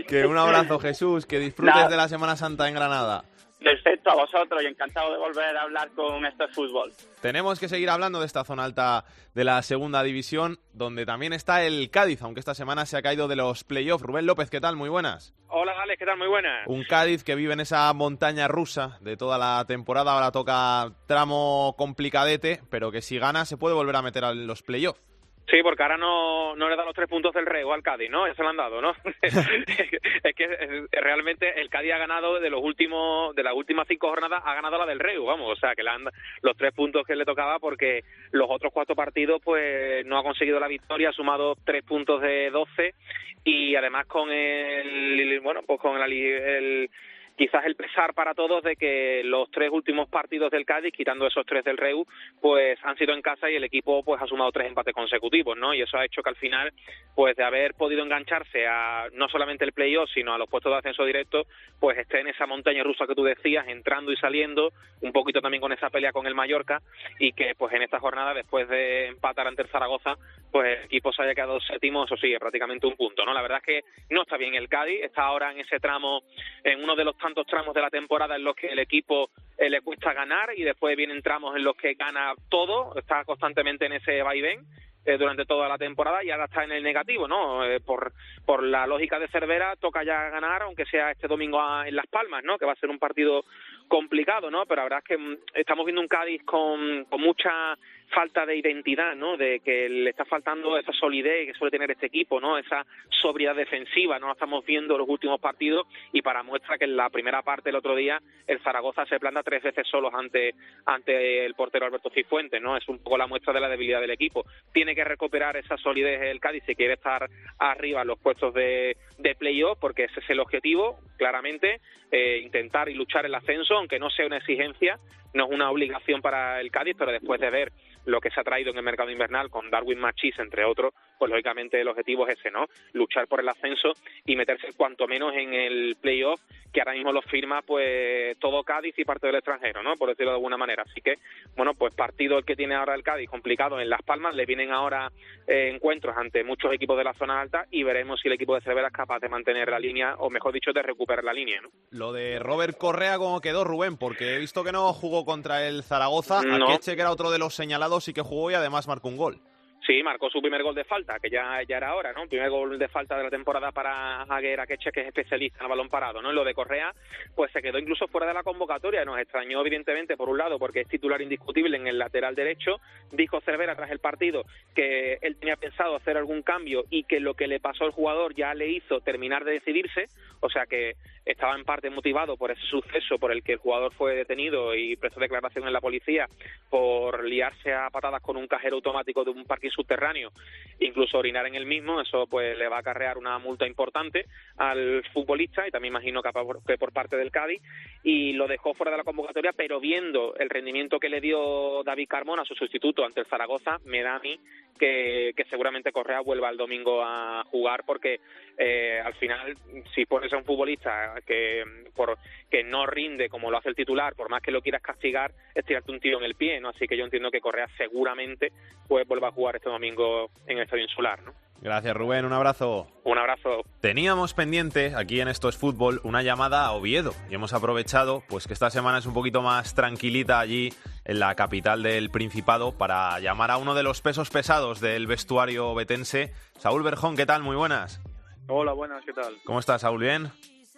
Que 0.07 0.25
un 0.25 0.37
abrazo 0.37 0.77
Jesús, 0.79 1.25
que 1.25 1.39
disfrutes 1.39 1.89
de 1.89 1.97
la 1.97 2.07
Semana 2.07 2.35
Santa 2.35 2.67
en 2.67 2.75
Granada. 2.75 3.23
Perfecto, 3.65 4.11
a 4.11 4.13
vosotros 4.13 4.61
y 4.61 4.67
encantado 4.67 5.11
de 5.11 5.17
volver 5.17 5.57
a 5.57 5.63
hablar 5.63 5.89
con 5.95 6.23
este 6.23 6.47
fútbol. 6.49 6.93
Tenemos 7.19 7.59
que 7.59 7.67
seguir 7.67 7.89
hablando 7.89 8.19
de 8.19 8.27
esta 8.27 8.43
zona 8.43 8.63
alta 8.63 9.05
de 9.33 9.43
la 9.43 9.59
segunda 9.63 10.03
división, 10.03 10.59
donde 10.73 11.03
también 11.03 11.33
está 11.33 11.63
el 11.63 11.89
Cádiz, 11.89 12.21
aunque 12.21 12.41
esta 12.41 12.53
semana 12.53 12.85
se 12.85 12.95
ha 12.95 13.01
caído 13.01 13.27
de 13.27 13.35
los 13.35 13.63
playoffs. 13.63 14.05
Rubén 14.05 14.27
López, 14.27 14.51
¿qué 14.51 14.61
tal? 14.61 14.75
Muy 14.75 14.89
buenas. 14.89 15.33
Hola, 15.47 15.73
Alex, 15.81 15.97
¿qué 15.97 16.05
tal? 16.05 16.19
Muy 16.19 16.27
buenas. 16.27 16.67
Un 16.67 16.83
Cádiz 16.83 17.23
que 17.23 17.33
vive 17.33 17.53
en 17.53 17.59
esa 17.59 17.91
montaña 17.93 18.47
rusa 18.47 18.99
de 19.01 19.17
toda 19.17 19.39
la 19.39 19.65
temporada. 19.65 20.11
Ahora 20.11 20.29
toca 20.29 20.91
tramo 21.07 21.73
complicadete, 21.75 22.61
pero 22.69 22.91
que 22.91 23.01
si 23.01 23.17
gana 23.17 23.45
se 23.45 23.57
puede 23.57 23.73
volver 23.73 23.95
a 23.95 24.03
meter 24.03 24.25
a 24.25 24.33
los 24.35 24.61
playoffs. 24.61 25.01
Sí, 25.47 25.61
porque 25.61 25.83
ahora 25.83 25.97
no, 25.97 26.55
no 26.55 26.69
le 26.69 26.75
da 26.75 26.83
los 26.83 26.95
tres 26.95 27.07
puntos 27.07 27.33
del 27.33 27.45
Rego 27.45 27.73
al 27.73 27.83
Cádiz, 27.83 28.09
¿no? 28.09 28.27
Ya 28.27 28.33
se 28.33 28.41
lo 28.41 28.49
han 28.49 28.57
dado, 28.57 28.81
¿no? 28.81 28.95
es 29.21 30.35
que 30.35 30.87
realmente 30.91 31.61
el 31.61 31.69
Cádiz 31.69 31.93
ha 31.93 31.99
ganado 31.99 32.39
de 32.39 32.49
los 32.49 32.63
últimos, 32.63 33.35
de 33.35 33.43
las 33.43 33.53
últimas 33.53 33.87
cinco 33.87 34.09
jornadas, 34.09 34.41
ha 34.43 34.55
ganado 34.55 34.79
la 34.79 34.87
del 34.87 34.99
Rego, 34.99 35.25
vamos, 35.25 35.51
o 35.51 35.55
sea, 35.55 35.75
que 35.75 35.83
le 35.83 35.91
han 35.91 36.05
los 36.41 36.57
tres 36.57 36.73
puntos 36.73 37.05
que 37.05 37.15
le 37.15 37.25
tocaba 37.25 37.59
porque 37.59 38.03
los 38.31 38.47
otros 38.49 38.73
cuatro 38.73 38.95
partidos, 38.95 39.39
pues, 39.43 40.03
no 40.07 40.17
ha 40.17 40.23
conseguido 40.23 40.59
la 40.59 40.67
victoria, 40.67 41.09
ha 41.09 41.13
sumado 41.13 41.55
tres 41.63 41.83
puntos 41.83 42.21
de 42.21 42.49
doce 42.49 42.95
y 43.43 43.75
además 43.75 44.07
con 44.07 44.31
el, 44.31 45.39
bueno, 45.41 45.61
pues 45.65 45.79
con 45.79 46.01
el, 46.01 46.11
el 46.11 46.89
quizás 47.35 47.65
el 47.65 47.75
pesar 47.75 48.13
para 48.13 48.33
todos 48.33 48.63
de 48.63 48.75
que 48.75 49.21
los 49.23 49.49
tres 49.51 49.69
últimos 49.71 50.07
partidos 50.09 50.51
del 50.51 50.65
Cádiz, 50.65 50.93
quitando 50.93 51.27
esos 51.27 51.45
tres 51.45 51.63
del 51.63 51.77
Reu, 51.77 52.05
pues 52.41 52.79
han 52.83 52.97
sido 52.97 53.13
en 53.13 53.21
casa 53.21 53.49
y 53.49 53.55
el 53.55 53.63
equipo 53.63 54.03
pues 54.03 54.21
ha 54.21 54.27
sumado 54.27 54.51
tres 54.51 54.67
empates 54.67 54.93
consecutivos, 54.93 55.57
¿no? 55.57 55.73
Y 55.73 55.81
eso 55.81 55.97
ha 55.97 56.05
hecho 56.05 56.21
que 56.21 56.29
al 56.29 56.35
final, 56.35 56.71
pues 57.15 57.35
de 57.35 57.43
haber 57.43 57.73
podido 57.73 58.03
engancharse 58.03 58.65
a 58.67 59.07
no 59.13 59.27
solamente 59.27 59.65
el 59.65 59.73
playoff, 59.73 60.09
sino 60.13 60.33
a 60.33 60.37
los 60.37 60.49
puestos 60.49 60.71
de 60.71 60.77
ascenso 60.77 61.03
directo, 61.05 61.45
pues 61.79 61.97
esté 61.97 62.21
en 62.21 62.27
esa 62.27 62.45
montaña 62.45 62.83
rusa 62.83 63.07
que 63.07 63.15
tú 63.15 63.23
decías, 63.23 63.67
entrando 63.67 64.11
y 64.11 64.17
saliendo, 64.17 64.71
un 65.01 65.11
poquito 65.11 65.41
también 65.41 65.61
con 65.61 65.73
esa 65.73 65.89
pelea 65.89 66.11
con 66.11 66.27
el 66.27 66.35
Mallorca 66.35 66.81
y 67.19 67.33
que 67.33 67.53
pues 67.55 67.73
en 67.73 67.81
esta 67.81 67.99
jornada, 67.99 68.33
después 68.33 68.67
de 68.69 69.07
empatar 69.07 69.47
ante 69.47 69.61
el 69.61 69.69
Zaragoza, 69.69 70.15
pues 70.51 70.79
el 70.79 70.85
equipo 70.85 71.11
se 71.11 71.23
haya 71.23 71.35
quedado 71.35 71.59
séptimo, 71.59 72.05
eso 72.05 72.15
sí, 72.15 72.33
prácticamente 72.39 72.87
un 72.87 72.95
punto, 72.95 73.25
¿no? 73.25 73.33
La 73.33 73.41
verdad 73.41 73.57
es 73.57 73.65
que 73.65 73.83
no 74.09 74.21
está 74.21 74.37
bien 74.37 74.55
el 74.55 74.69
Cádiz, 74.69 75.01
está 75.03 75.23
ahora 75.23 75.51
en 75.51 75.59
ese 75.59 75.79
tramo, 75.79 76.23
en 76.63 76.81
uno 76.81 76.95
de 76.95 77.03
los 77.03 77.17
tantos 77.25 77.47
tramos 77.47 77.73
de 77.73 77.81
la 77.81 77.89
temporada 77.89 78.35
en 78.35 78.43
los 78.43 78.55
que 78.55 78.67
el 78.67 78.77
equipo 78.77 79.31
eh, 79.57 79.67
le 79.67 79.81
cuesta 79.81 80.13
ganar 80.13 80.51
y 80.55 80.61
después 80.61 80.95
vienen 80.95 81.23
tramos 81.23 81.55
en 81.55 81.63
los 81.63 81.75
que 81.75 81.95
gana 81.95 82.35
todo, 82.49 82.95
está 82.95 83.25
constantemente 83.25 83.87
en 83.87 83.93
ese 83.93 84.21
vaivén 84.21 84.63
eh, 85.07 85.17
durante 85.17 85.45
toda 85.45 85.67
la 85.67 85.79
temporada 85.79 86.23
y 86.23 86.29
ahora 86.29 86.45
está 86.45 86.63
en 86.63 86.73
el 86.73 86.83
negativo, 86.83 87.27
¿no? 87.27 87.65
Eh, 87.65 87.79
por, 87.79 88.13
por 88.45 88.61
la 88.61 88.85
lógica 88.85 89.17
de 89.17 89.27
Cervera 89.29 89.75
toca 89.75 90.03
ya 90.03 90.29
ganar, 90.29 90.61
aunque 90.61 90.85
sea 90.85 91.09
este 91.09 91.27
domingo 91.27 91.59
en 91.83 91.95
Las 91.95 92.05
Palmas, 92.05 92.43
¿no? 92.43 92.59
Que 92.59 92.65
va 92.67 92.73
a 92.73 92.79
ser 92.79 92.91
un 92.91 92.99
partido 92.99 93.43
complicado, 93.87 94.51
¿no? 94.51 94.67
Pero 94.67 94.81
la 94.81 94.83
verdad 94.83 94.99
es 94.99 95.05
que 95.05 95.17
mm, 95.17 95.37
estamos 95.55 95.83
viendo 95.85 96.01
un 96.01 96.07
Cádiz 96.07 96.43
con, 96.43 97.05
con 97.05 97.21
mucha 97.21 97.75
falta 98.09 98.45
de 98.45 98.57
identidad, 98.57 99.15
¿no? 99.15 99.37
De 99.37 99.59
que 99.59 99.89
le 99.89 100.09
está 100.09 100.25
faltando 100.25 100.77
esa 100.77 100.93
solidez 100.93 101.47
que 101.47 101.53
suele 101.53 101.71
tener 101.71 101.91
este 101.91 102.07
equipo, 102.07 102.39
¿no? 102.39 102.57
Esa 102.57 102.85
sobriedad 103.09 103.55
defensiva, 103.55 104.19
¿no? 104.19 104.31
Estamos 104.31 104.65
viendo 104.65 104.97
los 104.97 105.07
últimos 105.09 105.39
partidos 105.39 105.87
y 106.11 106.21
para 106.21 106.43
muestra 106.43 106.77
que 106.77 106.85
en 106.85 106.95
la 106.95 107.09
primera 107.09 107.41
parte 107.41 107.69
del 107.69 107.77
otro 107.77 107.95
día 107.95 108.21
el 108.47 108.59
Zaragoza 108.61 109.05
se 109.05 109.19
planta 109.19 109.43
tres 109.43 109.63
veces 109.63 109.87
solos 109.87 110.13
ante, 110.13 110.53
ante 110.85 111.45
el 111.45 111.53
portero 111.55 111.85
Alberto 111.85 112.09
Cifuentes, 112.09 112.61
¿no? 112.61 112.77
Es 112.77 112.87
un 112.87 112.99
poco 112.99 113.17
la 113.17 113.27
muestra 113.27 113.53
de 113.53 113.59
la 113.59 113.69
debilidad 113.69 114.01
del 114.01 114.11
equipo. 114.11 114.45
Tiene 114.73 114.95
que 114.95 115.03
recuperar 115.03 115.57
esa 115.57 115.77
solidez 115.77 116.21
el 116.21 116.39
Cádiz 116.39 116.63
si 116.65 116.75
quiere 116.75 116.93
estar 116.93 117.29
arriba 117.59 118.01
en 118.01 118.07
los 118.07 118.19
puestos 118.19 118.53
de, 118.53 118.97
de 119.17 119.35
playoff, 119.35 119.77
porque 119.79 120.05
ese 120.05 120.19
es 120.19 120.29
el 120.29 120.39
objetivo, 120.39 120.99
claramente, 121.17 121.81
eh, 122.11 122.39
intentar 122.43 122.89
y 122.89 122.93
luchar 122.93 123.25
el 123.25 123.35
ascenso, 123.35 123.75
aunque 123.75 123.99
no 123.99 124.09
sea 124.09 124.25
una 124.25 124.37
exigencia, 124.37 124.99
no 125.33 125.45
es 125.45 125.51
una 125.51 125.69
obligación 125.69 126.21
para 126.21 126.61
el 126.61 126.71
Cádiz, 126.71 126.95
pero 126.97 127.11
después 127.11 127.39
de 127.41 127.49
ver 127.49 127.71
lo 128.05 128.21
que 128.21 128.29
se 128.29 128.39
ha 128.39 128.43
traído 128.43 128.71
en 128.71 128.77
el 128.77 128.83
mercado 128.83 129.11
invernal 129.11 129.49
con 129.49 129.69
Darwin 129.69 129.99
Machis, 129.99 130.37
entre 130.39 130.63
otros, 130.63 130.93
pues 131.17 131.29
lógicamente 131.29 131.79
el 131.79 131.87
objetivo 131.87 132.27
es 132.27 132.37
ese, 132.39 132.51
¿no? 132.51 132.65
Luchar 132.93 133.27
por 133.27 133.39
el 133.39 133.49
ascenso 133.49 133.93
y 134.25 134.35
meterse 134.35 134.67
cuanto 134.75 135.07
menos 135.07 135.33
en 135.35 135.53
el 135.53 135.95
playoff 136.01 136.41
que 136.75 136.81
ahora 136.81 136.93
mismo 136.93 137.13
lo 137.13 137.21
firma 137.21 137.61
pues 137.61 138.37
todo 138.37 138.63
Cádiz 138.63 138.99
y 138.99 139.05
parte 139.05 139.27
del 139.27 139.37
extranjero, 139.37 139.81
¿no? 139.81 139.93
Por 139.95 140.09
decirlo 140.09 140.31
de 140.31 140.35
alguna 140.35 140.57
manera. 140.57 140.83
Así 140.83 140.99
que, 140.99 141.19
bueno, 141.55 141.73
pues 141.73 141.95
partido 141.95 142.37
el 142.37 142.43
que 142.43 142.57
tiene 142.57 142.75
ahora 142.75 142.95
el 142.95 143.01
Cádiz 143.01 143.29
complicado 143.29 143.79
en 143.79 143.89
Las 143.89 144.01
Palmas, 144.01 144.35
le 144.35 144.45
vienen 144.45 144.71
ahora 144.71 145.09
eh, 145.47 145.71
encuentros 145.73 146.17
ante 146.17 146.43
muchos 146.43 146.73
equipos 146.73 146.97
de 146.97 147.05
la 147.05 147.13
zona 147.13 147.39
alta 147.39 147.65
y 147.71 147.83
veremos 147.83 148.19
si 148.19 148.27
el 148.27 148.33
equipo 148.33 148.55
de 148.55 148.61
Cervera 148.61 148.87
es 148.87 148.93
capaz 148.93 149.19
de 149.19 149.29
mantener 149.29 149.69
la 149.69 149.79
línea 149.79 150.15
o 150.17 150.29
mejor 150.29 150.51
dicho 150.51 150.73
de 150.73 150.81
recuperar 150.81 151.23
la 151.23 151.31
línea, 151.31 151.61
¿no? 151.61 151.69
Lo 151.91 152.11
de 152.11 152.39
Robert 152.39 152.77
Correa, 152.77 153.17
¿cómo 153.17 153.39
quedó 153.39 153.63
Rubén? 153.63 153.95
Porque 153.95 154.35
he 154.35 154.39
visto 154.39 154.65
que 154.65 154.73
no 154.73 154.91
jugó 154.91 155.23
contra 155.23 155.65
el 155.65 155.81
Zaragoza, 155.81 156.41
no. 156.41 156.65
Akeche, 156.65 156.95
que 156.95 157.01
era 157.01 157.11
otro 157.11 157.31
de 157.31 157.39
los 157.39 157.55
señalados 157.55 158.09
y 158.09 158.13
que 158.13 158.21
jugó 158.21 158.51
y 158.51 158.55
además 158.55 158.85
marcó 158.89 159.07
un 159.07 159.15
gol. 159.15 159.39
Sí, 159.85 160.01
marcó 160.01 160.31
su 160.31 160.41
primer 160.41 160.63
gol 160.63 160.73
de 160.73 160.83
falta, 160.83 161.19
que 161.19 161.29
ya, 161.29 161.61
era 161.61 161.93
hora, 161.93 162.11
¿no? 162.11 162.27
Primer 162.27 162.49
gol 162.49 162.79
de 162.79 162.87
falta 162.87 163.17
de 163.17 163.23
la 163.23 163.29
temporada 163.29 163.71
para 163.71 164.23
Aguera 164.23 164.65
Queche, 164.65 164.91
que 164.91 165.01
es 165.01 165.07
especialista 165.07 165.63
en 165.63 165.69
balón 165.69 165.89
parado, 165.89 166.23
¿no? 166.23 166.29
En 166.29 166.35
lo 166.35 166.43
de 166.43 166.55
Correa, 166.55 166.91
pues 167.35 167.51
se 167.51 167.61
quedó 167.61 167.77
incluso 167.77 168.07
fuera 168.07 168.25
de 168.25 168.33
la 168.33 168.41
convocatoria. 168.41 169.05
Nos 169.05 169.19
extrañó, 169.19 169.61
evidentemente, 169.61 170.17
por 170.17 170.29
un 170.29 170.39
lado, 170.39 170.57
porque 170.57 170.81
es 170.81 170.87
titular 170.87 171.21
indiscutible 171.21 171.77
en 171.77 171.85
el 171.85 171.99
lateral 171.99 172.33
derecho. 172.33 172.79
Dijo 173.11 173.41
Cervera 173.41 173.75
tras 173.75 173.91
el 173.91 173.99
partido 173.99 174.45
que 174.73 175.19
él 175.21 175.37
tenía 175.37 175.55
pensado 175.55 175.95
hacer 175.95 176.17
algún 176.17 176.41
cambio 176.41 176.85
y 176.89 177.03
que 177.03 177.19
lo 177.19 177.35
que 177.35 177.47
le 177.47 177.59
pasó 177.59 177.83
al 177.83 177.91
jugador 177.91 178.33
ya 178.33 178.55
le 178.55 178.67
hizo 178.67 179.01
terminar 179.01 179.43
de 179.43 179.51
decidirse, 179.51 180.07
o 180.39 180.49
sea 180.49 180.65
que 180.65 180.95
estaba 181.25 181.55
en 181.55 181.63
parte 181.63 181.89
motivado 181.89 182.37
por 182.37 182.51
ese 182.51 182.61
suceso 182.61 183.17
por 183.17 183.31
el 183.31 183.43
que 183.43 183.53
el 183.53 183.57
jugador 183.57 183.93
fue 183.93 184.15
detenido 184.15 184.75
y 184.75 184.95
prestó 184.95 185.19
declaración 185.19 185.65
en 185.65 185.73
la 185.73 185.81
policía 185.81 186.27
por 186.69 187.23
liarse 187.23 187.73
a 187.73 187.89
patadas 187.89 188.21
con 188.21 188.37
un 188.37 188.47
cajero 188.47 188.75
automático 188.75 189.23
de 189.23 189.31
un 189.31 189.45
parque 189.45 189.67
subterráneo, 189.75 190.31
incluso 190.79 191.17
orinar 191.17 191.45
en 191.47 191.55
el 191.55 191.65
mismo, 191.65 192.01
eso 192.01 192.27
pues 192.27 192.57
le 192.57 192.67
va 192.67 192.77
a 192.77 192.79
acarrear 192.79 193.17
una 193.17 193.37
multa 193.39 193.67
importante 193.67 194.25
al 194.57 195.03
futbolista 195.13 195.67
y 195.67 195.71
también 195.71 195.93
imagino 195.93 196.21
que 196.21 196.31
por, 196.31 196.61
por 196.77 196.91
parte 196.91 197.15
del 197.15 197.31
Cádiz 197.31 197.61
y 198.03 198.33
lo 198.33 198.47
dejó 198.47 198.73
fuera 198.73 198.91
de 198.91 198.97
la 198.97 199.03
convocatoria, 199.03 199.53
pero 199.53 199.79
viendo 199.79 200.35
el 200.35 200.49
rendimiento 200.49 200.99
que 200.99 201.09
le 201.09 201.21
dio 201.21 201.83
David 201.83 202.07
Carmona, 202.07 202.43
su 202.45 202.55
sustituto 202.55 203.05
ante 203.05 203.21
el 203.21 203.27
Zaragoza, 203.27 203.79
me 203.85 204.01
da 204.01 204.15
a 204.15 204.19
mí 204.19 204.39
que, 204.77 205.33
que 205.35 205.45
seguramente 205.45 205.91
Correa 205.91 206.19
vuelva 206.19 206.49
el 206.49 206.57
domingo 206.57 207.01
a 207.03 207.43
jugar 207.49 207.83
porque 207.85 208.19
eh, 208.57 209.01
al 209.03 209.13
final 209.15 209.55
si 209.93 210.05
pones 210.05 210.31
a 210.33 210.37
un 210.37 210.43
futbolista 210.43 211.15
que 211.25 211.63
por 211.95 212.17
que 212.49 212.63
no 212.63 212.85
rinde 212.85 213.29
como 213.29 213.49
lo 213.49 213.57
hace 213.57 213.69
el 213.69 213.75
titular, 213.75 214.15
por 214.15 214.29
más 214.29 214.41
que 214.41 214.51
lo 214.51 214.61
quieras 214.61 214.81
castigar, 214.81 215.31
es 215.53 215.65
tirarte 215.65 215.91
un 215.91 215.99
tiro 215.99 216.19
en 216.19 216.25
el 216.25 216.35
pie, 216.35 216.59
¿no? 216.59 216.69
Así 216.69 216.87
que 216.87 216.97
yo 216.97 217.05
entiendo 217.05 217.31
que 217.31 217.41
Correa 217.41 217.67
seguramente 217.77 218.51
pues 218.87 219.07
vuelva 219.07 219.29
a 219.29 219.31
jugar 219.31 219.54
este 219.55 219.69
domingo 219.69 220.29
en 220.47 220.57
el 220.57 220.63
Estadio 220.63 220.83
Insular, 220.83 221.21
¿no? 221.23 221.33
Gracias 221.61 221.95
Rubén, 221.95 222.25
un 222.25 222.33
abrazo. 222.33 222.87
Un 223.05 223.17
abrazo. 223.17 223.61
Teníamos 223.81 224.33
pendiente 224.33 224.93
aquí 224.95 225.21
en 225.21 225.27
Esto 225.27 225.49
es 225.49 225.57
Fútbol 225.57 225.99
una 226.03 226.21
llamada 226.21 226.65
a 226.65 226.73
Oviedo 226.73 227.13
y 227.29 227.35
hemos 227.35 227.53
aprovechado 227.53 228.23
pues 228.27 228.45
que 228.45 228.53
esta 228.53 228.69
semana 228.69 228.99
es 228.99 229.05
un 229.05 229.13
poquito 229.13 229.41
más 229.41 229.73
tranquilita 229.73 230.39
allí 230.39 230.73
en 231.05 231.19
la 231.19 231.33
capital 231.35 231.81
del 231.81 232.11
Principado 232.11 232.77
para 232.77 233.19
llamar 233.19 233.51
a 233.51 233.57
uno 233.57 233.73
de 233.73 233.83
los 233.83 234.01
pesos 234.01 234.29
pesados 234.29 234.79
del 234.79 235.07
vestuario 235.07 235.73
betense, 235.73 236.33
Saúl 236.59 236.83
Berjón, 236.83 237.15
¿qué 237.15 237.25
tal? 237.25 237.41
Muy 237.41 237.55
buenas. 237.55 238.01
Hola, 238.47 238.73
buenas, 238.73 239.03
¿qué 239.03 239.13
tal? 239.13 239.35
¿Cómo 239.43 239.59
estás, 239.59 239.81
Saúl? 239.81 240.01
¿Bien? 240.01 240.29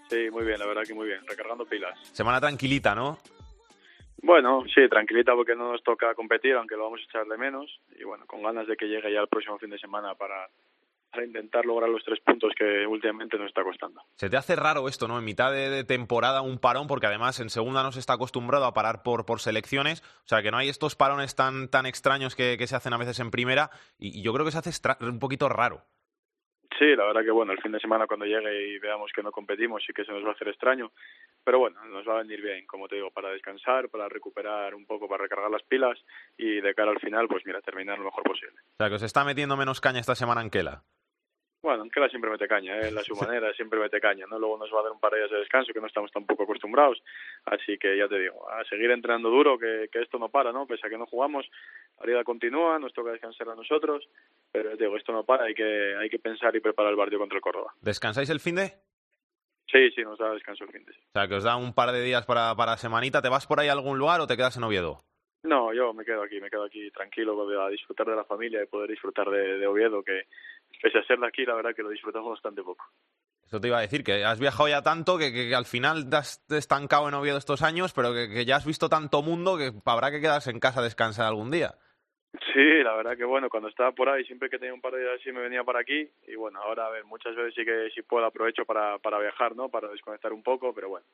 Sí, 0.10 0.30
muy 0.32 0.46
bien, 0.46 0.58
la 0.58 0.68
verdad 0.68 0.84
que 0.88 0.94
muy 0.94 1.08
bien, 1.08 1.20
recargando 1.28 1.66
pilas. 1.66 2.00
Semana 2.14 2.40
tranquilita, 2.40 2.96
¿no? 2.96 3.18
Bueno, 4.22 4.64
sí, 4.74 4.88
tranquilita 4.90 5.36
porque 5.36 5.56
no 5.56 5.72
nos 5.72 5.84
toca 5.84 6.14
competir, 6.16 6.54
aunque 6.54 6.76
lo 6.76 6.86
vamos 6.86 7.02
a 7.02 7.04
echar 7.04 7.26
de 7.28 7.38
menos. 7.38 7.80
Y 8.00 8.04
bueno, 8.04 8.26
con 8.26 8.42
ganas 8.42 8.68
de 8.68 8.76
que 8.76 8.88
llegue 8.88 9.14
ya 9.14 9.22
el 9.22 9.28
próximo 9.28 9.60
fin 9.60 9.70
de 9.70 9.80
semana 9.80 10.16
para, 10.16 10.50
intentar 11.24 11.66
lograr 11.66 11.90
los 11.90 12.04
tres 12.04 12.20
puntos 12.20 12.52
que 12.56 12.86
últimamente 12.86 13.38
nos 13.38 13.48
está 13.48 13.64
costando. 13.64 14.02
Se 14.16 14.30
te 14.30 14.38
hace 14.38 14.56
raro 14.56 14.88
esto, 14.88 15.08
¿no? 15.08 15.18
En 15.18 15.26
mitad 15.26 15.52
de, 15.52 15.70
de, 15.70 15.84
temporada 15.84 16.42
un 16.42 16.60
parón, 16.60 16.88
porque 16.88 17.08
además 17.08 17.40
en 17.40 17.50
segunda 17.50 17.82
no 17.82 17.92
se 17.92 18.00
está 18.00 18.14
acostumbrado 18.14 18.66
a 18.66 18.74
parar 18.74 19.02
por, 19.02 19.26
por 19.26 19.40
selecciones, 19.40 20.02
o 20.02 20.28
sea 20.28 20.44
que 20.44 20.52
no 20.52 20.58
hay 20.58 20.70
estos 20.70 20.96
parones 20.96 21.36
tan, 21.36 21.70
tan 21.70 21.88
extraños 21.88 22.36
que, 22.36 22.56
que 22.58 22.68
se 22.68 22.76
hacen 22.76 22.94
a 22.94 22.98
veces 22.98 23.20
en 23.20 23.32
primera, 23.32 23.72
y, 23.98 24.20
y 24.20 24.22
yo 24.22 24.32
creo 24.32 24.46
que 24.46 24.52
se 24.52 24.60
hace 24.60 24.72
un 25.02 25.18
poquito 25.18 25.50
raro. 25.50 25.82
Sí, 26.78 26.96
la 26.96 27.06
verdad 27.06 27.24
que 27.24 27.32
bueno, 27.32 27.54
el 27.54 27.62
fin 27.62 27.72
de 27.72 27.80
semana 27.80 28.08
cuando 28.08 28.26
llegue 28.26 28.68
y 28.68 28.80
veamos 28.80 29.12
que 29.14 29.24
no 29.24 29.32
competimos 29.32 29.84
y 29.88 29.94
que 29.94 30.06
se 30.06 30.12
nos 30.12 30.24
va 30.24 30.30
a 30.30 30.32
hacer 30.34 30.50
extraño, 30.50 30.92
pero 31.44 31.60
bueno, 31.60 31.84
nos 31.86 32.08
va 32.08 32.16
a 32.16 32.24
venir 32.24 32.42
bien, 32.42 32.66
como 32.68 32.88
te 32.88 32.96
digo, 32.96 33.10
para 33.12 33.30
descansar, 33.30 33.90
para 33.90 34.10
recuperar 34.10 34.76
un 34.76 34.86
poco, 34.86 35.08
para 35.08 35.24
recargar 35.24 35.50
las 35.50 35.64
pilas 35.64 35.98
y 36.38 36.62
de 36.62 36.76
cara 36.76 36.92
al 36.92 37.00
final, 37.00 37.28
pues 37.28 37.46
mira, 37.46 37.62
terminar 37.62 37.98
lo 37.98 38.06
mejor 38.06 38.24
posible. 38.24 38.60
O 38.74 38.78
sea, 38.78 38.90
que 38.90 38.96
os 38.96 39.04
está 39.04 39.24
metiendo 39.24 39.58
menos 39.58 39.82
caña 39.82 40.00
esta 40.00 40.16
semana 40.16 40.42
en 40.42 40.50
Kela. 40.50 40.84
Bueno, 41.68 41.84
la 41.94 42.08
siempre 42.08 42.32
mete 42.32 42.48
caña, 42.48 42.80
¿eh? 42.80 42.92
la 42.94 43.04
su 43.04 43.14
manera 43.14 43.52
siempre 43.58 43.78
mete 43.78 44.00
caña, 44.00 44.26
¿no? 44.26 44.40
Luego 44.40 44.58
nos 44.58 44.74
va 44.74 44.80
a 44.80 44.84
dar 44.84 44.92
un 44.94 45.02
par 45.02 45.12
de 45.12 45.18
días 45.18 45.32
de 45.32 45.40
descanso 45.40 45.74
que 45.74 45.82
no 45.82 45.88
estamos 45.88 46.10
tampoco 46.14 46.44
acostumbrados, 46.44 47.04
así 47.44 47.78
que 47.78 47.98
ya 47.98 48.08
te 48.08 48.18
digo, 48.18 48.50
a 48.50 48.64
seguir 48.64 48.90
entrenando 48.90 49.30
duro, 49.30 49.60
que, 49.60 49.90
que 49.92 50.00
esto 50.00 50.18
no 50.18 50.30
para, 50.30 50.54
¿no? 50.54 50.66
Pese 50.66 50.88
a 50.88 50.90
que 50.90 50.98
no 50.98 51.06
jugamos, 51.08 51.46
la 52.00 52.06
vida 52.06 52.24
continúa, 52.24 52.80
nos 52.80 52.94
toca 52.94 53.12
descansar 53.12 53.50
a 53.50 53.56
nosotros, 53.56 54.08
pero 54.50 54.70
ya 54.72 54.78
te 54.78 54.86
digo, 54.86 54.96
esto 54.96 55.12
no 55.12 55.26
para, 55.26 55.44
hay 55.44 55.54
que, 55.54 55.94
hay 55.98 56.10
que 56.10 56.20
pensar 56.20 56.56
y 56.56 56.62
preparar 56.62 56.94
el 56.94 56.98
partido 56.98 57.20
contra 57.20 57.36
el 57.36 57.42
Córdoba. 57.42 57.74
¿Descansáis 57.82 58.30
el 58.30 58.40
fin 58.40 58.56
de? 58.56 58.72
Sí, 59.70 59.92
sí, 59.94 60.04
nos 60.04 60.18
da 60.18 60.32
descanso 60.32 60.64
el 60.64 60.72
fin 60.72 60.86
de. 60.86 60.94
O 60.94 61.12
sea, 61.12 61.28
que 61.28 61.36
os 61.36 61.44
da 61.44 61.58
un 61.58 61.74
par 61.74 61.92
de 61.92 62.02
días 62.02 62.26
para, 62.26 62.56
para 62.56 62.78
semanita, 62.78 63.22
¿te 63.22 63.28
vas 63.28 63.46
por 63.46 63.60
ahí 63.60 63.68
a 63.68 63.74
algún 63.74 64.00
lugar 64.00 64.22
o 64.22 64.28
te 64.28 64.38
quedas 64.38 64.56
en 64.56 64.64
Oviedo? 64.64 65.04
No, 65.44 65.74
yo 65.74 65.94
me 65.94 66.04
quedo 66.04 66.24
aquí, 66.24 66.42
me 66.42 66.50
quedo 66.50 66.64
aquí 66.64 66.92
tranquilo 66.92 67.62
a 67.62 67.70
disfrutar 67.70 68.08
de 68.08 68.16
la 68.16 68.26
familia 68.26 68.64
y 68.64 68.68
poder 68.68 68.90
disfrutar 68.90 69.30
de, 69.30 69.58
de 69.58 69.68
Oviedo, 69.68 70.04
que 70.04 70.24
pese 70.82 71.00
a 71.00 71.04
ser 71.04 71.20
de 71.20 71.28
aquí, 71.28 71.46
la 71.46 71.56
verdad 71.56 71.76
que 71.76 71.84
lo 71.84 71.90
disfrutamos 71.90 72.32
bastante 72.32 72.64
poco. 72.64 72.86
Eso 73.46 73.62
te 73.62 73.68
iba 73.68 73.78
a 73.78 73.82
decir, 73.82 74.04
que 74.04 74.26
has 74.26 74.40
viajado 74.40 74.68
ya 74.68 74.82
tanto 74.82 75.18
que, 75.18 75.32
que, 75.32 75.56
al 75.56 75.66
final 75.66 76.10
te 76.10 76.18
has 76.18 76.44
estancado 76.50 77.08
en 77.08 77.14
Oviedo 77.14 77.38
estos 77.38 77.62
años, 77.62 77.94
pero 77.94 78.14
que, 78.14 78.30
que, 78.30 78.46
ya 78.46 78.58
has 78.58 78.66
visto 78.66 78.90
tanto 78.90 79.22
mundo 79.22 79.58
que 79.58 79.72
habrá 79.86 80.12
que 80.12 80.20
quedarse 80.20 80.52
en 80.52 80.60
casa 80.60 80.82
a 80.82 80.84
descansar 80.84 81.28
algún 81.28 81.50
día. 81.52 81.76
Sí, 82.54 82.84
la 82.84 82.96
verdad 82.96 83.16
que 83.16 83.24
bueno, 83.24 83.50
cuando 83.50 83.70
estaba 83.70 83.94
por 83.94 84.10
ahí, 84.10 84.26
siempre 84.26 84.50
que 84.50 84.60
tenía 84.60 84.74
un 84.74 84.82
par 84.82 84.94
de 84.94 85.02
días 85.02 85.20
así 85.20 85.32
me 85.32 85.42
venía 85.42 85.64
para 85.64 85.80
aquí 85.80 86.10
y 86.28 86.36
bueno, 86.36 86.60
ahora 86.62 86.88
a 86.88 86.90
ver, 86.90 87.06
muchas 87.06 87.36
veces 87.36 87.54
sí 87.56 87.64
que 87.64 87.90
sí 87.96 88.02
puedo 88.02 88.26
aprovecho 88.26 88.66
para, 88.66 89.00
para 89.00 89.20
viajar, 89.20 89.56
¿no? 89.56 89.70
Para 89.70 89.88
desconectar 89.88 90.34
un 90.34 90.44
poco, 90.44 90.74
pero 90.74 90.90
bueno, 90.90 91.06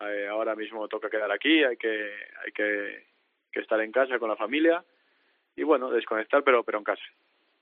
eh, 0.00 0.28
ahora 0.30 0.54
mismo 0.54 0.86
toca 0.86 1.10
quedar 1.10 1.32
aquí, 1.32 1.64
hay 1.64 1.76
que, 1.76 2.14
hay 2.44 2.52
que 2.52 3.14
que 3.54 3.60
estar 3.60 3.80
en 3.80 3.92
casa 3.92 4.18
con 4.18 4.28
la 4.28 4.36
familia 4.36 4.84
y 5.56 5.62
bueno, 5.62 5.90
desconectar, 5.90 6.42
pero, 6.42 6.64
pero 6.64 6.78
en 6.78 6.84
casa. 6.84 7.02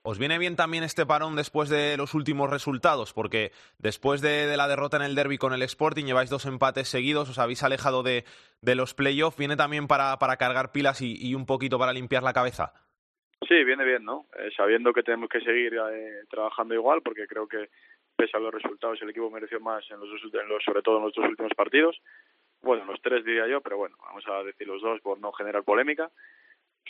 ¿Os 0.05 0.19
viene 0.19 0.39
bien 0.39 0.57
también 0.57 0.83
este 0.83 1.07
parón 1.07 1.37
después 1.37 1.69
de 1.69 1.97
los 1.97 2.15
últimos 2.15 2.51
resultados? 2.51 3.13
Porque 3.13 3.53
después 3.79 4.21
de, 4.21 4.57
la 4.57 4.67
derrota 4.67 4.97
en 4.97 5.05
el 5.05 5.15
derby 5.15 5.39
con 5.39 5.53
el 5.53 5.63
Sporting 5.63 6.05
lleváis 6.05 6.29
dos 6.29 6.47
empates 6.47 6.89
seguidos, 6.89 7.31
os 7.31 7.39
habéis 7.39 7.63
alejado 7.63 8.03
de, 8.03 8.25
los 8.63 8.95
playoffs. 8.95 9.39
¿Viene 9.39 9.57
también 9.57 9.87
para, 9.87 10.17
cargar 10.39 10.73
pilas 10.73 11.01
y, 11.03 11.15
y, 11.19 11.35
un 11.35 11.47
poquito 11.47 11.79
para 11.79 11.93
limpiar 11.93 12.23
la 12.23 12.33
cabeza? 12.33 12.73
Sí, 13.49 13.65
viene 13.65 13.85
bien, 13.85 14.05
¿no? 14.05 14.27
Eh, 14.39 14.51
sabiendo 14.57 14.93
que 14.93 15.03
tenemos 15.03 15.29
que 15.29 15.41
seguir 15.41 15.75
eh, 15.75 16.25
trabajando 16.29 16.75
igual, 16.75 17.03
porque 17.03 17.27
creo 17.27 17.47
que 17.47 17.71
pese 18.17 18.37
a 18.37 18.41
los 18.41 18.53
resultados 18.53 19.01
el 19.03 19.11
equipo 19.11 19.31
mereció 19.31 19.61
más, 19.61 19.85
en 19.91 20.01
los, 20.01 20.09
en 20.09 20.49
los, 20.49 20.63
sobre 20.65 20.83
todo 20.83 20.99
en 20.99 21.05
los 21.05 21.15
dos 21.15 21.27
últimos 21.27 21.53
partidos 21.57 22.01
bueno, 22.63 22.85
los 22.85 23.03
tres 23.03 23.25
diría 23.25 23.47
yo, 23.49 23.61
pero 23.61 23.77
bueno, 23.77 23.97
vamos 24.01 24.25
a 24.29 24.43
decir 24.45 24.67
los 24.67 24.81
dos 24.81 25.01
por 25.01 25.19
no 25.19 25.33
generar 25.33 25.65
polémica, 25.65 26.11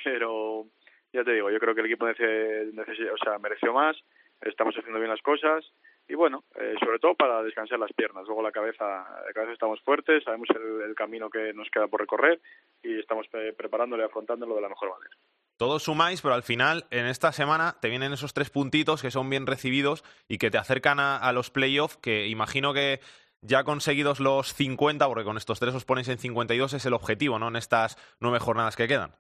pero 0.05 0.67
ya 1.13 1.25
te 1.25 1.33
digo, 1.33 1.51
yo 1.51 1.59
creo 1.59 1.75
que 1.75 1.81
el 1.81 1.87
equipo 1.87 2.07
mereció 2.07 3.73
más, 3.73 3.97
estamos 4.41 4.75
haciendo 4.77 4.99
bien 4.99 5.11
las 5.11 5.23
cosas 5.23 5.65
y 6.09 6.15
bueno, 6.15 6.45
eh, 6.57 6.75
sobre 6.81 6.99
todo 6.99 7.15
para 7.15 7.43
descansar 7.43 7.79
las 7.79 7.93
piernas, 7.93 8.25
luego 8.27 8.43
la 8.43 8.53
cabeza, 8.53 8.85
la 8.85 9.33
cabeza 9.33 9.53
estamos 9.53 9.81
fuertes, 9.83 10.25
sabemos 10.25 10.49
el, 10.51 10.95
camino 10.95 11.31
que 11.31 11.53
nos 11.53 11.71
queda 11.71 11.89
por 11.89 12.01
recorrer 12.01 12.41
y 12.83 12.99
estamos 12.99 13.27
preparándolo 13.57 14.03
y 14.03 14.07
afrontándolo 14.07 14.55
de 14.55 14.63
la 14.63 14.69
mejor 14.69 14.91
manera 14.91 15.17
todos 15.59 15.85
sumáis, 15.85 16.21
pero 16.23 16.35
al 16.35 16.43
final, 16.43 16.87
en 16.91 17.07
esta 17.07 17.31
semana, 17.31 17.77
te 17.81 17.89
vienen 17.89 18.13
esos 18.13 18.35
tres 18.35 18.51
puntitos 18.51 19.01
que 19.01 19.13
son 19.13 19.31
bien 19.31 19.47
recibidos 19.47 20.03
y 20.27 20.39
que 20.39 20.51
te 20.51 20.59
acercan 20.59 20.99
a, 20.99 21.17
a 21.17 21.33
los 21.33 21.51
playoffs, 21.51 21.99
que 21.99 22.27
imagino 22.27 22.75
que 22.75 22.99
ya 23.43 23.63
conseguidos 23.63 24.19
los 24.19 24.55
50, 24.55 25.07
porque 25.07 25.23
con 25.23 25.37
estos 25.37 25.61
tres 25.61 25.73
os 25.75 25.85
ponéis 25.85 26.09
en 26.09 26.19
52, 26.19 26.73
es 26.73 26.87
el 26.87 26.95
objetivo, 26.95 27.39
¿no? 27.39 27.47
En 27.47 27.55
estas 27.55 27.97
nueve 28.19 28.41
jornadas 28.41 28.75
que 28.75 28.89
quedan. 28.89 29.15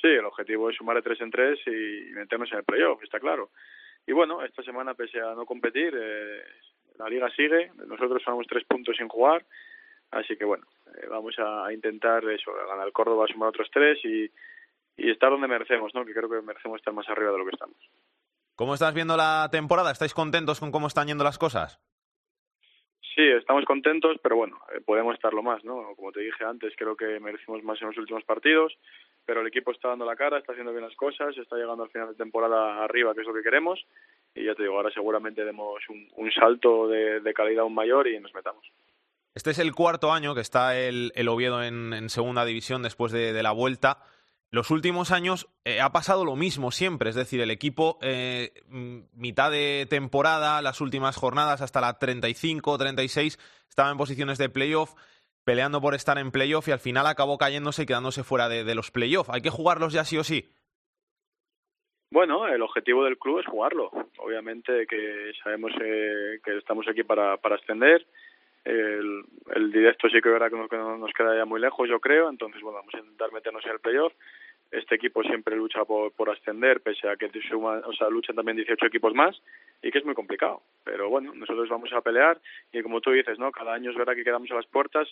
Sí, 0.00 0.08
el 0.08 0.24
objetivo 0.24 0.70
es 0.70 0.76
sumar 0.76 0.96
de 0.96 1.02
tres 1.02 1.20
en 1.20 1.30
tres 1.30 1.58
y 1.66 2.12
meternos 2.12 2.50
en 2.52 2.58
el 2.58 2.64
playoff, 2.64 3.02
está 3.02 3.18
claro. 3.18 3.50
Y 4.06 4.12
bueno, 4.12 4.42
esta 4.42 4.62
semana, 4.62 4.94
pese 4.94 5.20
a 5.20 5.34
no 5.34 5.44
competir, 5.44 5.92
eh, 5.94 6.42
la 6.98 7.08
liga 7.08 7.28
sigue, 7.30 7.72
nosotros 7.86 8.22
somos 8.22 8.46
tres 8.46 8.64
puntos 8.64 8.96
sin 8.96 9.08
jugar, 9.08 9.44
así 10.12 10.36
que 10.36 10.44
bueno, 10.44 10.66
eh, 10.96 11.06
vamos 11.10 11.34
a, 11.38 11.72
intentar 11.72 12.24
eso, 12.30 12.52
ganar 12.68 12.86
el 12.86 12.92
Córdoba, 12.92 13.26
sumar 13.28 13.50
otros 13.50 13.68
tres 13.72 13.98
y, 14.04 14.30
y 14.96 15.10
estar 15.10 15.30
donde 15.30 15.48
merecemos, 15.48 15.92
¿no? 15.94 16.04
Que 16.04 16.14
creo 16.14 16.30
que 16.30 16.42
merecemos 16.42 16.78
estar 16.78 16.94
más 16.94 17.08
arriba 17.08 17.32
de 17.32 17.38
lo 17.38 17.44
que 17.44 17.54
estamos. 17.54 17.76
¿Cómo 18.54 18.74
estás 18.74 18.94
viendo 18.94 19.16
la 19.16 19.48
temporada? 19.52 19.92
¿Estáis 19.92 20.14
contentos 20.14 20.58
con 20.58 20.72
cómo 20.72 20.86
están 20.86 21.06
yendo 21.08 21.24
las 21.24 21.38
cosas? 21.38 21.80
Sí, 23.18 23.26
estamos 23.26 23.64
contentos, 23.64 24.16
pero 24.22 24.36
bueno, 24.36 24.60
eh, 24.72 24.80
podemos 24.80 25.12
estarlo 25.12 25.42
más, 25.42 25.64
¿no? 25.64 25.92
Como 25.96 26.12
te 26.12 26.20
dije 26.20 26.44
antes, 26.44 26.72
creo 26.76 26.94
que 26.94 27.18
merecimos 27.18 27.64
más 27.64 27.82
en 27.82 27.88
los 27.88 27.98
últimos 27.98 28.22
partidos, 28.22 28.78
pero 29.26 29.40
el 29.40 29.48
equipo 29.48 29.72
está 29.72 29.88
dando 29.88 30.04
la 30.04 30.14
cara, 30.14 30.38
está 30.38 30.52
haciendo 30.52 30.70
bien 30.70 30.84
las 30.84 30.94
cosas, 30.94 31.36
está 31.36 31.56
llegando 31.56 31.82
al 31.82 31.90
final 31.90 32.10
de 32.10 32.14
temporada 32.14 32.84
arriba, 32.84 33.12
que 33.14 33.22
es 33.22 33.26
lo 33.26 33.34
que 33.34 33.42
queremos, 33.42 33.84
y 34.36 34.44
ya 34.44 34.54
te 34.54 34.62
digo, 34.62 34.76
ahora 34.76 34.92
seguramente 34.92 35.44
demos 35.44 35.82
un, 35.88 36.08
un 36.14 36.30
salto 36.30 36.86
de, 36.86 37.34
calidad 37.34 37.62
aún 37.62 37.74
mayor 37.74 38.06
y 38.06 38.20
nos 38.20 38.32
metamos. 38.34 38.64
Este 39.34 39.50
es 39.50 39.58
el 39.58 39.74
cuarto 39.74 40.12
año 40.12 40.36
que 40.36 40.40
está 40.40 40.78
el, 40.78 41.10
Oviedo 41.28 41.64
en, 41.64 42.08
segunda 42.10 42.44
división 42.44 42.84
después 42.84 43.10
de, 43.10 43.32
de 43.32 43.42
la 43.42 43.50
vuelta 43.50 43.98
los 44.50 44.70
últimos 44.70 45.12
años 45.12 45.48
eh, 45.64 45.80
ha 45.80 45.92
pasado 45.92 46.24
lo 46.24 46.34
mismo 46.34 46.70
siempre, 46.70 47.10
es 47.10 47.16
decir, 47.16 47.40
el 47.40 47.50
equipo 47.50 47.98
eh, 48.00 48.52
mitad 48.68 49.50
de 49.50 49.86
temporada, 49.90 50.62
las 50.62 50.80
últimas 50.80 51.16
jornadas 51.16 51.60
hasta 51.60 51.82
la 51.82 51.98
35, 51.98 52.78
36, 52.78 53.38
estaba 53.68 53.90
en 53.90 53.98
posiciones 53.98 54.38
de 54.38 54.48
playoff, 54.48 54.94
peleando 55.44 55.82
por 55.82 55.94
estar 55.94 56.16
en 56.16 56.30
playoff 56.30 56.66
y 56.68 56.72
al 56.72 56.78
final 56.78 57.06
acabó 57.06 57.36
cayéndose 57.36 57.82
y 57.82 57.86
quedándose 57.86 58.24
fuera 58.24 58.48
de, 58.48 58.74
los 58.74 58.90
playoff. 58.90 59.28
¿Hay 59.30 59.42
que 59.42 59.50
jugarlos 59.50 59.92
ya 59.92 60.04
sí 60.04 60.16
o 60.16 60.24
sí? 60.24 60.48
Bueno, 62.10 62.48
el 62.48 62.62
objetivo 62.62 63.04
del 63.04 63.18
club 63.18 63.40
es 63.40 63.46
jugarlo. 63.46 63.90
Obviamente 64.16 64.86
que 64.86 65.32
sabemos 65.42 65.72
eh, 65.78 66.40
que 66.42 66.56
estamos 66.56 66.86
aquí 66.88 67.02
para, 67.02 67.36
para 67.36 67.56
ascender. 67.56 68.06
El, 68.64 69.24
directo 69.72 70.08
sí 70.08 70.20
que 70.20 70.28
verá 70.28 70.50
que 70.50 70.56
nos, 70.56 70.68
que 70.68 70.76
nos 70.76 71.12
queda 71.12 71.36
ya 71.36 71.44
muy 71.44 71.60
lejos, 71.60 71.88
yo 71.88 72.00
creo. 72.00 72.28
Entonces, 72.28 72.60
bueno, 72.62 72.78
vamos 72.78 72.94
a 72.94 72.98
intentar 72.98 73.32
meternos 73.32 73.64
en 73.64 73.72
el 73.72 73.80
playoff 73.80 74.12
este 74.70 74.96
equipo 74.96 75.22
siempre 75.22 75.56
lucha 75.56 75.84
por, 75.84 76.12
por 76.12 76.30
ascender, 76.30 76.80
pese 76.82 77.08
a 77.08 77.16
que 77.16 77.30
suma, 77.48 77.80
o 77.86 77.92
sea, 77.92 78.08
luchan 78.08 78.36
también 78.36 78.56
18 78.56 78.86
equipos 78.86 79.14
más 79.14 79.40
y 79.82 79.90
que 79.90 79.98
es 79.98 80.04
muy 80.04 80.14
complicado. 80.14 80.62
Pero 80.84 81.08
bueno, 81.08 81.32
nosotros 81.34 81.68
vamos 81.68 81.90
a 81.92 82.00
pelear 82.00 82.40
y 82.72 82.82
como 82.82 83.00
tú 83.00 83.10
dices, 83.10 83.38
¿no? 83.38 83.50
Cada 83.50 83.74
año 83.74 83.90
es 83.90 83.96
verdad 83.96 84.14
que 84.14 84.24
quedamos 84.24 84.50
a 84.50 84.54
las 84.54 84.66
puertas, 84.66 85.08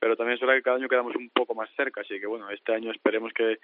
pero 0.00 0.16
también 0.16 0.34
es 0.34 0.40
verdad 0.40 0.56
que 0.56 0.62
cada 0.62 0.76
año 0.76 0.88
quedamos 0.88 1.14
un 1.14 1.30
poco 1.30 1.54
más 1.54 1.70
cerca. 1.76 2.00
Así 2.00 2.18
que 2.18 2.26
bueno, 2.26 2.50
este 2.50 2.74
año 2.74 2.90
esperemos 2.90 3.32
que, 3.32 3.58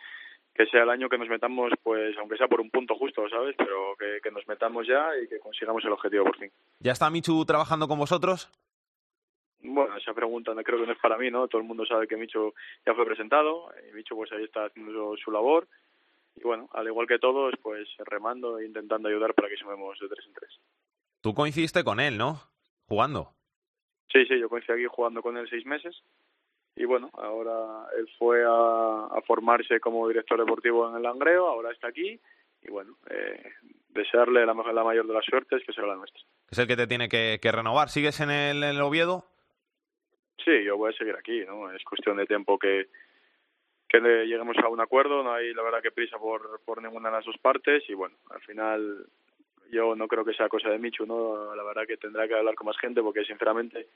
que 0.54 0.66
sea 0.66 0.84
el 0.84 0.90
año 0.90 1.08
que 1.08 1.18
nos 1.18 1.28
metamos, 1.28 1.72
pues 1.82 2.16
aunque 2.18 2.36
sea 2.36 2.48
por 2.48 2.60
un 2.60 2.70
punto 2.70 2.94
justo, 2.94 3.28
¿sabes? 3.28 3.56
Pero 3.58 3.96
que, 3.98 4.20
que 4.22 4.30
nos 4.30 4.46
metamos 4.46 4.86
ya 4.86 5.08
y 5.22 5.26
que 5.26 5.40
consigamos 5.40 5.84
el 5.84 5.92
objetivo 5.92 6.24
por 6.24 6.38
fin. 6.38 6.50
¿Ya 6.78 6.92
está 6.92 7.10
Michu 7.10 7.44
trabajando 7.44 7.88
con 7.88 7.98
vosotros? 7.98 8.48
Bueno, 9.62 9.96
esa 9.96 10.12
pregunta 10.12 10.54
no 10.54 10.62
creo 10.62 10.80
que 10.80 10.86
no 10.86 10.92
es 10.92 10.98
para 10.98 11.16
mí, 11.16 11.30
¿no? 11.30 11.46
Todo 11.46 11.60
el 11.60 11.66
mundo 11.66 11.86
sabe 11.86 12.08
que 12.08 12.16
Micho 12.16 12.54
ya 12.84 12.94
fue 12.94 13.06
presentado, 13.06 13.72
y 13.88 13.94
Micho 13.94 14.16
pues 14.16 14.30
ahí 14.32 14.44
está 14.44 14.66
haciendo 14.66 15.16
su, 15.16 15.30
labor 15.30 15.68
y 16.34 16.42
bueno, 16.42 16.68
al 16.72 16.86
igual 16.86 17.06
que 17.06 17.18
todos, 17.18 17.54
pues 17.62 17.88
remando 17.98 18.58
e 18.58 18.64
intentando 18.64 19.08
ayudar 19.08 19.34
para 19.34 19.48
que 19.48 19.56
sumemos 19.56 19.98
de 20.00 20.08
tres 20.08 20.26
en 20.26 20.32
tres. 20.32 20.58
Tú 21.20 21.34
coincidiste 21.34 21.84
con 21.84 22.00
él, 22.00 22.18
¿no? 22.18 22.40
Jugando. 22.88 23.34
Sí, 24.10 24.24
sí, 24.26 24.38
yo 24.40 24.48
coincidí 24.48 24.72
aquí 24.72 24.86
jugando 24.86 25.22
con 25.22 25.36
él 25.36 25.46
seis 25.48 25.64
meses 25.64 26.02
y 26.74 26.84
bueno, 26.84 27.10
ahora 27.12 27.86
él 27.96 28.08
fue 28.18 28.42
a, 28.44 29.06
a 29.06 29.22
formarse 29.26 29.78
como 29.78 30.08
director 30.08 30.38
deportivo 30.38 30.88
en 30.88 30.96
el 30.96 31.02
Langreo, 31.02 31.46
ahora 31.46 31.70
está 31.70 31.88
aquí 31.88 32.18
y 32.62 32.70
bueno, 32.70 32.96
eh, 33.10 33.52
desearle 33.88 34.46
la, 34.46 34.54
la 34.54 34.84
mayor 34.84 35.06
de 35.06 35.14
las 35.14 35.24
suertes 35.24 35.62
que 35.64 35.72
será 35.72 35.88
la 35.88 35.96
nuestra. 35.96 36.20
Es 36.50 36.58
el 36.58 36.66
que 36.66 36.76
te 36.76 36.86
tiene 36.86 37.08
que, 37.08 37.38
que 37.40 37.52
renovar. 37.52 37.88
¿Sigues 37.88 38.20
en 38.20 38.30
el, 38.30 38.62
en 38.62 38.70
el 38.70 38.80
Oviedo? 38.80 39.31
Sí, 40.44 40.64
yo 40.64 40.76
voy 40.76 40.92
a 40.92 40.96
seguir 40.96 41.14
aquí, 41.14 41.44
¿no? 41.46 41.70
Es 41.72 41.82
cuestión 41.84 42.16
de 42.16 42.26
tiempo 42.26 42.58
que, 42.58 42.88
que 43.88 44.00
lleguemos 44.00 44.56
a 44.58 44.68
un 44.68 44.80
acuerdo, 44.80 45.22
no 45.22 45.32
hay 45.32 45.52
la 45.54 45.62
verdad 45.62 45.82
que 45.82 45.90
prisa 45.90 46.18
por, 46.18 46.60
por 46.64 46.82
ninguna 46.82 47.10
de 47.10 47.16
las 47.16 47.24
dos 47.24 47.36
partes 47.38 47.84
y 47.88 47.94
bueno, 47.94 48.16
al 48.30 48.40
final 48.40 49.06
yo 49.70 49.94
no 49.94 50.08
creo 50.08 50.24
que 50.24 50.34
sea 50.34 50.48
cosa 50.48 50.68
de 50.68 50.78
Michu, 50.78 51.06
¿no? 51.06 51.54
La 51.54 51.62
verdad 51.62 51.86
que 51.86 51.96
tendrá 51.96 52.26
que 52.26 52.34
hablar 52.34 52.54
con 52.54 52.66
más 52.66 52.78
gente 52.78 53.02
porque 53.02 53.24
sinceramente 53.24 53.86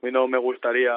a 0.00 0.06
mí 0.06 0.12
no 0.12 0.28
me 0.28 0.38
gustaría 0.38 0.92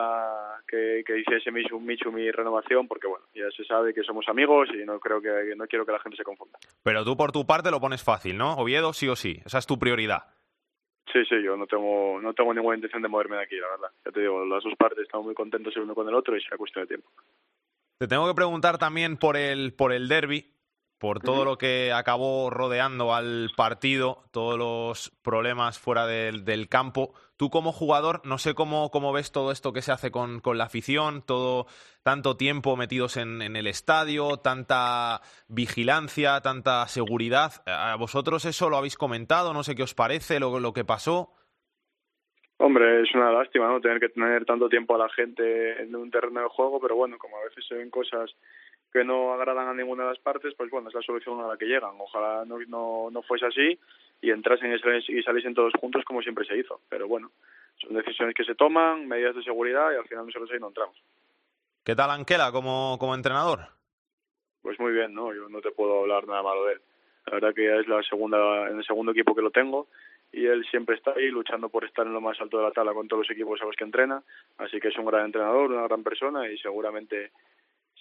que, 0.68 1.04
que 1.06 1.20
hiciese 1.20 1.52
Michu, 1.52 1.80
Michu 1.80 2.12
mi 2.12 2.30
renovación 2.32 2.88
porque 2.88 3.08
bueno, 3.08 3.26
ya 3.34 3.50
se 3.52 3.64
sabe 3.66 3.94
que 3.94 4.04
somos 4.04 4.28
amigos 4.28 4.70
y 4.74 4.86
no 4.86 5.00
creo 5.00 5.22
que 5.22 5.56
no 5.56 5.68
quiero 5.68 5.86
que 5.86 5.92
la 5.92 6.00
gente 6.00 6.18
se 6.18 6.24
confunda. 6.24 6.58
Pero 6.84 7.04
tú 7.04 7.18
por 7.18 7.32
tu 7.32 7.46
parte 7.46 7.72
lo 7.72 7.80
pones 7.80 8.04
fácil, 8.04 8.38
¿no? 8.38 8.54
Oviedo 8.56 8.94
sí 8.94 9.08
o 9.08 9.16
sí, 9.16 9.42
esa 9.46 9.58
es 9.58 9.68
tu 9.68 9.78
prioridad. 9.78 10.41
Sí, 11.12 11.20
sí, 11.28 11.36
yo 11.44 11.58
no 11.58 11.68
tengo, 11.68 12.22
no 12.22 12.34
tengo 12.34 12.54
ninguna 12.54 12.76
intención 12.76 13.02
de 13.02 13.10
moverme 13.10 13.36
de 13.38 13.44
aquí, 13.44 13.58
la 13.58 13.70
verdad. 13.70 13.90
Ya 14.06 14.12
te 14.12 14.22
digo, 14.22 14.46
las 14.46 14.64
dos 14.64 14.74
partes 14.78 15.04
estamos 15.04 15.26
muy 15.26 15.36
contentos 15.36 15.76
el 15.76 15.84
uno 15.84 15.96
con 15.96 16.08
el 16.08 16.16
otro 16.16 16.38
y 16.38 16.42
será 16.42 16.58
cuestión 16.58 16.84
de 16.84 16.88
tiempo. 16.88 17.10
Te 17.98 18.08
tengo 18.08 18.28
que 18.28 18.34
preguntar 18.34 18.78
también 18.78 19.18
por 19.18 19.36
el, 19.36 19.74
por 19.74 19.92
el 19.92 20.08
derby. 20.08 20.46
Por 21.02 21.20
todo 21.20 21.46
lo 21.46 21.58
que 21.58 21.92
acabó 21.92 22.52
rodeando 22.52 23.16
al 23.16 23.50
partido, 23.58 24.20
todos 24.30 24.56
los 24.56 25.10
problemas 25.24 25.80
fuera 25.80 26.06
del, 26.06 26.46
del 26.46 26.70
campo. 26.70 27.16
Tú 27.38 27.50
como 27.50 27.72
jugador, 27.72 28.22
no 28.24 28.38
sé 28.38 28.54
cómo, 28.54 28.92
cómo 28.92 29.12
ves 29.12 29.32
todo 29.32 29.52
esto 29.52 29.74
que 29.74 29.82
se 29.82 29.92
hace 29.92 30.12
con, 30.12 30.42
con 30.42 30.60
la 30.60 30.66
afición, 30.66 31.24
todo 31.26 31.66
tanto 32.04 32.38
tiempo 32.38 32.78
metidos 32.78 33.18
en, 33.18 33.42
en, 33.42 33.56
el 33.56 33.66
estadio, 33.66 34.38
tanta 34.38 35.22
vigilancia, 35.48 36.40
tanta 36.42 36.88
seguridad. 36.88 37.64
¿A 37.66 37.96
vosotros 37.96 38.46
eso 38.46 38.70
lo 38.70 38.78
habéis 38.78 38.96
comentado? 38.96 39.54
No 39.54 39.64
sé 39.64 39.74
qué 39.74 39.82
os 39.82 39.96
parece 39.96 40.40
lo, 40.40 40.60
lo 40.60 40.72
que 40.72 40.86
pasó. 40.86 41.34
Hombre, 42.58 43.02
es 43.02 43.16
una 43.16 43.32
lástima, 43.32 43.68
¿no? 43.70 43.82
Tener 43.82 44.00
que 44.00 44.10
tener 44.10 44.46
tanto 44.46 44.70
tiempo 44.70 44.94
a 44.94 45.00
la 45.00 45.10
gente 45.10 45.82
en 45.82 45.96
un 45.96 46.12
terreno 46.12 46.42
de 46.42 46.48
juego, 46.50 46.80
pero 46.80 46.96
bueno, 46.96 47.18
como 47.18 47.38
a 47.38 47.46
veces 47.46 47.66
se 47.68 47.74
ven 47.74 47.90
cosas 47.90 48.30
que 48.92 49.04
no 49.04 49.34
agradan 49.34 49.68
a 49.68 49.74
ninguna 49.74 50.04
de 50.04 50.10
las 50.10 50.20
partes, 50.20 50.54
pues 50.56 50.70
bueno, 50.70 50.90
es 50.90 50.96
la 50.96 51.02
solución 51.02 51.40
a 51.42 51.48
la 51.48 51.58
que 51.58 51.66
llegan. 51.66 51.96
Ojalá 51.98 52.44
no, 52.46 52.60
no, 52.68 53.10
no 53.12 53.22
fuese 53.22 53.46
así 53.46 53.80
y 54.22 54.30
entrasen 54.30 54.74
y 55.08 55.24
saliesen 55.24 55.56
todos 55.56 55.74
juntos 55.80 56.04
como 56.06 56.22
siempre 56.22 56.46
se 56.46 56.58
hizo. 56.58 56.82
Pero 56.90 57.08
bueno, 57.08 57.32
son 57.78 57.94
decisiones 57.94 58.36
que 58.36 58.44
se 58.44 58.56
toman, 58.56 59.08
medidas 59.08 59.36
de 59.36 59.44
seguridad 59.44 59.92
y 59.92 59.98
al 59.98 60.08
final 60.08 60.26
nosotros 60.26 60.52
ahí 60.52 60.60
no 60.60 60.68
entramos. 60.68 60.96
¿Qué 61.84 61.96
tal 61.96 62.12
Anquela 62.12 62.52
como, 62.52 62.98
como 63.00 63.16
entrenador? 63.16 63.62
Pues 64.62 64.80
muy 64.80 64.94
bien, 64.94 65.14
¿no? 65.14 65.34
Yo 65.34 65.50
no 65.50 65.62
te 65.62 65.72
puedo 65.72 66.02
hablar 66.02 66.28
nada 66.28 66.44
malo 66.44 66.66
de 66.66 66.74
él. 66.74 66.82
La 67.26 67.34
verdad 67.34 67.54
que 67.56 67.66
ya 67.66 67.76
es 67.76 67.88
la 67.88 68.04
segunda, 68.04 68.70
en 68.70 68.78
el 68.78 68.86
segundo 68.86 69.12
equipo 69.12 69.34
que 69.34 69.42
lo 69.42 69.52
tengo 69.52 69.88
y 70.32 70.46
él 70.46 70.66
siempre 70.70 70.96
está 70.96 71.12
ahí 71.12 71.30
luchando 71.30 71.70
por 71.70 71.84
estar 71.84 72.06
en 72.06 72.14
lo 72.14 72.22
más 72.22 72.40
alto 72.40 72.58
de 72.58 72.64
la 72.64 72.72
tabla 72.72 72.94
con 72.94 73.08
todos 73.08 73.28
los 73.28 73.32
equipos 73.32 73.62
a 73.62 73.66
los 73.66 73.76
que 73.76 73.84
entrena. 73.84 74.24
Así 74.58 74.80
que 74.80 74.90
es 74.90 74.98
un 74.98 75.06
gran 75.06 75.26
entrenador, 75.26 75.72
una 75.72 75.88
gran 75.88 76.04
persona 76.04 76.48
y 76.50 76.58
seguramente 76.58 77.32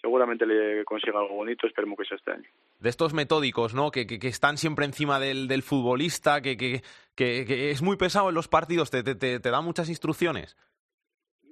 seguramente 0.00 0.46
le 0.46 0.84
consiga 0.84 1.18
algo 1.18 1.34
bonito, 1.34 1.66
esperemos 1.66 1.98
que 1.98 2.04
sea 2.04 2.16
este 2.16 2.32
año. 2.32 2.48
De 2.78 2.88
estos 2.88 3.12
metódicos, 3.12 3.74
¿no? 3.74 3.90
Que, 3.90 4.06
que, 4.06 4.18
que 4.18 4.28
están 4.28 4.56
siempre 4.56 4.84
encima 4.84 5.20
del, 5.20 5.48
del 5.48 5.62
futbolista, 5.62 6.40
que, 6.40 6.56
que, 6.56 6.82
que, 7.14 7.70
es 7.70 7.82
muy 7.82 7.96
pesado 7.96 8.28
en 8.28 8.34
los 8.34 8.48
partidos, 8.48 8.90
te, 8.90 9.02
te, 9.02 9.14
te, 9.14 9.40
te 9.40 9.50
da 9.50 9.60
muchas 9.60 9.88
instrucciones. 9.88 10.56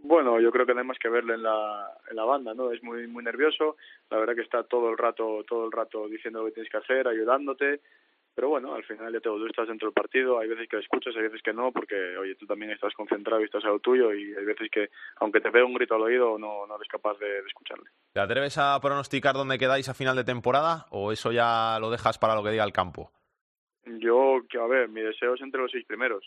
Bueno, 0.03 0.41
yo 0.41 0.51
creo 0.51 0.65
que 0.65 0.73
no 0.73 0.81
hay 0.81 0.87
más 0.87 0.99
que 0.99 1.09
verle 1.09 1.35
en 1.35 1.43
la, 1.43 1.93
en 2.09 2.17
la 2.17 2.25
banda, 2.25 2.55
¿no? 2.55 2.73
Es 2.73 2.83
muy 2.83 3.07
muy 3.09 3.23
nervioso, 3.23 3.77
la 4.11 4.19
verdad 4.19 4.35
que 4.35 4.43
está 4.43 4.63
todo 4.63 4.91
el 4.91 4.97
rato 4.97 5.45
todo 5.47 5.67
el 5.67 5.73
rato 5.73 6.09
diciendo 6.09 6.41
lo 6.41 6.47
que 6.47 6.53
tienes 6.53 6.71
que 6.71 6.79
hacer, 6.79 7.09
ayudándote, 7.09 7.81
pero 8.39 8.51
bueno, 8.51 8.73
al 8.73 8.85
final 8.85 9.13
ya 9.13 9.19
te 9.19 9.29
tú 9.29 9.47
estás 9.47 9.67
dentro 9.67 9.89
del 9.89 9.95
partido, 9.95 10.39
hay 10.39 10.49
veces 10.49 10.69
que 10.69 10.77
lo 10.77 10.83
escuchas, 10.83 11.13
hay 11.17 11.23
veces 11.23 11.43
que 11.43 11.53
no, 11.53 11.73
porque 11.73 12.17
oye, 12.19 12.37
tú 12.37 12.47
también 12.47 12.71
estás 12.71 12.95
concentrado 12.95 13.41
y 13.41 13.47
estás 13.47 13.65
a 13.65 13.69
lo 13.71 13.81
tuyo 13.81 14.15
y 14.15 14.33
hay 14.33 14.45
veces 14.45 14.71
que 14.71 14.91
aunque 15.17 15.41
te 15.41 15.51
pegue 15.51 15.65
un 15.65 15.75
grito 15.75 15.97
al 15.97 16.03
oído 16.03 16.39
no, 16.39 16.65
no 16.65 16.77
eres 16.77 16.87
capaz 16.87 17.19
de, 17.19 17.27
de 17.27 17.49
escucharle. 17.49 17.91
¿Te 18.13 18.21
atreves 18.21 18.57
a 18.57 18.79
pronosticar 18.81 19.35
dónde 19.35 19.59
quedáis 19.59 19.89
a 19.89 19.95
final 19.95 20.15
de 20.15 20.23
temporada 20.23 20.87
o 20.91 21.11
eso 21.11 21.33
ya 21.33 21.79
lo 21.81 21.91
dejas 21.91 22.17
para 22.19 22.37
lo 22.37 22.45
que 22.45 22.53
diga 22.53 22.63
el 22.63 22.73
campo? 22.73 23.11
Yo, 23.85 24.37
a 24.37 24.67
ver, 24.69 24.89
mi 24.89 25.01
deseo 25.01 25.35
es 25.35 25.41
entre 25.41 25.61
los 25.61 25.73
seis 25.73 25.85
primeros. 25.85 26.25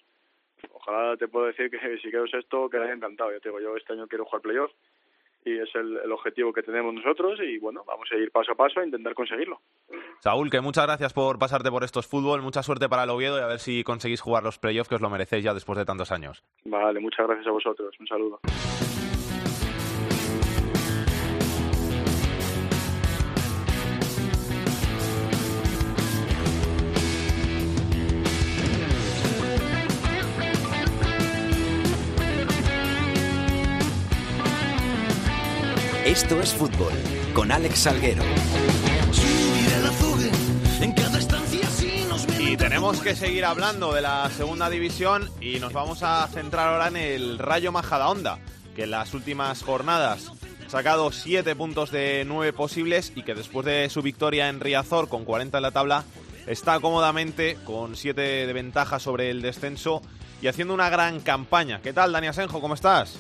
Ojalá 0.74 1.15
te 1.15 1.30
puedo 1.30 1.45
decir 1.45 1.71
que 1.71 1.80
si 2.00 2.12
quedo 2.12 2.28
sexto 2.28 2.69
quedaría 2.69 2.93
encantado. 2.93 3.32
Ya 3.32 3.39
te 3.39 3.47
digo, 3.47 3.62
yo 3.62 3.78
este 3.78 3.93
año 3.93 4.10
quiero 4.10 4.26
jugar 4.26 4.41
playoff 4.41 4.71
y 5.43 5.58
es 5.58 5.69
el, 5.75 5.97
el, 6.04 6.12
objetivo 6.12 6.54
que 6.54 6.63
tenemos 6.63 6.93
nosotros 6.93 7.39
y 7.41 7.58
bueno, 7.58 7.84
vamos 7.86 8.08
a 8.12 8.15
ir 8.15 8.32
paso 8.32 8.51
a 8.51 8.56
paso 8.56 8.80
a 8.80 8.86
intentar 8.86 9.13
conseguirlo. 9.13 9.60
Saúl, 10.19 10.49
que 10.49 10.62
muchas 10.62 10.86
gracias 10.86 11.13
por 11.13 11.39
pasarte 11.39 11.71
por 11.71 11.84
estos 11.84 12.08
fútbol, 12.08 12.41
mucha 12.41 12.63
suerte 12.63 12.89
para 12.89 13.04
el 13.04 13.10
Oviedo 13.10 13.39
y 13.39 13.41
a 13.41 13.47
ver 13.47 13.60
si 13.60 13.84
conseguís 13.84 14.21
jugar 14.21 14.43
los 14.43 14.60
playoffs 14.60 14.89
que 14.89 14.95
os 14.95 15.01
lo 15.01 15.10
merecéis 15.10 15.43
ya 15.43 15.54
después 15.54 15.77
de 15.77 15.86
tantos 15.86 16.12
años. 16.12 16.43
Vale, 16.65 16.99
muchas 16.99 17.25
gracias 17.25 17.47
a 17.47 17.51
vosotros, 17.51 17.95
un 17.99 18.08
saludo. 18.08 18.39
Esto 36.12 36.41
es 36.41 36.54
fútbol 36.54 36.91
con 37.34 37.54
Alex 37.54 37.80
Salguero. 37.80 38.21
Y 42.38 42.58
tenemos 42.58 43.00
que 43.00 43.15
seguir 43.15 43.45
hablando 43.45 43.93
de 43.93 44.02
la 44.02 44.30
segunda 44.30 44.69
división 44.69 45.30
y 45.39 45.60
nos 45.60 45.71
vamos 45.71 46.04
a 46.04 46.28
centrar 46.28 46.67
ahora 46.67 46.89
en 46.89 46.97
el 46.97 47.39
Rayo 47.39 47.71
Majadahonda, 47.71 48.39
que 48.76 48.84
en 48.84 48.91
las 48.91 49.13
últimas 49.13 49.63
jornadas 49.63 50.34
ha 50.67 50.69
sacado 50.69 51.13
7 51.13 51.56
puntos 51.56 51.91
de 51.91 52.26
9 52.28 52.52
posibles 52.52 53.13
y 53.15 53.24
que 53.24 53.34
después 53.34 53.65
de 53.65 53.89
su 53.89 54.02
victoria 54.02 54.50
en 54.50 54.60
Riazor 54.60 55.08
con 55.08 55.24
40 55.24 55.60
en 55.60 55.62
la 55.62 55.71
tabla 55.71 56.04
está 56.45 56.82
cómodamente 56.82 57.58
con 57.63 57.95
7 57.95 58.19
de 58.21 58.52
ventaja 58.52 59.00
sobre 59.00 59.30
el 59.30 59.41
descenso 59.41 60.02
y 60.41 60.47
haciendo 60.47 60.74
una 60.74 60.89
gran 60.89 61.21
campaña. 61.21 61.80
¿Qué 61.82 61.93
tal, 61.93 62.12
Dani 62.12 62.28
Asenjo? 62.28 62.60
¿Cómo 62.60 62.74
estás? 62.74 63.17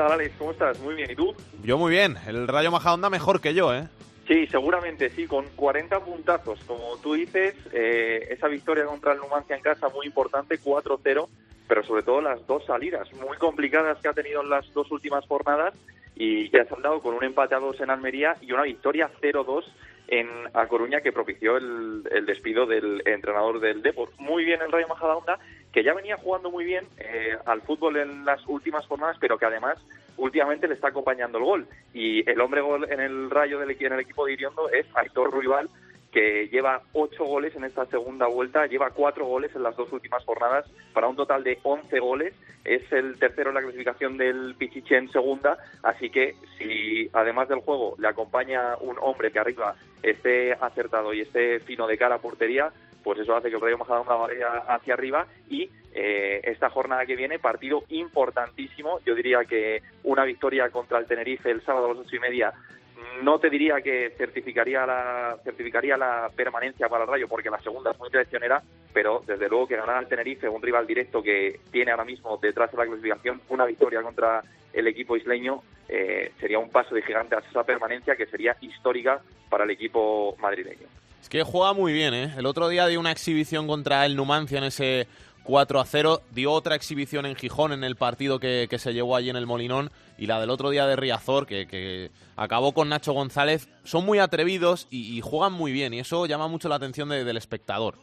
¿Qué 0.00 0.04
tal, 0.04 0.12
Alex? 0.12 0.34
¿Cómo 0.38 0.52
estás? 0.52 0.80
Muy 0.80 0.94
bien. 0.94 1.10
¿Y 1.10 1.14
tú? 1.14 1.34
Yo 1.62 1.76
muy 1.76 1.90
bien. 1.90 2.16
El 2.26 2.48
Rayo 2.48 2.70
Majadahonda 2.70 3.10
mejor 3.10 3.42
que 3.42 3.52
yo, 3.52 3.74
¿eh? 3.74 3.86
Sí, 4.26 4.46
seguramente 4.46 5.10
sí, 5.10 5.26
con 5.26 5.44
40 5.56 6.00
puntazos. 6.00 6.58
Como 6.64 6.96
tú 7.02 7.12
dices, 7.12 7.54
eh, 7.70 8.26
esa 8.30 8.48
victoria 8.48 8.86
contra 8.86 9.12
el 9.12 9.18
Numancia 9.18 9.56
en 9.56 9.60
casa 9.60 9.90
muy 9.90 10.06
importante, 10.06 10.58
4-0, 10.58 11.28
pero 11.68 11.84
sobre 11.84 12.02
todo 12.02 12.22
las 12.22 12.46
dos 12.46 12.64
salidas 12.64 13.12
muy 13.12 13.36
complicadas 13.36 13.98
que 13.98 14.08
ha 14.08 14.14
tenido 14.14 14.40
en 14.40 14.48
las 14.48 14.72
dos 14.72 14.90
últimas 14.90 15.26
jornadas 15.26 15.74
y 16.14 16.48
que 16.48 16.64
se 16.64 16.74
han 16.74 16.80
dado 16.80 17.02
con 17.02 17.14
un 17.14 17.22
empate 17.22 17.54
a 17.54 17.58
dos 17.58 17.78
en 17.82 17.90
Almería 17.90 18.38
y 18.40 18.52
una 18.52 18.62
victoria 18.62 19.10
0-2 19.20 19.64
en 20.08 20.28
A 20.54 20.66
Coruña 20.66 21.02
que 21.02 21.12
propició 21.12 21.58
el, 21.58 22.08
el, 22.10 22.24
despido 22.24 22.64
del 22.64 23.02
entrenador 23.04 23.60
del 23.60 23.82
Depor. 23.82 24.08
Muy 24.18 24.46
bien 24.46 24.62
el 24.62 24.72
Rayo 24.72 24.88
Majadahonda, 24.88 25.38
que 25.72 25.84
ya 25.84 25.94
venía 25.94 26.16
jugando 26.16 26.50
muy 26.50 26.64
bien 26.64 26.86
eh, 26.98 27.36
al 27.46 27.62
fútbol 27.62 27.96
en 27.96 28.24
las 28.24 28.44
últimas 28.46 28.86
jornadas, 28.86 29.16
pero 29.20 29.38
que 29.38 29.46
además 29.46 29.78
últimamente 30.16 30.68
le 30.68 30.74
está 30.74 30.88
acompañando 30.88 31.38
el 31.38 31.44
gol. 31.44 31.66
Y 31.94 32.28
el 32.28 32.40
hombre 32.40 32.60
gol 32.60 32.90
en 32.90 33.00
el 33.00 33.30
Rayo 33.30 33.58
del 33.58 33.70
en 33.70 33.92
el 33.92 34.00
equipo 34.00 34.26
de 34.26 34.32
Iriondo 34.32 34.68
es 34.70 34.86
Aitor 34.94 35.30
Ruibal, 35.30 35.70
que 36.10 36.48
lleva 36.48 36.82
ocho 36.92 37.24
goles 37.24 37.54
en 37.54 37.64
esta 37.64 37.86
segunda 37.86 38.26
vuelta, 38.26 38.66
lleva 38.66 38.90
cuatro 38.90 39.26
goles 39.26 39.54
en 39.54 39.62
las 39.62 39.76
dos 39.76 39.92
últimas 39.92 40.24
jornadas, 40.24 40.66
para 40.92 41.06
un 41.06 41.16
total 41.16 41.44
de 41.44 41.58
once 41.62 41.98
goles. 42.00 42.34
Es 42.64 42.90
el 42.92 43.18
tercero 43.18 43.50
en 43.50 43.54
la 43.54 43.62
clasificación 43.62 44.16
del 44.16 44.54
Pichiche 44.58 44.96
en 44.96 45.10
segunda, 45.10 45.56
así 45.82 46.10
que 46.10 46.34
si 46.58 47.08
además 47.12 47.48
del 47.48 47.60
juego 47.60 47.94
le 47.98 48.08
acompaña 48.08 48.76
un 48.80 48.96
hombre 49.00 49.30
que 49.30 49.38
arriba 49.38 49.76
esté 50.02 50.52
acertado 50.54 51.14
y 51.14 51.20
esté 51.20 51.60
fino 51.60 51.86
de 51.86 51.96
cara 51.96 52.16
a 52.16 52.20
portería, 52.20 52.72
pues 53.02 53.18
eso 53.18 53.36
hace 53.36 53.48
que 53.48 53.56
el 53.56 53.60
Rayo 53.60 53.78
Majadahonda 53.78 54.14
vaya 54.14 54.48
hacia 54.68 54.94
arriba 54.94 55.26
y 55.48 55.70
eh, 55.92 56.40
esta 56.44 56.70
jornada 56.70 57.06
que 57.06 57.16
viene, 57.16 57.38
partido 57.38 57.84
importantísimo. 57.88 59.00
Yo 59.04 59.14
diría 59.14 59.44
que 59.44 59.82
una 60.04 60.24
victoria 60.24 60.70
contra 60.70 60.98
el 60.98 61.06
Tenerife 61.06 61.50
el 61.50 61.62
sábado 61.62 61.86
a 61.86 61.88
las 61.94 62.06
ocho 62.06 62.16
y 62.16 62.20
media 62.20 62.52
no 63.22 63.38
te 63.38 63.50
diría 63.50 63.80
que 63.80 64.10
certificaría 64.16 64.86
la 64.86 65.38
certificaría 65.42 65.96
la 65.96 66.30
permanencia 66.34 66.88
para 66.88 67.04
el 67.04 67.10
Rayo 67.10 67.28
porque 67.28 67.50
la 67.50 67.60
segunda 67.60 67.90
es 67.90 67.98
muy 67.98 68.10
traicionera, 68.10 68.62
pero 68.92 69.22
desde 69.26 69.48
luego 69.48 69.66
que 69.66 69.76
ganar 69.76 69.96
al 69.96 70.08
Tenerife, 70.08 70.48
un 70.48 70.62
rival 70.62 70.86
directo 70.86 71.22
que 71.22 71.60
tiene 71.70 71.90
ahora 71.90 72.04
mismo 72.04 72.38
detrás 72.40 72.70
de 72.70 72.78
la 72.78 72.86
clasificación 72.86 73.40
una 73.48 73.66
victoria 73.66 74.02
contra 74.02 74.42
el 74.72 74.86
equipo 74.86 75.16
isleño 75.16 75.62
eh, 75.88 76.32
sería 76.38 76.58
un 76.58 76.70
paso 76.70 76.94
de 76.94 77.02
gigante 77.02 77.34
a 77.34 77.40
esa 77.40 77.64
permanencia 77.64 78.14
que 78.14 78.26
sería 78.26 78.56
histórica 78.60 79.20
para 79.48 79.64
el 79.64 79.70
equipo 79.70 80.36
madrileño. 80.38 80.86
Es 81.20 81.28
que 81.28 81.42
juega 81.42 81.72
muy 81.72 81.92
bien, 81.92 82.14
¿eh? 82.14 82.34
El 82.36 82.46
otro 82.46 82.68
día 82.68 82.86
dio 82.86 82.98
una 82.98 83.12
exhibición 83.12 83.66
contra 83.66 84.06
el 84.06 84.16
Numancia 84.16 84.58
en 84.58 84.64
ese 84.64 85.06
4 85.44 85.80
a 85.80 85.84
0. 85.84 86.20
Dio 86.32 86.52
otra 86.52 86.74
exhibición 86.74 87.26
en 87.26 87.36
Gijón 87.36 87.72
en 87.72 87.84
el 87.84 87.96
partido 87.96 88.38
que, 88.38 88.66
se 88.78 88.92
llevó 88.92 89.16
allí 89.16 89.30
en 89.30 89.36
el 89.36 89.46
Molinón. 89.46 89.90
Y 90.18 90.26
la 90.26 90.40
del 90.40 90.50
otro 90.50 90.70
día 90.70 90.86
de 90.86 90.96
Riazor, 90.96 91.46
que, 91.46 91.66
que 91.66 92.10
acabó 92.36 92.72
con 92.72 92.88
Nacho 92.88 93.12
González. 93.12 93.68
Son 93.84 94.04
muy 94.04 94.18
atrevidos 94.18 94.88
y, 94.90 95.16
y, 95.16 95.20
juegan 95.20 95.52
muy 95.52 95.72
bien. 95.72 95.92
Y 95.94 96.00
eso 96.00 96.26
llama 96.26 96.48
mucho 96.48 96.68
la 96.68 96.76
atención 96.76 97.08
de, 97.08 97.24
del 97.24 97.36
espectador. 97.36 97.94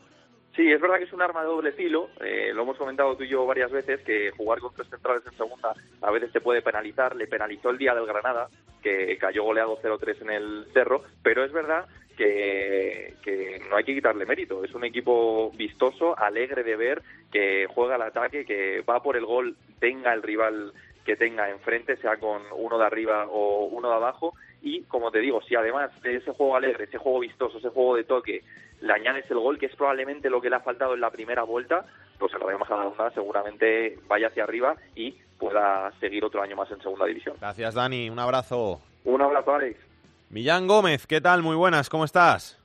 Sí, 0.55 0.71
es 0.71 0.81
verdad 0.81 0.97
que 0.97 1.03
es 1.03 1.13
un 1.13 1.21
arma 1.21 1.41
de 1.41 1.47
doble 1.47 1.71
filo. 1.71 2.09
Eh, 2.19 2.51
lo 2.51 2.63
hemos 2.63 2.77
comentado 2.77 3.15
tú 3.15 3.23
y 3.23 3.29
yo 3.29 3.45
varias 3.45 3.71
veces 3.71 4.01
que 4.01 4.31
jugar 4.31 4.59
con 4.59 4.73
tres 4.73 4.89
centrales 4.89 5.21
en 5.27 5.37
segunda 5.37 5.71
a 6.01 6.11
veces 6.11 6.31
te 6.31 6.41
puede 6.41 6.63
penalizar. 6.63 7.15
Le 7.15 7.27
penalizó 7.27 7.69
el 7.69 7.77
día 7.77 7.93
del 7.93 8.07
Granada, 8.07 8.49
que 8.81 9.15
cayó 9.19 9.43
goleado 9.43 9.79
0-3 9.79 10.21
en 10.23 10.31
el 10.31 10.65
Cerro. 10.73 11.03
Pero 11.21 11.45
es 11.45 11.51
verdad 11.51 11.85
que, 12.17 13.13
que, 13.21 13.61
no 13.69 13.77
hay 13.77 13.83
que 13.83 13.93
quitarle 13.93 14.25
mérito. 14.25 14.63
Es 14.63 14.73
un 14.73 14.83
equipo 14.83 15.51
vistoso, 15.51 16.17
alegre 16.17 16.63
de 16.63 16.75
ver, 16.75 17.03
que 17.31 17.67
juega 17.67 17.95
al 17.95 18.01
ataque, 18.01 18.43
que 18.43 18.81
va 18.81 19.01
por 19.01 19.15
el 19.15 19.25
gol, 19.25 19.55
tenga 19.79 20.13
el 20.13 20.23
rival 20.23 20.73
que 21.05 21.15
tenga 21.15 21.49
enfrente, 21.49 21.95
sea 21.97 22.17
con 22.17 22.41
uno 22.53 22.77
de 22.77 22.85
arriba 22.85 23.27
o 23.29 23.65
uno 23.65 23.89
de 23.89 23.95
abajo. 23.95 24.33
Y 24.61 24.81
como 24.83 25.11
te 25.11 25.19
digo, 25.19 25.41
si 25.43 25.55
además 25.55 25.91
de 26.01 26.17
ese 26.17 26.31
juego 26.31 26.57
alegre, 26.57 26.85
ese 26.85 26.97
juego 26.97 27.19
vistoso, 27.19 27.59
ese 27.59 27.69
juego 27.69 27.95
de 27.95 28.03
toque, 28.03 28.43
le 28.81 28.93
añades 28.93 29.29
el 29.29 29.39
gol, 29.39 29.57
que 29.57 29.67
es 29.67 29.75
probablemente 29.75 30.29
lo 30.29 30.41
que 30.41 30.49
le 30.49 30.57
ha 30.57 30.61
faltado 30.61 30.95
en 30.95 31.01
la 31.01 31.11
primera 31.11 31.43
vuelta, 31.43 31.85
pues 32.17 32.33
el 32.33 32.41
Rayo 32.41 32.59
Majadahonda 32.59 33.11
seguramente 33.11 33.97
vaya 34.07 34.27
hacia 34.27 34.43
arriba 34.43 34.75
y 34.95 35.11
pueda 35.39 35.91
seguir 35.99 36.25
otro 36.25 36.41
año 36.41 36.55
más 36.55 36.69
en 36.71 36.81
segunda 36.81 37.05
división. 37.05 37.37
Gracias, 37.39 37.75
Dani. 37.75 38.09
Un 38.09 38.19
abrazo. 38.19 38.81
Un 39.05 39.21
abrazo, 39.21 39.53
Alex. 39.53 39.86
Millán 40.29 40.67
Gómez, 40.67 41.07
¿qué 41.07 41.21
tal? 41.21 41.41
Muy 41.41 41.55
buenas, 41.55 41.89
¿cómo 41.89 42.03
estás? 42.03 42.59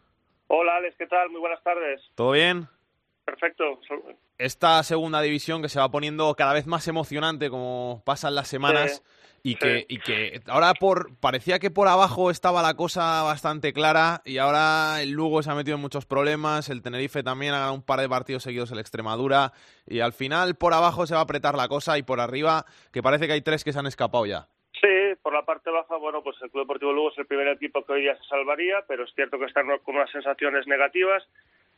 Hola 0.49 0.77
Alex, 0.77 0.97
¿qué 0.99 1.07
tal? 1.07 1.31
Muy 1.31 1.41
buenas 1.41 1.63
tardes. 1.63 2.03
¿Todo 2.17 2.33
bien? 2.33 2.69
Perfecto. 3.25 3.79
Esta 4.37 4.83
segunda 4.83 5.21
división 5.21 5.63
que 5.63 5.69
se 5.69 5.79
va 5.79 5.89
poniendo 5.89 6.35
cada 6.35 6.55
vez 6.55 6.67
más 6.67 6.89
emocionante 6.89 7.51
como 7.51 8.03
pasan 8.05 8.35
las 8.35 8.49
semanas 8.49 9.03
y 9.45 9.55
que, 9.55 9.87
y 9.89 9.99
que 9.99 10.41
ahora 10.47 10.75
por 10.75 11.17
parecía 11.17 11.61
que 11.61 11.71
por 11.71 11.87
abajo 11.87 12.33
estaba 12.33 12.63
la 12.63 12.75
cosa 12.75 13.23
bastante 13.23 13.73
clara 13.73 14.23
y 14.25 14.39
ahora 14.39 15.01
el 15.01 15.13
Lugo 15.13 15.43
se 15.43 15.51
ha 15.51 15.55
metido 15.55 15.77
en 15.77 15.81
muchos 15.81 16.05
problemas, 16.05 16.69
el 16.69 16.83
Tenerife 16.83 17.23
también 17.23 17.55
ha 17.55 17.59
ganado 17.59 17.75
un 17.75 17.83
par 17.83 18.01
de 18.01 18.09
partidos 18.09 18.43
seguidos 18.43 18.73
el 18.73 18.81
Extremadura 18.81 19.53
y 19.87 20.01
al 20.01 20.13
final 20.13 20.57
por 20.57 20.75
abajo 20.75 21.07
se 21.07 21.15
va 21.15 21.21
a 21.21 21.25
apretar 21.25 21.55
la 21.57 21.69
cosa 21.69 21.97
y 21.97 22.03
por 22.03 22.19
arriba 22.19 22.67
que 22.91 23.03
parece 23.03 23.29
que 23.29 23.35
hay 23.35 23.43
tres 23.43 23.63
que 23.63 23.73
se 23.73 23.79
han 23.79 23.87
escapado 23.87 24.27
ya. 24.27 24.49
Por 25.23 25.33
la 25.33 25.45
parte 25.45 25.71
baja, 25.71 25.97
bueno, 25.97 26.23
pues 26.23 26.37
el 26.43 26.51
Club 26.51 26.65
Deportivo 26.65 26.93
Lugo 26.93 27.13
es 27.13 27.19
el 27.19 27.27
primer 27.27 27.47
equipo 27.49 27.85
que 27.85 27.93
hoy 27.93 28.03
día 28.03 28.17
se 28.17 28.25
salvaría, 28.25 28.83
pero 28.89 29.05
es 29.05 29.15
cierto 29.15 29.39
que 29.39 29.45
están 29.45 29.67
con 29.79 29.95
unas 29.95 30.11
sensaciones 30.11 30.67
negativas. 30.67 31.27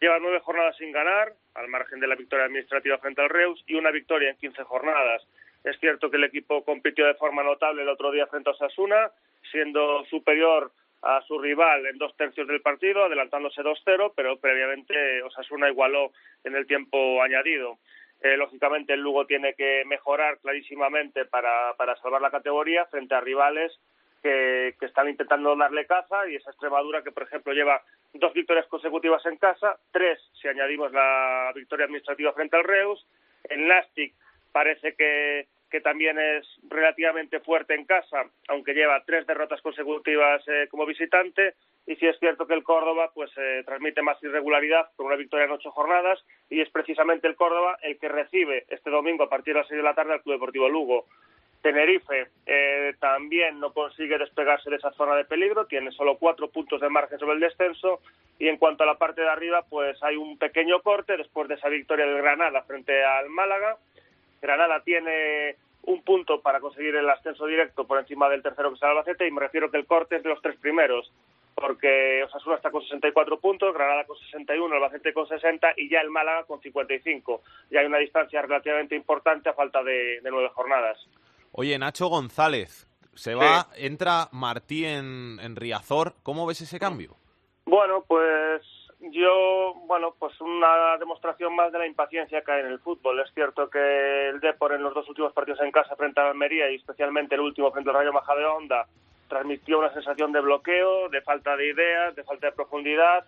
Lleva 0.00 0.18
nueve 0.18 0.40
jornadas 0.40 0.76
sin 0.78 0.92
ganar, 0.92 1.34
al 1.54 1.68
margen 1.68 2.00
de 2.00 2.06
la 2.06 2.14
victoria 2.14 2.46
administrativa 2.46 2.98
frente 2.98 3.20
al 3.20 3.28
Reus, 3.28 3.62
y 3.66 3.74
una 3.74 3.90
victoria 3.90 4.30
en 4.30 4.36
quince 4.36 4.64
jornadas. 4.64 5.22
Es 5.62 5.78
cierto 5.78 6.10
que 6.10 6.16
el 6.16 6.24
equipo 6.24 6.64
compitió 6.64 7.06
de 7.06 7.14
forma 7.14 7.42
notable 7.42 7.82
el 7.82 7.88
otro 7.88 8.10
día 8.10 8.26
frente 8.26 8.48
a 8.48 8.52
Osasuna, 8.54 9.10
siendo 9.50 10.04
superior 10.06 10.72
a 11.02 11.20
su 11.22 11.38
rival 11.38 11.86
en 11.86 11.98
dos 11.98 12.16
tercios 12.16 12.48
del 12.48 12.62
partido, 12.62 13.04
adelantándose 13.04 13.62
2-0, 13.62 14.14
pero 14.16 14.38
previamente 14.38 15.22
Osasuna 15.22 15.68
igualó 15.68 16.12
en 16.44 16.54
el 16.54 16.66
tiempo 16.66 17.22
añadido. 17.22 17.78
Eh, 18.24 18.38
lógicamente 18.38 18.94
el 18.94 19.00
Lugo 19.00 19.26
tiene 19.26 19.52
que 19.52 19.84
mejorar 19.84 20.38
clarísimamente 20.38 21.26
para, 21.26 21.74
para 21.76 21.94
salvar 21.96 22.22
la 22.22 22.30
categoría 22.30 22.86
frente 22.86 23.14
a 23.14 23.20
rivales 23.20 23.70
que, 24.22 24.74
que, 24.80 24.86
están 24.86 25.10
intentando 25.10 25.54
darle 25.54 25.84
caza 25.84 26.26
y 26.26 26.36
esa 26.36 26.48
Extremadura 26.48 27.02
que, 27.02 27.12
por 27.12 27.24
ejemplo, 27.24 27.52
lleva 27.52 27.82
dos 28.14 28.32
victorias 28.32 28.66
consecutivas 28.68 29.26
en 29.26 29.36
casa, 29.36 29.76
tres 29.92 30.18
si 30.40 30.48
añadimos 30.48 30.90
la 30.92 31.52
victoria 31.54 31.84
administrativa 31.84 32.32
frente 32.32 32.56
al 32.56 32.64
Reus. 32.64 33.06
El 33.44 33.68
Nastic 33.68 34.14
parece 34.52 34.94
que, 34.94 35.46
que 35.74 35.80
también 35.80 36.16
es 36.20 36.46
relativamente 36.68 37.40
fuerte 37.40 37.74
en 37.74 37.84
casa, 37.84 38.26
aunque 38.46 38.74
lleva 38.74 39.02
tres 39.04 39.26
derrotas 39.26 39.60
consecutivas 39.60 40.40
eh, 40.46 40.68
como 40.70 40.86
visitante. 40.86 41.54
Y 41.84 41.96
sí 41.96 42.06
es 42.06 42.16
cierto 42.20 42.46
que 42.46 42.54
el 42.54 42.62
Córdoba 42.62 43.10
pues 43.12 43.32
eh, 43.36 43.64
transmite 43.66 44.00
más 44.00 44.22
irregularidad 44.22 44.86
con 44.94 45.06
una 45.06 45.16
victoria 45.16 45.46
en 45.46 45.50
ocho 45.50 45.72
jornadas 45.72 46.24
y 46.48 46.60
es 46.60 46.70
precisamente 46.70 47.26
el 47.26 47.34
Córdoba 47.34 47.76
el 47.82 47.98
que 47.98 48.08
recibe 48.08 48.66
este 48.68 48.88
domingo 48.88 49.24
a 49.24 49.28
partir 49.28 49.52
de 49.52 49.60
las 49.62 49.68
seis 49.68 49.78
de 49.78 49.82
la 49.82 49.96
tarde 49.96 50.12
al 50.12 50.22
Club 50.22 50.36
Deportivo 50.36 50.68
Lugo. 50.68 51.06
Tenerife 51.60 52.28
eh, 52.46 52.94
también 53.00 53.58
no 53.58 53.72
consigue 53.72 54.16
despegarse 54.16 54.70
de 54.70 54.76
esa 54.76 54.92
zona 54.92 55.16
de 55.16 55.24
peligro, 55.24 55.66
tiene 55.66 55.90
solo 55.90 56.18
cuatro 56.18 56.50
puntos 56.50 56.80
de 56.80 56.88
margen 56.88 57.18
sobre 57.18 57.34
el 57.34 57.40
descenso 57.40 57.98
y 58.38 58.46
en 58.46 58.58
cuanto 58.58 58.84
a 58.84 58.86
la 58.86 58.94
parte 58.96 59.22
de 59.22 59.28
arriba 59.28 59.64
pues 59.68 60.00
hay 60.04 60.14
un 60.14 60.38
pequeño 60.38 60.82
corte 60.82 61.16
después 61.16 61.48
de 61.48 61.56
esa 61.56 61.68
victoria 61.68 62.06
del 62.06 62.18
Granada 62.18 62.62
frente 62.62 63.02
al 63.02 63.28
Málaga. 63.28 63.76
Granada 64.44 64.82
tiene 64.84 65.56
un 65.84 66.02
punto 66.02 66.42
para 66.42 66.60
conseguir 66.60 66.94
el 66.96 67.08
ascenso 67.08 67.46
directo 67.46 67.86
por 67.86 67.98
encima 67.98 68.28
del 68.28 68.42
tercero 68.42 68.68
que 68.68 68.76
es 68.76 68.82
Albacete 68.82 69.26
y 69.26 69.30
me 69.30 69.40
refiero 69.40 69.70
que 69.70 69.78
el 69.78 69.86
corte 69.86 70.16
es 70.16 70.22
de 70.22 70.28
los 70.28 70.42
tres 70.42 70.58
primeros 70.58 71.10
porque 71.54 72.22
Osasuna 72.24 72.56
está 72.56 72.70
con 72.70 72.82
64 72.82 73.40
puntos, 73.40 73.72
Granada 73.72 74.04
con 74.04 74.18
61, 74.18 74.74
Albacete 74.74 75.14
con 75.14 75.26
60 75.26 75.74
y 75.78 75.88
ya 75.88 76.00
el 76.00 76.10
Málaga 76.10 76.44
con 76.44 76.60
55. 76.60 77.40
Ya 77.70 77.80
hay 77.80 77.86
una 77.86 77.98
distancia 77.98 78.42
relativamente 78.42 78.94
importante 78.94 79.48
a 79.48 79.54
falta 79.54 79.82
de, 79.82 80.20
de 80.20 80.30
nueve 80.30 80.50
jornadas. 80.52 80.98
Oye, 81.52 81.78
Nacho 81.78 82.08
González, 82.08 82.86
se 83.14 83.34
va, 83.34 83.68
sí. 83.72 83.86
entra 83.86 84.28
Martí 84.32 84.84
en, 84.84 85.38
en 85.40 85.56
Riazor. 85.56 86.14
¿Cómo 86.22 86.44
ves 86.44 86.60
ese 86.60 86.78
cambio? 86.78 87.16
Bueno, 87.64 88.04
pues 88.06 88.62
yo, 89.10 89.74
bueno, 89.86 90.14
pues 90.18 90.40
una 90.40 90.96
demostración 90.98 91.54
más 91.54 91.72
de 91.72 91.78
la 91.78 91.86
impaciencia 91.86 92.42
que 92.42 92.52
hay 92.52 92.60
en 92.60 92.66
el 92.66 92.78
fútbol. 92.78 93.20
Es 93.20 93.32
cierto 93.34 93.68
que 93.68 94.28
el 94.28 94.40
Depor 94.40 94.72
en 94.72 94.82
los 94.82 94.94
dos 94.94 95.08
últimos 95.08 95.32
partidos 95.32 95.60
en 95.60 95.70
casa 95.70 95.96
frente 95.96 96.20
a 96.20 96.28
Almería 96.28 96.70
y 96.70 96.76
especialmente 96.76 97.34
el 97.34 97.40
último 97.40 97.70
frente 97.70 97.90
al 97.90 97.96
Rayo 97.96 98.12
Majadahonda 98.12 98.86
transmitió 99.28 99.78
una 99.78 99.92
sensación 99.92 100.32
de 100.32 100.40
bloqueo, 100.40 101.08
de 101.08 101.22
falta 101.22 101.56
de 101.56 101.68
ideas, 101.68 102.14
de 102.14 102.24
falta 102.24 102.46
de 102.46 102.52
profundidad 102.52 103.24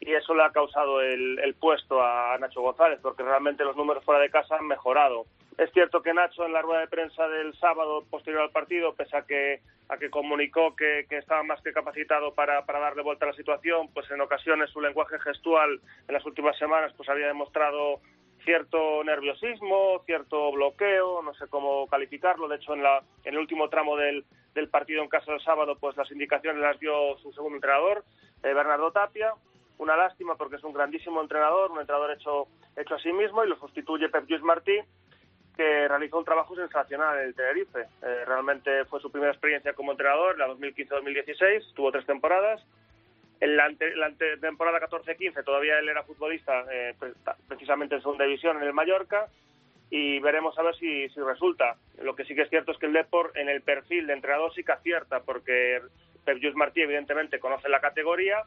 y 0.00 0.12
eso 0.14 0.34
le 0.34 0.44
ha 0.44 0.50
causado 0.50 1.00
el, 1.00 1.38
el 1.38 1.54
puesto 1.54 2.02
a 2.02 2.36
Nacho 2.38 2.60
González 2.60 2.98
porque 3.02 3.22
realmente 3.22 3.64
los 3.64 3.76
números 3.76 4.04
fuera 4.04 4.20
de 4.20 4.30
casa 4.30 4.56
han 4.56 4.66
mejorado. 4.66 5.24
Es 5.58 5.72
cierto 5.72 6.02
que 6.02 6.12
Nacho 6.12 6.44
en 6.44 6.52
la 6.52 6.60
rueda 6.60 6.80
de 6.80 6.88
prensa 6.88 7.26
del 7.28 7.54
sábado 7.58 8.04
posterior 8.10 8.42
al 8.42 8.50
partido, 8.50 8.94
pese 8.94 9.16
a 9.16 9.22
que, 9.22 9.60
a 9.88 9.96
que 9.96 10.10
comunicó 10.10 10.76
que, 10.76 11.06
que 11.08 11.16
estaba 11.16 11.42
más 11.44 11.62
que 11.62 11.72
capacitado 11.72 12.34
para, 12.34 12.66
para 12.66 12.78
darle 12.80 13.02
vuelta 13.02 13.24
a 13.24 13.28
la 13.28 13.36
situación, 13.36 13.88
pues 13.94 14.10
en 14.10 14.20
ocasiones 14.20 14.68
su 14.70 14.82
lenguaje 14.82 15.18
gestual 15.18 15.80
en 16.08 16.14
las 16.14 16.26
últimas 16.26 16.58
semanas 16.58 16.92
pues 16.94 17.08
había 17.08 17.28
demostrado 17.28 18.00
cierto 18.44 19.02
nerviosismo, 19.02 20.02
cierto 20.04 20.52
bloqueo, 20.52 21.22
no 21.22 21.32
sé 21.34 21.48
cómo 21.48 21.86
calificarlo. 21.88 22.48
De 22.48 22.56
hecho, 22.56 22.74
en, 22.74 22.82
la, 22.82 23.02
en 23.24 23.34
el 23.34 23.40
último 23.40 23.70
tramo 23.70 23.96
del, 23.96 24.24
del 24.54 24.68
partido 24.68 25.02
en 25.02 25.08
casa 25.08 25.32
del 25.32 25.40
sábado, 25.40 25.78
pues 25.80 25.96
las 25.96 26.10
indicaciones 26.12 26.60
las 26.60 26.78
dio 26.78 27.16
su 27.18 27.32
segundo 27.32 27.56
entrenador, 27.56 28.04
eh, 28.42 28.52
Bernardo 28.52 28.92
Tapia. 28.92 29.32
Una 29.78 29.96
lástima 29.96 30.36
porque 30.36 30.56
es 30.56 30.64
un 30.64 30.72
grandísimo 30.72 31.20
entrenador, 31.20 31.70
un 31.70 31.80
entrenador 31.80 32.10
hecho, 32.12 32.46
hecho 32.76 32.94
a 32.94 32.98
sí 32.98 33.12
mismo 33.12 33.44
y 33.44 33.48
lo 33.48 33.58
sustituye 33.58 34.08
Pep 34.08 34.26
Lluís 34.26 34.42
Martí, 34.42 34.78
que 35.56 35.88
realizó 35.88 36.18
un 36.18 36.24
trabajo 36.24 36.54
sensacional 36.54 37.18
en 37.18 37.26
el 37.28 37.34
Tenerife. 37.34 37.80
Eh, 38.02 38.24
realmente 38.26 38.84
fue 38.84 39.00
su 39.00 39.10
primera 39.10 39.32
experiencia 39.32 39.72
como 39.72 39.92
entrenador, 39.92 40.38
la 40.38 40.48
2015-2016, 40.48 41.74
tuvo 41.74 41.92
tres 41.92 42.04
temporadas. 42.06 42.62
En 43.40 43.56
la, 43.56 43.64
ante, 43.64 43.94
la 43.96 44.06
ante 44.06 44.36
temporada 44.38 44.80
14-15 44.80 45.44
todavía 45.44 45.78
él 45.78 45.88
era 45.88 46.02
futbolista, 46.02 46.64
eh, 46.70 46.94
precisamente 47.48 47.94
en 47.94 48.02
segunda 48.02 48.24
división 48.24 48.56
en 48.56 48.62
el 48.62 48.72
Mallorca, 48.72 49.28
y 49.90 50.18
veremos 50.20 50.58
a 50.58 50.62
ver 50.62 50.74
si, 50.76 51.08
si 51.10 51.20
resulta. 51.20 51.76
Lo 52.02 52.14
que 52.16 52.24
sí 52.24 52.34
que 52.34 52.42
es 52.42 52.50
cierto 52.50 52.72
es 52.72 52.78
que 52.78 52.86
el 52.86 52.92
Deport 52.92 53.36
en 53.36 53.48
el 53.48 53.62
perfil 53.62 54.06
de 54.06 54.14
entrenador 54.14 54.52
sí 54.54 54.64
que 54.64 54.72
acierta, 54.72 55.20
porque 55.20 55.80
Pep 56.24 56.38
Lluís 56.38 56.56
Martí 56.56 56.82
evidentemente 56.82 57.38
conoce 57.38 57.68
la 57.68 57.80
categoría 57.80 58.42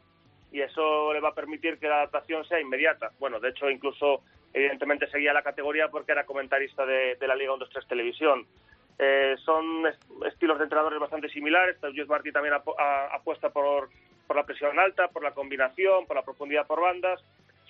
y 0.52 0.60
eso 0.60 1.12
le 1.12 1.20
va 1.20 1.30
a 1.30 1.34
permitir 1.34 1.78
que 1.78 1.88
la 1.88 1.96
adaptación 1.96 2.44
sea 2.44 2.60
inmediata. 2.60 3.12
Bueno, 3.18 3.40
de 3.40 3.50
hecho 3.50 3.70
incluso 3.70 4.22
evidentemente 4.52 5.08
seguía 5.10 5.32
la 5.32 5.42
categoría 5.42 5.88
porque 5.88 6.12
era 6.12 6.26
comentarista 6.26 6.84
de, 6.84 7.16
de 7.16 7.28
la 7.28 7.34
Liga 7.34 7.52
1-2-3 7.52 7.86
Televisión. 7.86 8.46
Eh, 8.98 9.36
son 9.44 9.86
est 9.86 9.98
estilos 10.26 10.58
de 10.58 10.64
entrenadores 10.64 11.00
bastante 11.00 11.28
similares. 11.30 11.76
Luis 11.82 12.08
Martí 12.08 12.32
también 12.32 12.54
ap 12.54 12.68
apuesta 13.12 13.48
por, 13.48 13.88
por 14.26 14.36
la 14.36 14.44
presión 14.44 14.78
alta, 14.78 15.08
por 15.08 15.22
la 15.22 15.32
combinación, 15.32 16.06
por 16.06 16.16
la 16.16 16.22
profundidad 16.22 16.66
por 16.66 16.82
bandas. 16.82 17.18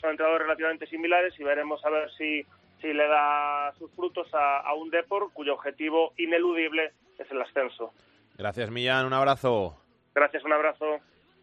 Son 0.00 0.10
entrenadores 0.10 0.46
relativamente 0.46 0.86
similares 0.86 1.38
y 1.38 1.44
veremos 1.44 1.84
a 1.84 1.90
ver 1.90 2.10
si, 2.18 2.44
si 2.80 2.92
le 2.92 3.06
da 3.06 3.72
sus 3.78 3.92
frutos 3.92 4.26
a, 4.34 4.58
a 4.58 4.74
un 4.74 4.90
Depor 4.90 5.32
cuyo 5.32 5.54
objetivo 5.54 6.14
ineludible 6.16 6.92
es 7.16 7.30
el 7.30 7.40
ascenso. 7.42 7.92
Gracias, 8.36 8.70
Millán. 8.70 9.06
Un 9.06 9.12
abrazo. 9.12 9.76
Gracias, 10.14 10.42
un 10.44 10.52
abrazo. 10.52 10.98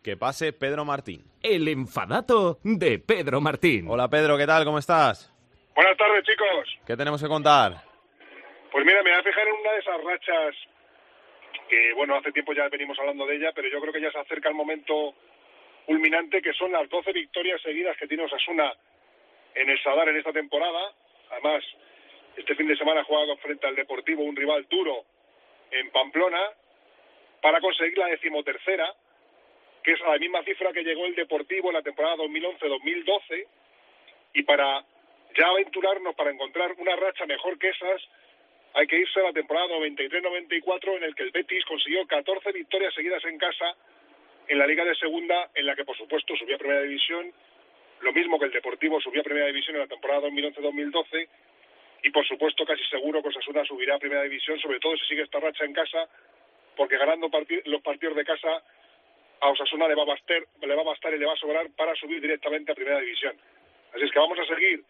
Que 0.07 0.15
pase 0.15 0.53
Pedro 0.53 0.85
Martín. 0.85 1.19
El 1.43 1.67
enfadato 1.67 2.59
de 2.63 2.97
Pedro 2.97 3.41
Martín. 3.41 3.87
Hola 3.89 4.07
Pedro, 4.07 4.37
¿qué 4.37 4.47
tal? 4.47 4.63
¿Cómo 4.63 4.79
estás? 4.79 5.35
Buenas 5.75 5.97
tardes, 5.97 6.23
chicos. 6.23 6.79
¿Qué 6.87 6.95
tenemos 6.95 7.21
que 7.21 7.27
contar? 7.27 7.83
Pues 8.71 8.85
mira, 8.85 9.03
me 9.03 9.11
voy 9.11 9.19
a 9.19 9.23
fijar 9.23 9.45
en 9.45 9.53
una 9.59 9.71
de 9.73 9.79
esas 9.79 10.01
rachas 10.01 10.55
que, 11.67 11.91
bueno, 11.91 12.15
hace 12.15 12.31
tiempo 12.31 12.53
ya 12.53 12.69
venimos 12.69 12.97
hablando 12.97 13.25
de 13.25 13.35
ella, 13.35 13.51
pero 13.53 13.67
yo 13.67 13.81
creo 13.81 13.91
que 13.91 13.99
ya 13.99 14.09
se 14.09 14.19
acerca 14.19 14.47
el 14.47 14.55
momento 14.55 15.13
culminante, 15.85 16.41
que 16.41 16.53
son 16.53 16.71
las 16.71 16.87
12 16.87 17.11
victorias 17.11 17.61
seguidas 17.61 17.97
que 17.97 18.07
tiene 18.07 18.23
Osasuna 18.23 18.71
en 19.55 19.69
el 19.69 19.83
Sadar 19.83 20.07
en 20.07 20.15
esta 20.15 20.31
temporada. 20.31 20.89
Además, 21.31 21.65
este 22.37 22.55
fin 22.55 22.69
de 22.69 22.77
semana 22.77 23.01
ha 23.01 23.03
jugado 23.03 23.35
frente 23.43 23.67
al 23.67 23.75
Deportivo, 23.75 24.23
un 24.23 24.37
rival 24.37 24.67
duro 24.69 25.03
en 25.69 25.91
Pamplona, 25.91 26.39
para 27.41 27.59
conseguir 27.59 27.97
la 27.97 28.07
decimotercera 28.07 28.95
que 29.87 29.93
es 29.93 30.01
a 30.01 30.09
la 30.09 30.17
misma 30.17 30.43
cifra 30.43 30.73
que 30.73 30.83
llegó 30.83 31.05
el 31.05 31.15
Deportivo 31.15 31.69
en 31.69 31.75
la 31.75 31.81
temporada 31.81 32.17
2011-2012, 32.17 33.47
y 34.33 34.43
para 34.43 34.83
ya 35.33 35.47
aventurarnos 35.47 36.13
para 36.13 36.29
encontrar 36.29 36.73
una 36.77 36.93
racha 36.97 37.25
mejor 37.25 37.57
que 37.57 37.69
esas, 37.69 38.01
hay 38.73 38.85
que 38.85 38.97
irse 38.97 39.21
a 39.21 39.23
la 39.23 39.31
temporada 39.31 39.67
93-94 39.67 40.97
en 40.97 41.03
el 41.03 41.15
que 41.15 41.23
el 41.23 41.31
Betis 41.31 41.63
consiguió 41.63 42.05
14 42.05 42.51
victorias 42.51 42.93
seguidas 42.95 43.23
en 43.23 43.37
casa 43.37 43.77
en 44.49 44.59
la 44.59 44.67
Liga 44.67 44.83
de 44.83 44.93
Segunda, 44.95 45.51
en 45.55 45.65
la 45.65 45.73
que 45.73 45.85
por 45.85 45.95
supuesto 45.95 46.35
subió 46.35 46.55
a 46.57 46.59
Primera 46.59 46.81
División, 46.81 47.31
lo 48.01 48.11
mismo 48.11 48.37
que 48.37 48.47
el 48.47 48.51
Deportivo 48.51 48.99
subió 48.99 49.21
a 49.21 49.23
Primera 49.23 49.47
División 49.47 49.77
en 49.77 49.83
la 49.83 49.87
temporada 49.87 50.27
2011-2012, 50.27 51.29
y 52.03 52.09
por 52.09 52.27
supuesto 52.27 52.65
casi 52.65 52.83
seguro 52.91 53.23
que 53.23 53.29
Osasuna 53.29 53.63
subirá 53.63 53.95
a 53.95 53.99
Primera 53.99 54.23
División, 54.23 54.59
sobre 54.59 54.81
todo 54.81 54.97
si 54.97 55.05
sigue 55.05 55.23
esta 55.23 55.39
racha 55.39 55.63
en 55.63 55.71
casa, 55.71 56.09
porque 56.75 56.97
ganando 56.97 57.29
parti 57.29 57.61
los 57.63 57.81
partidos 57.81 58.17
de 58.17 58.25
casa 58.25 58.61
a 59.41 59.49
Osasuna 59.49 59.87
le 59.87 59.95
va 59.95 60.03
a 60.03 60.13
bastar, 60.13 60.43
le 60.61 60.75
va 60.75 60.81
a 60.81 60.85
bastar 60.85 61.13
y 61.13 61.19
le 61.19 61.25
va 61.25 61.33
a 61.33 61.37
sobrar 61.37 61.69
para 61.75 61.95
subir 61.95 62.21
directamente 62.21 62.71
a 62.71 62.75
Primera 62.75 62.99
División. 62.99 63.35
Así 63.93 64.03
es 64.03 64.11
que 64.11 64.19
vamos 64.19 64.37
a 64.39 64.45
seguir 64.45 64.83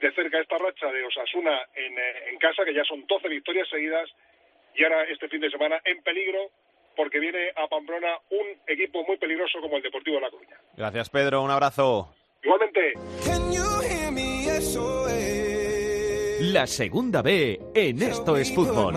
de 0.00 0.12
cerca 0.12 0.40
esta 0.40 0.58
racha 0.58 0.90
de 0.90 1.04
Osasuna 1.04 1.60
en, 1.74 1.98
en 2.32 2.38
casa, 2.38 2.64
que 2.64 2.74
ya 2.74 2.84
son 2.84 3.06
12 3.06 3.28
victorias 3.28 3.68
seguidas, 3.68 4.10
y 4.74 4.84
ahora 4.84 5.04
este 5.04 5.28
fin 5.28 5.40
de 5.40 5.50
semana 5.50 5.80
en 5.84 6.02
peligro 6.02 6.50
porque 6.96 7.18
viene 7.20 7.50
a 7.56 7.66
Pamplona 7.68 8.18
un 8.30 8.46
equipo 8.66 9.04
muy 9.04 9.16
peligroso 9.16 9.60
como 9.60 9.76
el 9.76 9.82
Deportivo 9.82 10.16
de 10.16 10.22
La 10.22 10.30
Coruña. 10.30 10.56
Gracias, 10.76 11.10
Pedro. 11.10 11.42
Un 11.42 11.50
abrazo. 11.50 12.14
Igualmente. 12.42 12.92
La 16.40 16.66
segunda 16.66 17.22
B 17.22 17.60
en 17.74 18.02
Esto 18.02 18.36
es 18.36 18.54
Fútbol. 18.54 18.94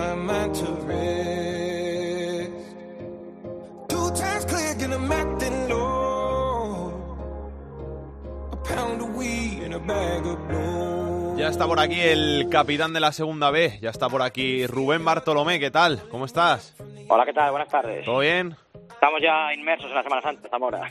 Ya 11.36 11.48
está 11.48 11.66
por 11.66 11.78
aquí 11.80 12.00
el 12.00 12.48
capitán 12.50 12.92
de 12.94 13.00
la 13.00 13.12
segunda 13.12 13.50
B, 13.50 13.78
ya 13.82 13.90
está 13.90 14.08
por 14.08 14.22
aquí 14.22 14.66
Rubén 14.66 15.04
Bartolomé, 15.04 15.60
¿qué 15.60 15.70
tal? 15.70 16.00
¿Cómo 16.10 16.24
estás? 16.24 16.74
Hola, 17.08 17.26
¿qué 17.26 17.32
tal? 17.34 17.50
Buenas 17.50 17.68
tardes. 17.68 18.04
¿Todo 18.06 18.20
bien? 18.20 18.56
Estamos 18.90 19.20
ya 19.22 19.52
inmersos 19.52 19.88
en 19.90 19.94
la 19.94 20.02
Semana 20.02 20.22
Santa, 20.22 20.48
Zamora. 20.48 20.90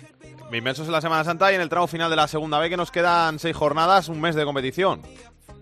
Inmersos 0.54 0.86
en 0.86 0.92
la 0.92 1.02
Semana 1.02 1.24
Santa 1.24 1.52
y 1.52 1.56
en 1.56 1.62
el 1.62 1.70
tramo 1.70 1.88
final 1.88 2.10
de 2.12 2.16
la 2.16 2.28
segunda 2.28 2.60
B 2.60 2.70
que 2.70 2.78
nos 2.78 2.92
quedan 2.92 3.40
seis 3.40 3.56
jornadas, 3.56 4.08
un 4.08 4.22
mes 4.22 4.36
de 4.36 4.46
competición. 4.46 5.02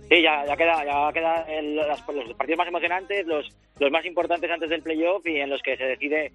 Sí, 0.09 0.21
ya, 0.21 0.45
ya 0.45 0.57
queda, 0.57 0.83
ya 0.83 1.11
queda 1.13 1.45
el- 1.47 1.75
los 1.77 2.01
partidos 2.35 2.57
más 2.57 2.67
emocionantes, 2.67 3.25
los, 3.25 3.47
los 3.79 3.89
más 3.91 4.05
importantes 4.05 4.51
antes 4.51 4.69
del 4.69 4.83
playoff 4.83 5.25
y 5.25 5.39
en 5.39 5.49
los 5.49 5.61
que 5.61 5.77
se 5.77 5.85
decide 5.85 6.33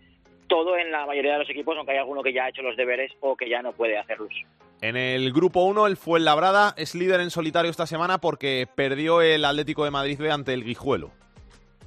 todo 0.49 0.77
en 0.77 0.91
la 0.91 1.07
mayoría 1.07 1.35
de 1.35 1.39
los 1.41 1.51
equipos, 1.51 1.77
aunque 1.77 1.93
hay 1.93 1.99
alguno 1.99 2.23
que 2.23 2.33
ya 2.33 2.45
ha 2.45 2.49
hecho 2.49 2.63
los 2.63 2.77
deberes 2.77 3.13
o 3.21 3.37
que 3.37 3.49
ya 3.49 3.63
no 3.63 3.73
puede 3.73 3.99
hacerlos. 3.99 4.33
En 4.81 4.97
el 4.97 5.33
grupo 5.33 5.63
1, 5.63 5.87
el 5.87 5.97
Fuenlabrada 5.97 6.75
es 6.77 6.95
líder 6.95 7.21
en 7.21 7.31
solitario 7.31 7.71
esta 7.71 7.87
semana 7.87 8.19
porque 8.19 8.69
perdió 8.73 9.23
el 9.23 9.45
Atlético 9.45 9.85
de 9.85 9.91
Madrid 9.91 10.19
B 10.19 10.31
ante 10.31 10.55
el 10.55 10.65
Guijuelo. 10.65 11.11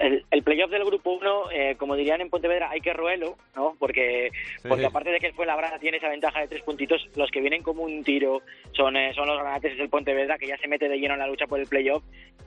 El, 0.01 0.25
el 0.31 0.43
playoff 0.43 0.71
del 0.71 0.85
grupo 0.85 1.11
1, 1.11 1.43
como 1.77 1.95
dirían 1.95 2.21
en 2.21 2.29
Pontevedra, 2.29 2.69
hay 2.71 2.81
que 2.81 2.93
roerlo, 2.93 3.35
¿no? 3.55 3.75
Porque, 3.79 4.31
Sí, 4.61 4.67
porque 4.67 4.83
sí. 4.83 4.87
aparte 4.87 5.11
de 5.11 5.19
que 5.19 5.27
el 5.27 5.33
Fuenlabrada 5.33 5.79
tiene 5.79 5.97
esa 5.97 6.09
ventaja 6.09 6.39
de 6.41 6.47
tres 6.47 6.63
puntitos, 6.63 7.07
los 7.15 7.29
que 7.31 7.41
vienen 7.41 7.63
como 7.63 7.83
un 7.83 8.03
tiro 8.03 8.41
son, 8.73 8.95
eh, 8.97 9.13
son 9.13 9.27
los 9.27 9.39
granates 9.39 9.77
del 9.77 9.89
Pontevedra, 9.89 10.37
que 10.37 10.47
ya 10.47 10.57
se 10.57 10.67
mete 10.67 10.89
de 10.89 10.97
lleno 10.97 11.13
en 11.13 11.19
la 11.19 11.27
lucha 11.27 11.47
por 11.47 11.59
el 11.59 11.67
playoff. 11.67 12.03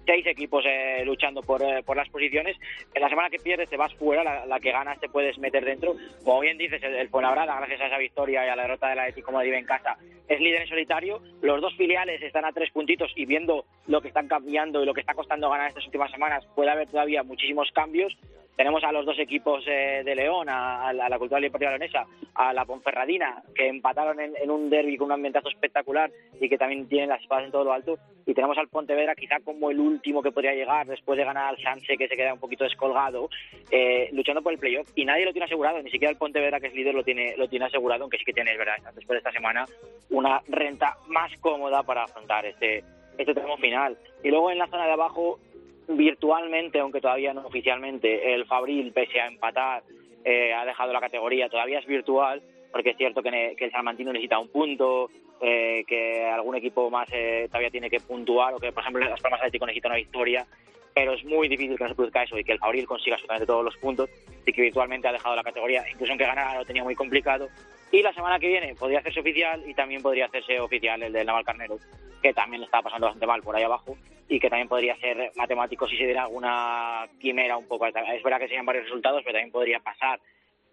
Seis 0.06 0.26
equipos 0.26 0.64
eh, 0.66 1.02
luchando 1.04 1.42
por, 1.42 1.62
eh, 1.62 1.82
por 1.82 1.96
las 1.96 2.08
posiciones. 2.10 2.56
En 2.92 3.00
la 3.00 3.08
semana 3.08 3.30
que 3.30 3.38
pierdes 3.38 3.70
te 3.70 3.76
vas 3.76 3.94
fuera, 3.94 4.22
la, 4.22 4.44
la 4.46 4.60
que 4.60 4.70
ganas 4.72 5.00
te 5.00 5.08
puedes 5.08 5.38
meter 5.38 5.64
dentro. 5.64 5.94
Como 6.24 6.40
bien 6.40 6.58
dices, 6.58 6.82
el, 6.82 6.94
el 6.94 7.08
Fuenlabrada, 7.08 7.56
gracias 7.56 7.80
a 7.80 7.86
esa 7.86 7.98
victoria 7.98 8.44
y 8.44 8.48
a 8.48 8.56
la 8.56 8.62
derrota 8.62 8.88
del 8.88 8.98
Atlético 8.98 9.30
de 9.30 9.36
Madrid 9.38 9.54
en 9.54 9.64
casa, 9.64 9.96
es 10.28 10.40
líder 10.40 10.62
en 10.62 10.68
solitario. 10.68 11.22
Los 11.40 11.60
dos 11.60 11.74
filiales 11.76 12.20
están 12.22 12.44
a 12.44 12.52
tres 12.52 12.70
puntitos 12.70 13.12
y 13.16 13.24
viendo 13.26 13.64
lo 13.86 14.00
que 14.00 14.08
están 14.08 14.28
cambiando 14.28 14.82
y 14.82 14.86
lo 14.86 14.94
que 14.94 15.00
está 15.00 15.14
costando 15.14 15.48
ganar 15.50 15.68
estas 15.68 15.86
últimas 15.86 16.10
semanas, 16.10 16.44
puede 16.54 16.70
haber 16.70 16.88
todavía 16.88 17.22
muchísimos 17.44 17.70
cambios. 17.72 18.16
Tenemos 18.56 18.84
a 18.84 18.92
los 18.92 19.04
dos 19.04 19.18
equipos 19.18 19.64
eh, 19.66 20.02
de 20.04 20.14
León, 20.14 20.48
a, 20.48 20.88
a 20.88 20.92
la, 20.92 21.18
Cultural 21.18 21.42
y 21.42 21.48
Deportiva 21.48 21.72
Leonesa, 21.72 22.06
a 22.36 22.52
la 22.52 22.64
Ponferradina, 22.64 23.42
que 23.52 23.66
empataron 23.66 24.20
en, 24.20 24.32
en 24.40 24.48
un 24.48 24.70
derby 24.70 24.96
con 24.96 25.06
un 25.06 25.12
ambientazo 25.12 25.48
espectacular 25.48 26.08
y 26.40 26.48
que 26.48 26.56
también 26.56 26.88
tienen 26.88 27.08
las 27.08 27.20
espadas 27.20 27.46
en 27.46 27.50
todo 27.50 27.64
lo 27.64 27.72
alto. 27.72 27.98
Y 28.26 28.32
tenemos 28.32 28.56
al 28.56 28.68
Pontevedra 28.68 29.16
quizá 29.16 29.40
como 29.40 29.72
el 29.72 29.80
último 29.80 30.22
que 30.22 30.30
podría 30.30 30.54
llegar 30.54 30.86
después 30.86 31.18
de 31.18 31.24
ganar 31.24 31.48
al 31.48 31.60
Sanse, 31.60 31.96
que 31.96 32.06
se 32.06 32.16
queda 32.16 32.32
un 32.32 32.38
poquito 32.38 32.62
descolgado, 32.62 33.28
eh, 33.72 34.08
luchando 34.12 34.40
por 34.40 34.52
el 34.52 34.60
playoff. 34.60 34.88
Y 34.94 35.04
nadie 35.04 35.24
lo 35.24 35.32
tiene 35.32 35.46
asegurado, 35.46 35.82
ni 35.82 35.90
siquiera 35.90 36.12
el 36.12 36.16
Pontevedra, 36.16 36.60
que 36.60 36.68
es 36.68 36.74
líder, 36.74 36.94
lo 36.94 37.02
tiene, 37.02 37.36
lo 37.36 37.48
tiene 37.48 37.66
asegurado, 37.66 38.02
aunque 38.02 38.18
sí 38.18 38.24
que 38.24 38.32
tiene, 38.32 38.52
es 38.52 38.58
verdad, 38.58 38.76
después 38.94 39.16
de 39.16 39.18
esta 39.18 39.32
semana, 39.32 39.66
una 40.10 40.40
renta 40.46 40.96
más 41.08 41.32
cómoda 41.40 41.82
para 41.82 42.04
afrontar 42.04 42.46
este, 42.46 42.84
este 43.18 43.34
tramo 43.34 43.56
final. 43.56 43.98
Y 44.22 44.30
luego 44.30 44.52
en 44.52 44.58
la 44.58 44.68
zona 44.68 44.86
de 44.86 44.92
abajo, 44.92 45.40
virtualmente, 45.88 46.78
aunque 46.78 47.00
todavía 47.00 47.32
no 47.32 47.46
oficialmente, 47.46 48.34
el 48.34 48.46
Fabril, 48.46 48.92
pese 48.92 49.20
a 49.20 49.26
empatar, 49.26 49.82
eh, 50.24 50.52
ha 50.54 50.64
dejado 50.64 50.92
la 50.92 51.00
categoría, 51.00 51.48
todavía 51.48 51.78
es 51.78 51.86
virtual, 51.86 52.42
porque 52.72 52.90
es 52.90 52.96
cierto 52.96 53.22
que, 53.22 53.54
el 53.58 53.70
Salmantino 53.70 54.12
necesita 54.12 54.38
un 54.38 54.48
punto, 54.48 55.10
eh, 55.40 55.84
que 55.86 56.24
algún 56.24 56.56
equipo 56.56 56.90
más 56.90 57.08
eh, 57.12 57.46
todavía 57.48 57.70
tiene 57.70 57.90
que 57.90 58.00
puntuar, 58.00 58.54
o 58.54 58.58
que, 58.58 58.72
por 58.72 58.82
ejemplo, 58.82 59.04
Las 59.04 59.20
Palmas 59.20 59.40
Atlético 59.40 59.66
necesita 59.66 59.88
una 59.88 59.96
victoria, 59.96 60.46
pero 60.94 61.14
es 61.14 61.24
muy 61.24 61.48
difícil 61.48 61.76
que 61.76 61.88
se 61.88 61.94
produzca 61.94 62.22
eso 62.22 62.38
y 62.38 62.44
que 62.44 62.52
el 62.52 62.58
Fabril 62.58 62.86
consiga 62.86 63.16
absolutamente 63.16 63.46
todos 63.46 63.64
los 63.64 63.76
puntos, 63.76 64.08
y 64.46 64.52
que 64.52 64.62
virtualmente 64.62 65.08
ha 65.08 65.12
dejado 65.12 65.34
la 65.34 65.42
categoría, 65.42 65.84
incluso 65.90 66.12
aunque 66.12 66.26
ganara 66.26 66.58
lo 66.58 66.64
tenía 66.64 66.84
muy 66.84 66.94
complicado. 66.94 67.48
Y 67.90 68.02
la 68.02 68.12
semana 68.12 68.38
que 68.38 68.48
viene 68.48 68.74
podría 68.74 69.00
hacerse 69.00 69.20
oficial 69.20 69.62
y 69.66 69.74
también 69.74 70.02
podría 70.02 70.26
hacerse 70.26 70.60
oficial 70.60 71.02
el 71.02 71.12
del 71.12 71.26
Naval 71.26 71.44
Carnero, 71.44 71.78
que 72.22 72.32
también 72.32 72.62
está 72.62 72.80
pasando 72.82 73.06
bastante 73.06 73.26
mal 73.26 73.42
por 73.42 73.56
ahí 73.56 73.64
abajo 73.64 73.96
y 74.28 74.40
que 74.40 74.48
también 74.48 74.68
podría 74.68 74.96
ser 74.96 75.32
matemático 75.36 75.86
si 75.86 75.96
se 75.96 76.04
diera 76.04 76.22
alguna 76.22 77.06
quimera 77.20 77.56
un 77.56 77.66
poco. 77.66 77.86
Es 77.86 78.22
verdad 78.22 78.38
que 78.38 78.48
serían 78.48 78.66
varios 78.66 78.84
resultados, 78.84 79.22
pero 79.22 79.34
también 79.34 79.52
podría 79.52 79.80
pasar. 79.80 80.20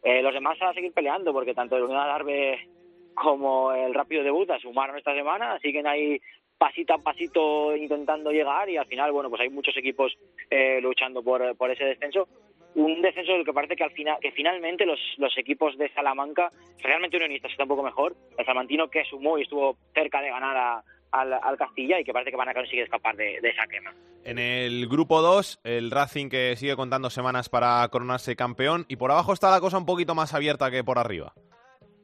Eh, 0.03 0.21
los 0.21 0.33
demás 0.33 0.59
a 0.61 0.73
seguir 0.73 0.93
peleando, 0.93 1.33
porque 1.33 1.53
tanto 1.53 1.75
el 1.75 1.83
Unión 1.83 1.99
Adarve 1.99 2.67
como 3.13 3.71
el 3.73 3.93
Rápido 3.93 4.23
de 4.23 4.31
Buda 4.31 4.57
sumaron 4.59 4.97
esta 4.97 5.13
semana, 5.13 5.59
siguen 5.59 5.85
ahí 5.85 6.19
pasito 6.61 6.93
a 6.93 6.99
pasito 6.99 7.75
intentando 7.75 8.29
llegar 8.29 8.69
y 8.69 8.77
al 8.77 8.85
final, 8.85 9.11
bueno, 9.11 9.31
pues 9.31 9.41
hay 9.41 9.49
muchos 9.49 9.75
equipos 9.75 10.15
eh, 10.47 10.79
luchando 10.79 11.23
por, 11.23 11.57
por 11.57 11.71
ese 11.71 11.85
descenso. 11.85 12.27
Un 12.75 13.01
descenso 13.01 13.31
del 13.31 13.43
que 13.43 13.51
parece 13.51 13.75
que 13.75 13.83
al 13.83 13.89
final, 13.93 14.19
que 14.21 14.31
finalmente 14.31 14.85
los, 14.85 14.99
los 15.17 15.35
equipos 15.39 15.75
de 15.79 15.89
Salamanca, 15.89 16.51
realmente 16.83 17.17
unionistas 17.17 17.49
está 17.51 17.63
un 17.63 17.69
poco 17.69 17.81
mejor. 17.81 18.15
El 18.37 18.45
Salmantino 18.45 18.89
que 18.89 19.03
sumó 19.05 19.39
y 19.39 19.41
estuvo 19.41 19.75
cerca 19.91 20.21
de 20.21 20.29
ganar 20.29 20.83
al, 21.11 21.33
al 21.33 21.57
Castilla 21.57 21.99
y 21.99 22.03
que 22.03 22.13
parece 22.13 22.29
que 22.29 22.37
van 22.37 22.49
a 22.49 22.53
conseguir 22.53 22.83
escapar 22.83 23.15
de, 23.15 23.41
de 23.41 23.49
esa 23.49 23.65
quema. 23.65 23.95
En 24.23 24.37
el 24.37 24.87
grupo 24.87 25.23
2, 25.23 25.61
el 25.63 25.89
Racing 25.89 26.29
que 26.29 26.55
sigue 26.57 26.75
contando 26.75 27.09
semanas 27.09 27.49
para 27.49 27.87
coronarse 27.89 28.35
campeón. 28.35 28.85
Y 28.87 28.97
por 28.97 29.09
abajo 29.09 29.33
está 29.33 29.49
la 29.49 29.61
cosa 29.61 29.79
un 29.79 29.87
poquito 29.87 30.13
más 30.13 30.35
abierta 30.35 30.69
que 30.69 30.83
por 30.83 30.99
arriba. 30.99 31.33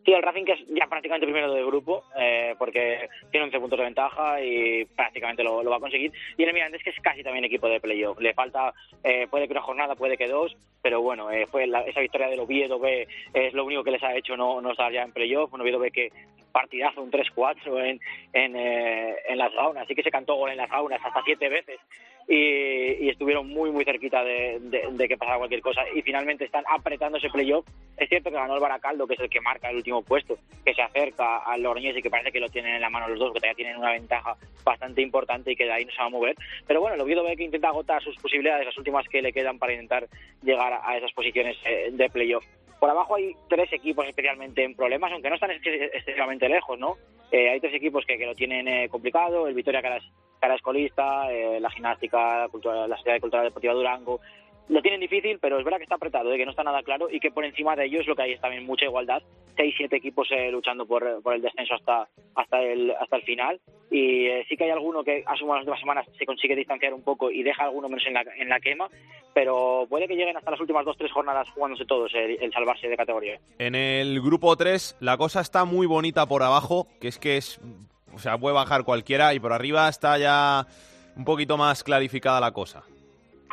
Sí, 0.08 0.14
el 0.14 0.24
Racing 0.24 0.45
que 0.45 0.53
es 0.53 0.60
ya 0.70 0.88
prácticamente 0.88 1.26
primero 1.28 1.51
del 1.51 1.66
grupo, 1.66 2.05
eh, 2.18 2.55
porque 2.58 3.10
tiene 3.30 3.43
11 3.47 3.60
puntos 3.60 3.78
de 3.78 3.84
ventaja 3.84 4.41
y 4.41 4.86
prácticamente 4.86 5.43
lo, 5.43 5.62
lo 5.62 5.70
va 5.70 5.76
a 5.76 5.80
conseguir. 5.82 6.14
Y 6.38 6.43
el 6.45 6.53
Mirandés 6.53 6.82
que 6.82 6.91
es 6.91 6.99
casi 7.01 7.24
también 7.24 7.43
equipo 7.43 7.68
de 7.68 7.82
playoff. 7.82 8.18
Le 8.22 8.34
falta, 8.34 8.74
eh, 9.03 9.28
puede 9.30 9.47
que 9.47 9.51
una 9.51 9.62
jornada, 9.64 9.95
puede 9.95 10.16
que 10.16 10.30
dos, 10.30 10.55
pero 10.82 11.01
bueno, 11.01 11.30
eh, 11.30 11.45
fue 11.47 11.68
la- 11.68 11.82
esa 11.82 11.99
victoria 11.99 12.30
del 12.30 12.39
Oviedo 12.39 12.80
B 12.80 13.05
es 13.34 13.53
lo 13.53 13.66
único 13.66 13.84
que 13.84 13.91
les 13.91 14.01
ha 14.03 14.16
hecho 14.16 14.38
no, 14.38 14.62
no 14.62 14.72
estar 14.72 14.93
ya 14.93 15.03
en 15.03 15.12
playoff. 15.12 15.51
Un 15.53 15.60
Oviedo 15.60 15.78
B 15.80 15.91
que 15.91 16.10
partidazo, 16.62 17.01
un 17.03 17.12
3-4 17.12 17.86
en, 17.86 17.99
en, 18.34 18.55
eh, 18.55 19.16
en 19.28 19.38
las 19.38 19.53
gaunas. 19.53 19.84
Así 19.84 19.93
que 19.95 20.03
se 20.03 20.10
cantó 20.12 20.36
gol 20.36 20.49
en 20.51 20.58
las 20.58 20.70
gaunas 20.70 20.99
hasta 21.03 21.22
siete 21.24 21.49
veces 21.49 21.80
y, 22.28 23.10
estuvieron 23.10 23.47
muy, 23.47 23.72
muy 23.72 23.86
cerquita 23.86 24.24
de, 24.24 24.60
de- 24.60 25.08
que 25.08 25.18
pasara 25.18 25.38
cualquier 25.38 25.62
cosa. 25.62 25.82
Y 25.93 26.01
finalmente 26.01 26.45
están 26.45 26.64
apretando 26.70 27.18
ese 27.18 27.30
playoff. 27.30 27.66
Es 27.95 28.10
cierto 28.10 28.30
que 28.30 28.36
ganó 28.36 28.55
el 28.55 28.60
Baracaldo, 28.60 29.08
que 29.08 29.14
es 29.14 29.20
el 29.20 29.30
que 29.30 29.39
marca 29.41 29.70
el 29.70 29.78
último 29.78 30.01
puesto, 30.03 30.38
que 30.66 30.74
se 30.74 30.82
acerca 30.82 31.38
al 31.38 31.62
Logroñés 31.64 31.95
y 31.97 32.01
que 32.01 32.10
parece 32.10 32.32
que 32.32 32.39
lo 32.39 32.49
tienen 32.49 32.76
en 32.76 32.82
la 32.82 32.89
mano 32.89 33.08
los 33.08 33.20
dos, 33.20 33.34
que 33.34 33.39
todavía 33.39 33.55
tienen 33.55 33.78
una 33.78 33.91
ventaja 33.93 34.36
bastante 34.64 35.01
importante 35.01 35.51
y 35.51 35.55
que 35.55 35.66
de 35.66 35.72
ahí 35.72 35.86
no 35.86 35.91
se 35.91 35.99
va 35.99 36.05
a 36.05 36.10
mover. 36.10 36.36
Pero 36.68 36.82
bueno, 36.82 36.95
el 36.95 37.01
Oviedo 37.01 37.24
ve 37.24 37.38
que 37.38 37.43
intenta 37.43 37.70
agotar 37.70 38.01
sus 38.03 38.16
posibilidades, 38.18 38.66
las 38.66 38.78
últimas 38.78 39.08
que 39.08 39.22
le 39.22 39.32
quedan 39.32 39.58
para 39.58 39.74
intentar 39.74 40.08
llegar 40.43 40.74
a 40.74 40.88
a 40.88 40.97
esas 40.97 41.12
posiciones 41.14 41.58
eh, 41.66 41.89
de 41.91 42.10
playoff. 42.10 42.45
Por 42.80 42.89
abajo 42.89 43.15
hay 43.15 43.36
tres 43.49 43.71
equipos 43.73 44.07
especialmente 44.07 44.63
en 44.63 44.75
problemas, 44.75 45.11
aunque 45.11 45.30
no 45.30 45.36
están 45.36 45.51
ex- 45.51 45.65
excesivamente 45.65 46.47
lejos, 46.47 46.78
¿no? 46.78 46.97
Eh, 47.32 47.49
hay 47.49 47.59
tres 47.59 47.73
equipos 47.73 48.05
que, 48.05 48.17
que 48.17 48.25
lo 48.25 48.36
tienen 48.36 48.67
eh, 48.67 48.88
complicado, 48.89 49.47
el 49.47 49.55
Vitoria 49.55 49.82
Caras, 49.82 50.03
Caras 50.39 50.61
Colista, 50.61 51.32
eh, 51.32 51.59
la 51.59 51.71
Gimnástica, 51.71 52.47
la 52.53 52.95
Sociedad 52.97 53.19
Cultural 53.19 53.45
Deportiva 53.45 53.73
Durango, 53.73 54.21
lo 54.70 54.82
tienen 54.82 54.99
difícil, 54.99 55.39
pero 55.39 55.57
es 55.57 55.63
verdad 55.63 55.78
que 55.78 55.84
está 55.84 55.95
apretado, 55.95 56.30
de 56.30 56.38
que 56.38 56.45
no 56.45 56.51
está 56.51 56.63
nada 56.63 56.84
claro 56.84 57.07
y 57.09 57.20
que 57.20 57.32
por 57.32 57.45
encima 57.45 57.76
de 57.76 57.86
ellos 57.86 58.05
lo 58.07 58.15
que 58.15 58.24
hay 58.24 58.32
es 58.34 58.41
también 58.41 58.65
mucha 58.65 58.86
igualdad. 58.86 59.24
Seis, 59.55 59.74
siete 59.78 59.95
equipos 59.95 60.28
eh, 60.32 60.51
luchando 60.51 60.86
por, 60.86 61.22
por 61.24 61.34
el 61.34 61.41
descenso 61.41 61.76
hasta 61.76 62.07
hasta 62.36 62.61
el 62.61 62.91
hasta 62.91 63.15
el 63.15 63.24
final 63.24 63.59
y 63.89 64.28
eh, 64.28 64.45
sí 64.47 64.55
que 64.55 64.65
hay 64.65 64.70
alguno 64.70 65.03
que 65.03 65.24
a 65.26 65.32
las 65.32 65.41
últimas 65.41 65.80
semanas 65.80 66.05
se 66.18 66.26
consigue 66.26 66.55
distanciar 66.55 66.93
un 66.93 67.01
poco 67.01 67.32
y 67.32 67.43
deja 67.43 67.63
alguno 67.63 67.89
menos 67.89 68.05
en 68.05 68.13
la, 68.13 68.26
en 68.38 68.49
la 68.49 68.59
quema, 68.59 68.89
pero 69.34 69.86
puede 69.89 70.07
que 70.07 70.15
lleguen 70.15 70.38
hasta 70.38 70.51
las 70.51 70.59
últimas 70.59 70.86
dos 70.86 70.97
tres 70.97 71.11
jornadas 71.11 71.49
jugándose 71.49 71.86
todos 71.86 72.13
el, 72.13 72.38
el 72.41 72.51
salvarse 72.51 72.88
de 72.88 72.97
categoría. 72.97 73.39
En 73.57 73.76
el 73.76 74.22
grupo 74.22 74.55
3, 74.55 74.97
la 74.99 75.18
cosa 75.18 75.41
está 75.41 75.65
muy 75.65 75.88
bonita 75.88 76.26
por 76.28 76.43
abajo, 76.43 76.88
que 76.99 77.07
es 77.07 77.18
que 77.18 77.38
es. 77.38 77.59
O 78.13 78.20
sea, 78.20 78.38
puede 78.38 78.55
bajar 78.55 78.84
cualquiera 78.84 79.34
y 79.34 79.39
por 79.39 79.53
arriba 79.53 79.88
está 79.89 80.18
ya 80.18 80.65
un 81.15 81.26
poquito 81.26 81.57
más 81.57 81.84
clarificada 81.84 82.39
la 82.39 82.51
cosa. 82.51 82.84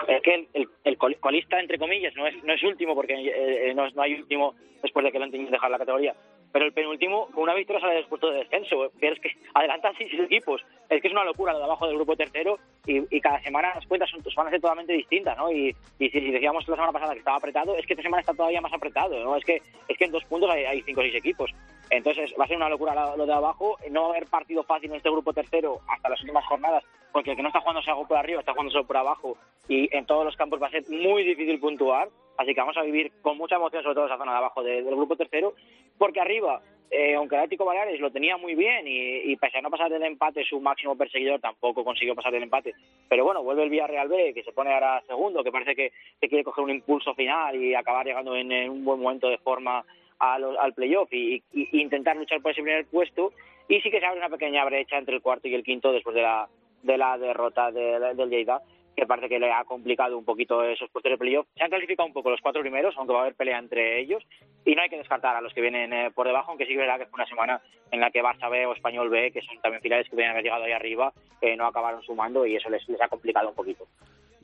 Es 0.08 0.22
que 0.22 0.34
el, 0.34 0.48
el- 0.54 0.68
el 0.84 0.98
col- 0.98 1.16
colista, 1.20 1.58
entre 1.60 1.78
comillas, 1.78 2.14
no 2.16 2.26
es, 2.26 2.42
no 2.44 2.52
es 2.52 2.62
último, 2.62 2.94
porque 2.94 3.14
eh, 3.14 3.72
no, 3.74 3.86
es- 3.86 3.94
no 3.94 4.02
hay 4.02 4.14
último 4.14 4.54
después 4.82 5.04
de 5.04 5.12
que 5.12 5.18
lo 5.18 5.24
han 5.24 5.30
tenido 5.30 5.48
que 5.48 5.56
dejar 5.56 5.70
la 5.70 5.78
categoría. 5.78 6.14
Pero 6.54 6.66
el 6.66 6.72
penúltimo, 6.72 7.26
con 7.34 7.42
una 7.42 7.54
victoria 7.54 7.80
sale 7.80 7.94
del 7.94 8.04
puesto 8.04 8.30
de 8.30 8.38
descenso. 8.38 8.84
Es 9.00 9.18
que 9.18 9.32
adelantan 9.54 9.92
seis 9.98 10.12
equipos. 10.14 10.64
Es 10.88 11.02
que 11.02 11.08
es 11.08 11.12
una 11.12 11.24
locura 11.24 11.52
lo 11.52 11.58
de 11.58 11.64
abajo 11.64 11.88
del 11.88 11.96
grupo 11.96 12.14
tercero 12.14 12.60
y, 12.86 13.02
y 13.10 13.20
cada 13.20 13.40
semana 13.42 13.72
las 13.74 13.84
cuentas 13.88 14.08
son, 14.08 14.22
van 14.36 14.46
a 14.46 14.50
ser 14.50 14.60
totalmente 14.60 14.92
distintas, 14.92 15.36
¿no? 15.36 15.50
Y, 15.50 15.74
y 15.98 16.10
si, 16.10 16.20
si 16.20 16.30
decíamos 16.30 16.68
la 16.68 16.76
semana 16.76 16.92
pasada 16.92 17.14
que 17.14 17.18
estaba 17.18 17.38
apretado, 17.38 17.74
es 17.76 17.84
que 17.84 17.94
esta 17.94 18.04
semana 18.04 18.20
está 18.20 18.34
todavía 18.34 18.60
más 18.60 18.72
apretado, 18.72 19.18
¿no? 19.24 19.34
Es 19.34 19.44
que, 19.44 19.62
es 19.88 19.98
que 19.98 20.04
en 20.04 20.12
dos 20.12 20.24
puntos 20.26 20.48
hay, 20.48 20.64
hay 20.64 20.82
cinco 20.82 21.00
o 21.00 21.02
seis 21.02 21.16
equipos. 21.16 21.50
Entonces 21.90 22.32
va 22.38 22.44
a 22.44 22.46
ser 22.46 22.56
una 22.56 22.68
locura 22.68 23.16
lo 23.16 23.26
de 23.26 23.32
abajo. 23.32 23.76
No 23.90 24.02
va 24.02 24.06
a 24.06 24.10
haber 24.10 24.26
partido 24.26 24.62
fácil 24.62 24.90
en 24.90 24.98
este 24.98 25.10
grupo 25.10 25.32
tercero 25.32 25.80
hasta 25.88 26.08
las 26.08 26.20
últimas 26.20 26.44
jornadas, 26.44 26.84
porque 27.10 27.32
el 27.32 27.36
que 27.36 27.42
no 27.42 27.48
está 27.48 27.62
jugando 27.62 27.80
algo 27.84 28.06
por 28.06 28.16
arriba 28.16 28.38
está 28.38 28.52
jugando 28.52 28.70
solo 28.70 28.86
por 28.86 28.96
abajo 28.96 29.36
y 29.68 29.88
en 29.92 30.06
todos 30.06 30.24
los 30.24 30.36
campos 30.36 30.62
va 30.62 30.68
a 30.68 30.70
ser 30.70 30.84
muy 30.88 31.24
difícil 31.24 31.58
puntuar. 31.58 32.10
Así 32.36 32.54
que 32.54 32.60
vamos 32.60 32.76
a 32.76 32.82
vivir 32.82 33.12
con 33.22 33.36
mucha 33.38 33.56
emoción, 33.56 33.82
sobre 33.82 33.94
todo 33.94 34.06
esa 34.06 34.18
zona 34.18 34.32
de 34.32 34.38
abajo 34.38 34.62
del 34.62 34.84
grupo 34.84 35.16
tercero, 35.16 35.54
porque 35.98 36.20
arriba, 36.20 36.60
eh, 36.90 37.14
aunque 37.14 37.36
el 37.36 37.42
Atlético 37.42 37.64
Baleares 37.64 38.00
lo 38.00 38.10
tenía 38.10 38.36
muy 38.36 38.54
bien 38.54 38.86
y, 38.88 39.32
y 39.32 39.36
pese 39.36 39.58
a 39.58 39.62
no 39.62 39.70
pasar 39.70 39.90
del 39.90 40.02
empate, 40.02 40.44
su 40.44 40.60
máximo 40.60 40.96
perseguidor 40.96 41.40
tampoco 41.40 41.84
consiguió 41.84 42.14
pasar 42.14 42.32
del 42.32 42.42
empate. 42.42 42.74
Pero 43.08 43.24
bueno, 43.24 43.42
vuelve 43.42 43.62
el 43.62 43.70
Villarreal 43.70 44.08
B, 44.08 44.32
que 44.34 44.42
se 44.42 44.52
pone 44.52 44.72
ahora 44.72 45.02
segundo, 45.06 45.44
que 45.44 45.52
parece 45.52 45.76
que, 45.76 45.92
quiere 46.20 46.44
coger 46.44 46.64
un 46.64 46.70
impulso 46.70 47.14
final 47.14 47.54
y 47.56 47.74
acabar 47.74 48.04
llegando 48.04 48.34
en, 48.34 48.50
un 48.68 48.84
buen 48.84 49.00
momento 49.00 49.28
de 49.28 49.38
forma 49.38 49.84
al, 50.18 50.56
al 50.58 50.74
playoff 50.74 51.12
y, 51.12 51.42
intentar 51.52 52.16
luchar 52.16 52.42
por 52.42 52.50
ese 52.50 52.62
primer 52.62 52.86
puesto. 52.86 53.32
Y 53.68 53.80
sí 53.80 53.90
que 53.90 54.00
se 54.00 54.06
abre 54.06 54.18
una 54.18 54.28
pequeña 54.28 54.64
brecha 54.64 54.98
entre 54.98 55.14
el 55.14 55.22
cuarto 55.22 55.48
y 55.48 55.54
el 55.54 55.62
quinto 55.62 55.92
después 55.92 56.14
de 56.14 56.22
la, 56.22 56.48
de 56.82 56.98
la 56.98 57.16
derrota 57.16 57.70
del 57.70 58.28
Lleida 58.28 58.60
que 58.94 59.06
parece 59.06 59.28
que 59.28 59.38
le 59.38 59.52
ha 59.52 59.64
complicado 59.64 60.16
un 60.16 60.24
poquito 60.24 60.62
esos 60.62 60.90
puestos 60.90 61.10
de 61.10 61.18
playoff. 61.18 61.46
Se 61.56 61.64
han 61.64 61.70
clasificado 61.70 62.06
un 62.06 62.12
poco 62.12 62.30
los 62.30 62.40
cuatro 62.40 62.62
primeros, 62.62 62.94
aunque 62.96 63.12
va 63.12 63.20
a 63.20 63.22
haber 63.22 63.34
pelea 63.34 63.58
entre 63.58 64.00
ellos, 64.00 64.22
y 64.64 64.74
no 64.74 64.82
hay 64.82 64.88
que 64.88 64.98
descartar 64.98 65.36
a 65.36 65.40
los 65.40 65.52
que 65.52 65.60
vienen 65.60 65.92
eh, 65.92 66.10
por 66.14 66.26
debajo, 66.26 66.50
aunque 66.50 66.66
sí 66.66 66.72
que 66.72 66.78
verdad 66.78 66.98
que 66.98 67.06
fue 67.06 67.18
una 67.18 67.28
semana 67.28 67.60
en 67.90 68.00
la 68.00 68.10
que 68.10 68.22
Barça 68.22 68.50
B 68.50 68.66
o 68.66 68.74
Español 68.74 69.10
B, 69.10 69.32
que 69.32 69.42
son 69.42 69.60
también 69.60 69.82
finales 69.82 70.08
que 70.08 70.24
a 70.24 70.30
haber 70.30 70.42
llegado 70.42 70.64
ahí 70.64 70.72
arriba, 70.72 71.12
eh, 71.40 71.56
no 71.56 71.66
acabaron 71.66 72.02
sumando 72.02 72.46
y 72.46 72.56
eso 72.56 72.68
les, 72.70 72.88
les 72.88 73.00
ha 73.00 73.08
complicado 73.08 73.48
un 73.48 73.54
poquito. 73.54 73.86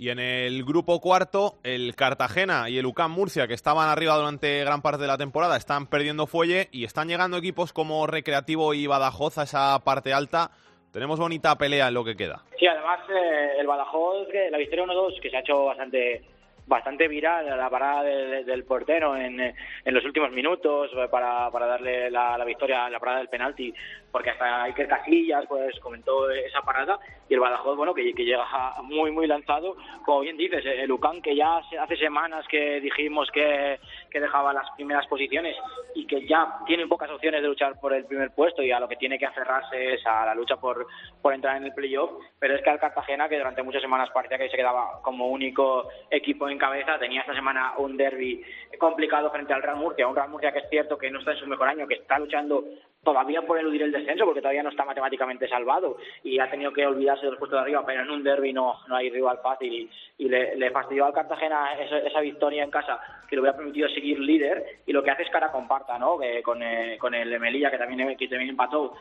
Y 0.01 0.09
en 0.09 0.19
el 0.19 0.65
grupo 0.65 0.99
cuarto, 0.99 1.59
el 1.63 1.95
Cartagena 1.95 2.71
y 2.71 2.79
el 2.79 2.87
UCAM 2.87 3.13
Murcia, 3.13 3.47
que 3.47 3.53
estaban 3.53 3.91
arriba 3.91 4.17
durante 4.17 4.65
gran 4.65 4.81
parte 4.81 5.03
de 5.03 5.07
la 5.07 5.19
temporada, 5.19 5.59
están 5.59 5.89
perdiendo 5.89 6.27
fuelle 6.27 6.69
y 6.73 6.85
están 6.85 7.09
llegando 7.09 7.37
equipos 7.37 7.75
como 7.75 8.07
Recreativo 8.07 8.73
y 8.73 8.87
Badajoz 8.87 9.37
a 9.37 9.43
esa 9.43 9.79
parte 9.85 10.15
alta 10.15 10.53
tenemos 10.93 11.19
bonita 11.19 11.57
pelea 11.57 11.89
en 11.89 11.95
lo 11.95 12.05
que 12.05 12.17
queda. 12.17 12.43
Sí, 12.59 12.67
además 12.67 13.01
eh, 13.09 13.53
el 13.59 13.67
Badajoz, 13.67 14.29
la 14.51 14.59
victoria 14.59 14.85
1-2, 14.85 15.21
que 15.21 15.31
se 15.31 15.37
ha 15.37 15.41
hecho 15.41 15.65
bastante 15.65 16.23
bastante 16.67 17.09
viral 17.09 17.47
la 17.47 17.69
parada 17.69 18.05
del, 18.05 18.65
portero 18.65 19.17
en, 19.17 19.41
en, 19.41 19.55
los 19.95 20.05
últimos 20.05 20.31
minutos 20.31 20.89
para, 21.11 21.51
para 21.51 21.67
darle 21.67 22.11
la, 22.13 22.39
la 22.39 22.45
victoria 22.45 22.89
la 22.89 23.01
parada 23.01 23.19
del 23.19 23.29
penalti 23.29 23.75
porque 24.13 24.31
hasta 24.31 24.65
Iker 24.65 24.89
Casillas 24.89 25.45
pues 25.49 25.79
comentó 25.81 26.31
esa 26.31 26.63
parada 26.63 26.99
y 27.29 27.35
el 27.35 27.41
Badajoz 27.41 27.77
bueno 27.77 27.95
que, 27.95 28.13
que 28.15 28.25
llega 28.25 28.45
muy 28.83 29.11
muy 29.11 29.27
lanzado 29.27 29.77
como 30.05 30.21
bien 30.21 30.37
dices 30.37 30.65
el 30.65 30.91
UCAN 30.91 31.23
que 31.23 31.37
ya 31.37 31.59
hace 31.59 31.97
semanas 31.97 32.47
que 32.49 32.81
dijimos 32.81 33.31
que, 33.33 33.79
que 34.11 34.21
dejaba 34.21 34.53
las 34.53 34.69
primeras 34.73 35.07
posiciones 35.07 35.57
y 35.95 36.07
que 36.07 36.27
ya 36.27 36.59
tiene 36.67 36.87
pocas 36.87 37.11
opciones 37.11 37.43
de 37.43 37.49
luchar 37.49 37.79
por 37.81 37.95
el 37.95 38.05
primer 38.05 38.33
puesto 38.33 38.63
y 38.63 38.73
a 38.73 38.81
lo 38.81 38.89
que 38.89 38.97
tiene 38.97 39.19
que 39.19 39.27
aferrarse 39.27 39.95
es 39.95 40.07
a 40.07 40.27
la 40.27 40.35
lucha 40.35 40.57
por, 40.57 40.87
por 41.23 41.33
entrar 41.33 41.57
en 41.57 41.65
el 41.65 41.75
playoff 41.75 42.11
pero 42.39 42.57
es 42.57 42.63
que 42.63 42.71
al 42.71 42.81
Cartagena 42.81 43.29
que 43.29 43.39
durante 43.39 43.63
muchas 43.63 43.83
semanas 43.83 44.11
parecía 44.11 44.39
que 44.39 44.49
se 44.49 44.57
quedaba 44.57 45.01
como 45.03 45.29
único 45.29 45.89
equipo 46.11 46.49
en 46.49 46.59
cabeza 46.59 46.99
tenía 46.99 47.21
esta 47.21 47.35
semana 47.35 47.75
un 47.79 47.97
derby 47.97 48.43
complicado 48.79 49.31
frente 49.31 49.53
al 49.53 49.63
Real 49.63 49.77
Murcia 49.77 50.09
un 50.09 50.17
Real 50.17 50.31
Murcia 50.31 50.53
que 50.53 50.61
es 50.61 50.69
cierto 50.69 50.99
que 50.99 51.11
no 51.11 51.21
está 51.21 51.33
en 51.33 51.39
su 51.39 51.47
mejor 51.47 51.69
año 51.69 51.87
que 51.87 51.95
está 51.95 52.19
luchando 52.19 52.65
todavía 53.03 53.43
por 53.43 53.59
eludir 53.59 53.83
el 53.83 53.93
descenso 53.93 54.25
porque 54.25 54.41
todavía 54.41 54.63
no 54.63 54.71
está 54.71 54.85
matemáticamente 54.85 55.49
salvado 55.49 55.97
y 56.23 56.39
ha 56.39 56.51
tenido 56.51 56.73
que 56.73 56.87
olvidarse 56.87 57.27
del 57.27 57.39
puesto 57.39 57.57
de 57.57 57.63
arriba, 57.63 57.83
pero 57.85 58.03
en 58.03 58.11
un 58.11 58.23
derby 58.23 58.53
no, 58.53 58.75
no 58.89 58.97
hay 58.97 59.11
rival 59.11 59.39
fácil 59.43 59.91
y, 60.19 60.29
le, 60.29 60.55
le, 60.57 60.71
fastidió 60.71 61.07
al 61.07 61.13
Cartagena 61.13 61.73
esa, 61.75 62.21
victoria 62.21 62.63
en 62.63 62.71
casa 62.71 63.01
que 63.29 63.37
le 63.37 63.41
hubiera 63.41 63.57
permitido 63.57 63.89
seguir 63.89 64.21
líder 64.21 64.81
y 64.87 64.93
lo 64.93 65.03
que 65.03 65.11
hace 65.11 65.23
es 65.23 65.31
cara 65.31 65.51
comparta 65.51 65.99
¿no? 65.99 66.19
Que 66.19 66.43
con, 66.43 66.63
eh, 66.63 66.99
con 66.99 67.15
el 67.15 67.41
Melilla 67.41 67.71
que 67.71 67.79
también, 67.79 68.17
que 68.17 68.29
también 68.29 68.51
empató 68.51 68.95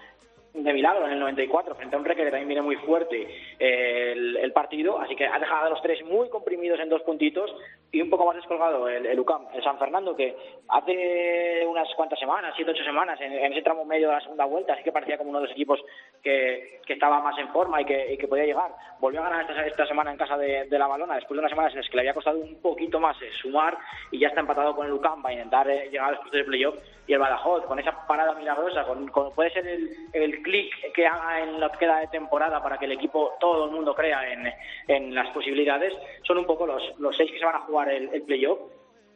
de 0.54 0.74
milagro 0.74 1.06
en 1.06 1.14
el 1.14 1.20
94 1.20 1.76
frente 1.76 1.96
a 1.96 2.00
un 2.00 2.06
Reque 2.06 2.24
que 2.24 2.32
también 2.32 2.48
viene 2.48 2.62
muy 2.62 2.76
fuerte 2.78 3.28
eh, 3.60 4.14
el, 4.42 4.52
partido, 4.52 5.00
así 5.00 5.16
que 5.16 5.28
ha 5.28 5.38
dejado 5.38 5.68
a 5.68 5.70
los 5.70 5.82
tres 5.82 6.04
muy 6.06 6.28
comprimidos 6.30 6.80
en 6.80 6.90
dos 6.90 7.02
puntitos 7.04 7.54
y 7.92 8.02
un 8.02 8.10
poco 8.10 8.26
más 8.26 8.36
descolgado 8.36 8.88
el, 8.88 9.06
el 9.06 9.20
UCAM, 9.20 9.48
el 9.54 9.64
San 9.64 9.78
Fernando 9.78 10.16
que 10.16 10.36
hace 10.68 11.66
unas 11.68 11.88
cuantas 11.96 12.20
semanas, 12.20 12.54
siete 12.56 12.72
ocho 12.72 12.84
semanas, 12.84 13.20
en, 13.22 13.52
ese 13.52 13.62
tramo 13.62 13.86
medio 13.86 14.08
de 14.08 14.16
la 14.16 14.22
segunda 14.22 14.46
vuelta, 14.46 14.74
así 14.74 14.84
que 14.84 14.92
parecía 14.92 15.18
como 15.18 15.30
uno 15.30 15.40
de 15.40 15.46
los 15.46 15.54
equipos 15.54 15.80
que, 16.24 16.80
que 16.86 16.94
estaba 16.94 17.22
más 17.22 17.38
en 17.38 17.50
forma 17.50 17.82
y 17.82 17.86
que, 17.86 18.18
que, 18.18 18.28
podía 18.28 18.46
llegar. 18.46 18.72
Volvió 19.00 19.22
a 19.22 19.30
ganar 19.30 19.50
esta, 19.50 19.66
esta 19.66 19.88
semana 19.88 20.12
en 20.12 20.18
casa 20.18 20.38
de, 20.38 20.68
la 20.70 20.88
Balona, 20.88 21.16
después 21.16 21.36
de 21.36 21.40
unas 21.40 21.52
semanas 21.52 21.74
en 21.74 21.80
las 21.80 21.90
que 21.90 21.96
le 21.96 22.02
había 22.02 22.14
costado 22.14 22.40
un 22.40 22.62
poquito 22.62 23.00
más 23.00 23.20
eh, 23.22 23.30
sumar 23.42 23.78
y 24.12 24.20
ya 24.20 24.30
está 24.30 24.42
empatado 24.42 24.76
con 24.76 24.88
el 24.88 24.94
UCAM 24.94 25.22
para 25.22 25.34
intentar 25.34 25.70
eh, 25.70 25.90
llegar 25.90 26.08
a 26.08 26.12
los 26.12 26.20
puestos 26.20 26.40
de 26.40 26.46
playoff 26.46 26.76
y 27.08 27.14
el 27.14 27.20
Badajoz 27.20 27.66
con 27.66 27.80
esa 27.80 28.06
parada 28.06 28.34
milagrosa, 28.34 28.84
con, 28.84 29.10
puede 29.34 29.52
ser 29.52 29.68
el, 29.68 29.90
el 30.14 30.39
clic 30.42 30.94
que 30.94 31.08
haga 31.08 31.44
en 31.44 31.60
la 31.60 31.72
queda 31.72 32.00
de 32.00 32.08
temporada 32.08 32.62
para 32.62 32.78
que 32.78 32.86
el 32.86 32.94
equipo, 32.94 33.34
todo 33.40 33.66
el 33.66 33.72
mundo 33.72 33.94
crea 33.94 34.32
en, 34.32 34.52
en 34.88 35.16
las 35.16 35.30
posibilidades, 35.30 35.94
son 36.24 36.38
un 36.38 36.46
poco 36.46 36.66
los, 36.66 36.82
los 37.00 37.16
seis 37.16 37.32
que 37.32 37.40
se 37.40 37.46
van 37.46 37.56
a 37.56 37.62
jugar 37.62 37.90
el, 37.90 38.14
el 38.14 38.24
playoff 38.24 38.60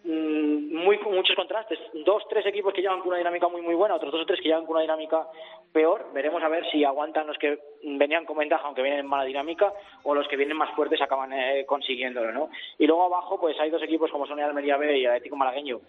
mm, 0.04 0.76
muy 0.76 0.98
muchos 1.00 1.36
contrastes. 1.36 1.80
Dos, 2.06 2.24
tres 2.30 2.46
equipos 2.46 2.74
que 2.74 2.82
llevan 2.82 3.00
con 3.00 3.10
una 3.10 3.18
dinámica 3.18 3.48
muy 3.48 3.62
muy 3.62 3.76
buena, 3.76 3.96
otros 3.96 4.12
dos 4.12 4.22
o 4.22 4.26
tres 4.26 4.40
que 4.42 4.50
llevan 4.50 4.66
con 4.66 4.76
una 4.76 4.82
dinámica 4.82 5.28
peor. 5.72 6.12
Veremos 6.14 6.44
a 6.44 6.50
ver 6.50 6.66
si 6.72 6.84
aguantan 6.84 7.28
los 7.28 7.38
que 7.38 7.60
venían 7.84 8.26
con 8.26 8.38
ventaja, 8.38 8.66
aunque 8.66 8.82
vienen 8.82 9.02
en 9.02 9.08
mala 9.08 9.24
dinámica, 9.26 9.74
o 10.04 10.14
los 10.14 10.28
que 10.28 10.38
vienen 10.38 10.58
más 10.58 10.74
fuertes 10.76 11.02
acaban 11.02 11.34
eh, 11.34 11.66
consiguiéndolo, 11.66 12.32
¿no? 12.32 12.50
Y 12.78 12.88
luego 12.88 13.04
abajo, 13.04 13.40
pues 13.40 13.60
hay 13.60 13.70
dos 13.70 13.84
equipos 13.84 14.12
como 14.12 14.26
son 14.26 14.40
el 14.40 14.46
Almería 14.46 14.78
B 14.78 14.98
y 14.98 15.06
el 15.06 15.12
Atlético 15.12 15.36
Malagueño, 15.36 15.80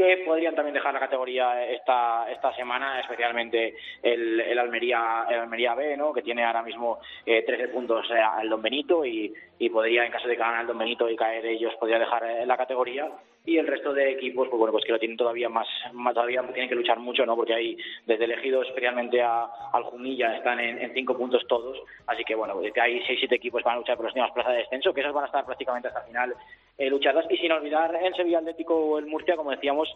que 0.00 0.22
podrían 0.24 0.54
también 0.54 0.72
dejar 0.72 0.94
la 0.94 1.00
categoría 1.00 1.62
esta 1.66 2.30
esta 2.30 2.54
semana, 2.54 3.00
especialmente 3.00 3.76
el, 4.02 4.40
el 4.40 4.58
Almería 4.58 5.26
el 5.28 5.40
Almería 5.40 5.74
B, 5.74 5.94
¿no? 5.96 6.12
que 6.14 6.22
tiene 6.22 6.42
ahora 6.42 6.62
mismo 6.62 7.00
eh, 7.26 7.42
13 7.44 7.68
puntos 7.68 8.10
eh, 8.10 8.18
al 8.18 8.48
Don 8.48 8.62
Benito 8.62 9.04
y, 9.04 9.34
y 9.60 9.68
podría, 9.68 10.06
en 10.06 10.10
caso 10.10 10.26
de 10.26 10.36
que 10.36 10.40
ganen 10.40 10.62
el 10.62 10.66
Don 10.66 10.78
Benito 10.78 11.06
y 11.08 11.14
caer 11.14 11.44
ellos, 11.44 11.74
podría 11.78 11.98
dejar 11.98 12.24
eh, 12.24 12.46
la 12.46 12.56
categoría 12.56 13.10
y 13.44 13.58
el 13.58 13.66
resto 13.66 13.92
de 13.92 14.12
equipos, 14.12 14.48
pues 14.48 14.58
bueno, 14.58 14.72
pues 14.72 14.86
que 14.86 14.92
lo 14.92 14.98
tienen 14.98 15.18
todavía 15.18 15.50
más, 15.50 15.66
más 15.92 16.14
todavía 16.14 16.40
tienen 16.54 16.70
que 16.70 16.74
luchar 16.74 16.98
mucho, 16.98 17.26
¿no? 17.26 17.36
Porque 17.36 17.52
hay 17.52 17.76
desde 18.06 18.24
elegidos 18.24 18.66
especialmente 18.68 19.20
a, 19.20 19.44
al 19.70 19.82
Jumilla 19.82 20.34
están 20.34 20.60
en, 20.60 20.94
cinco 20.94 21.14
puntos 21.14 21.46
todos, 21.46 21.76
así 22.06 22.24
que 22.24 22.34
bueno, 22.34 22.54
pues 22.54 22.72
hay 22.78 23.02
seis 23.06 23.18
siete 23.18 23.34
equipos 23.34 23.60
que 23.62 23.66
van 23.66 23.76
a 23.76 23.80
luchar 23.80 23.96
por 23.96 24.06
las 24.06 24.12
últimas 24.12 24.32
plazas 24.32 24.52
de 24.52 24.58
descenso, 24.60 24.94
que 24.94 25.02
esos 25.02 25.12
van 25.12 25.24
a 25.24 25.26
estar 25.26 25.44
prácticamente 25.44 25.88
hasta 25.88 26.00
el 26.00 26.06
final 26.06 26.34
eh, 26.78 26.88
luchadas 26.88 27.26
y 27.28 27.36
sin 27.36 27.52
olvidar 27.52 27.94
el 28.02 28.14
Sevilla 28.14 28.38
Atlético 28.38 28.74
o 28.74 28.98
el 28.98 29.04
Murcia, 29.04 29.36
como 29.36 29.50
decíamos, 29.50 29.94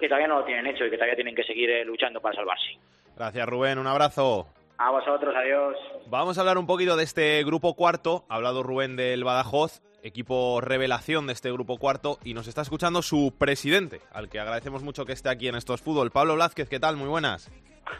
que 0.00 0.08
todavía 0.08 0.28
no 0.28 0.38
lo 0.38 0.44
tienen 0.46 0.66
hecho 0.68 0.86
y 0.86 0.90
que 0.90 0.96
todavía 0.96 1.16
tienen 1.16 1.34
que 1.34 1.44
seguir 1.44 1.68
eh, 1.68 1.84
luchando 1.84 2.18
para 2.22 2.34
salvarse. 2.34 2.78
Gracias 3.14 3.46
Rubén, 3.46 3.78
un 3.78 3.86
abrazo. 3.86 4.46
A 4.84 4.90
vosotros, 4.90 5.32
adiós. 5.36 5.76
Vamos 6.08 6.36
a 6.36 6.40
hablar 6.40 6.58
un 6.58 6.66
poquito 6.66 6.96
de 6.96 7.04
este 7.04 7.44
grupo 7.44 7.76
cuarto. 7.76 8.24
Ha 8.28 8.34
hablado 8.34 8.64
Rubén 8.64 8.96
del 8.96 9.22
Badajoz, 9.22 9.80
equipo 10.02 10.60
revelación 10.60 11.28
de 11.28 11.34
este 11.34 11.52
grupo 11.52 11.78
cuarto, 11.78 12.18
y 12.24 12.34
nos 12.34 12.48
está 12.48 12.62
escuchando 12.62 13.00
su 13.00 13.32
presidente, 13.38 14.00
al 14.10 14.28
que 14.28 14.40
agradecemos 14.40 14.82
mucho 14.82 15.04
que 15.04 15.12
esté 15.12 15.28
aquí 15.28 15.46
en 15.46 15.54
estos 15.54 15.82
fútbol. 15.82 16.10
Pablo 16.10 16.34
Blázquez, 16.34 16.68
¿qué 16.68 16.80
tal? 16.80 16.96
Muy 16.96 17.08
buenas. 17.08 17.48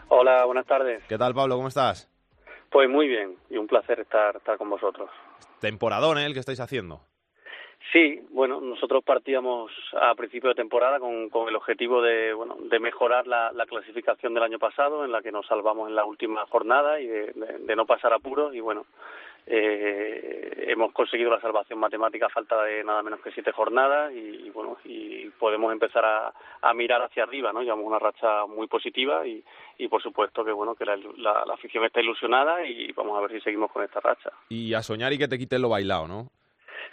Hola, 0.09 0.45
buenas 0.45 0.67
tardes. 0.67 1.05
¿Qué 1.09 1.17
tal, 1.17 1.35
Pablo? 1.35 1.55
¿Cómo 1.55 1.69
estás? 1.69 2.11
Pues 2.73 2.91
muy 2.91 3.07
bien, 3.07 3.37
y 3.49 3.59
un 3.59 3.69
placer 3.69 4.01
estar, 4.01 4.35
estar 4.35 4.59
con 4.59 4.69
vosotros. 4.69 5.09
Temporadón, 5.61 6.19
¿eh? 6.19 6.27
El 6.27 6.33
que 6.33 6.41
estáis 6.41 6.59
haciendo. 6.59 7.03
Sí, 7.91 8.21
bueno, 8.31 8.61
nosotros 8.61 9.03
partíamos 9.05 9.71
a 10.01 10.15
principio 10.15 10.51
de 10.51 10.55
temporada 10.55 11.01
con, 11.01 11.29
con 11.29 11.49
el 11.49 11.57
objetivo 11.57 12.01
de, 12.01 12.33
bueno, 12.33 12.57
de 12.61 12.79
mejorar 12.79 13.27
la, 13.27 13.51
la, 13.53 13.67
clasificación 13.67 14.35
del 14.35 14.45
año 14.45 14.59
pasado, 14.59 15.05
en 15.05 15.13
la 15.13 15.21
que 15.21 15.33
nos 15.33 15.47
salvamos 15.47 15.89
en 15.89 15.97
la 15.97 16.05
última 16.05 16.47
jornada 16.47 17.01
y 17.01 17.07
de, 17.07 17.33
de, 17.33 17.77
no 17.77 17.85
pasar 17.85 18.13
apuros. 18.13 18.55
Y 18.55 18.61
bueno, 18.61 18.87
eh, 19.47 20.67
hemos 20.69 20.93
conseguido 20.93 21.31
la 21.31 21.41
salvación 21.41 21.81
matemática 21.81 22.27
a 22.27 22.31
falta 22.31 22.63
de 22.63 22.85
nada 22.85 23.03
menos 23.03 23.21
que 23.21 23.33
siete 23.33 23.53
jornadas 23.53 24.13
y, 24.15 24.49
bueno, 24.51 24.79
y 24.85 25.29
podemos 25.31 25.73
empezar 25.73 26.05
a, 26.05 26.33
a, 26.63 26.73
mirar 26.75 27.03
hacia 27.03 27.25
arriba, 27.25 27.53
¿no? 27.53 27.63
Llevamos 27.63 27.85
una 27.85 27.99
racha 27.99 28.47
muy 28.47 28.69
positiva 28.69 29.27
y, 29.27 29.43
y 29.77 29.89
por 29.89 30.03
supuesto 30.03 30.45
que 30.45 30.53
bueno, 30.53 30.75
que 30.75 30.85
la, 30.85 30.97
la, 30.97 31.45
la 31.45 31.55
afición 31.55 31.85
está 31.85 32.01
ilusionada 32.01 32.65
y 32.65 32.93
vamos 32.93 33.19
a 33.19 33.23
ver 33.23 33.33
si 33.33 33.41
seguimos 33.41 33.71
con 33.71 33.83
esta 33.83 34.01
racha. 34.01 34.31
Y 34.49 34.73
a 34.73 34.83
soñar 34.83 35.13
y 35.13 35.19
que 35.19 35.29
te 35.29 35.39
quiten 35.39 35.61
lo 35.61 35.69
bailado, 35.69 36.07
¿no? 36.07 36.29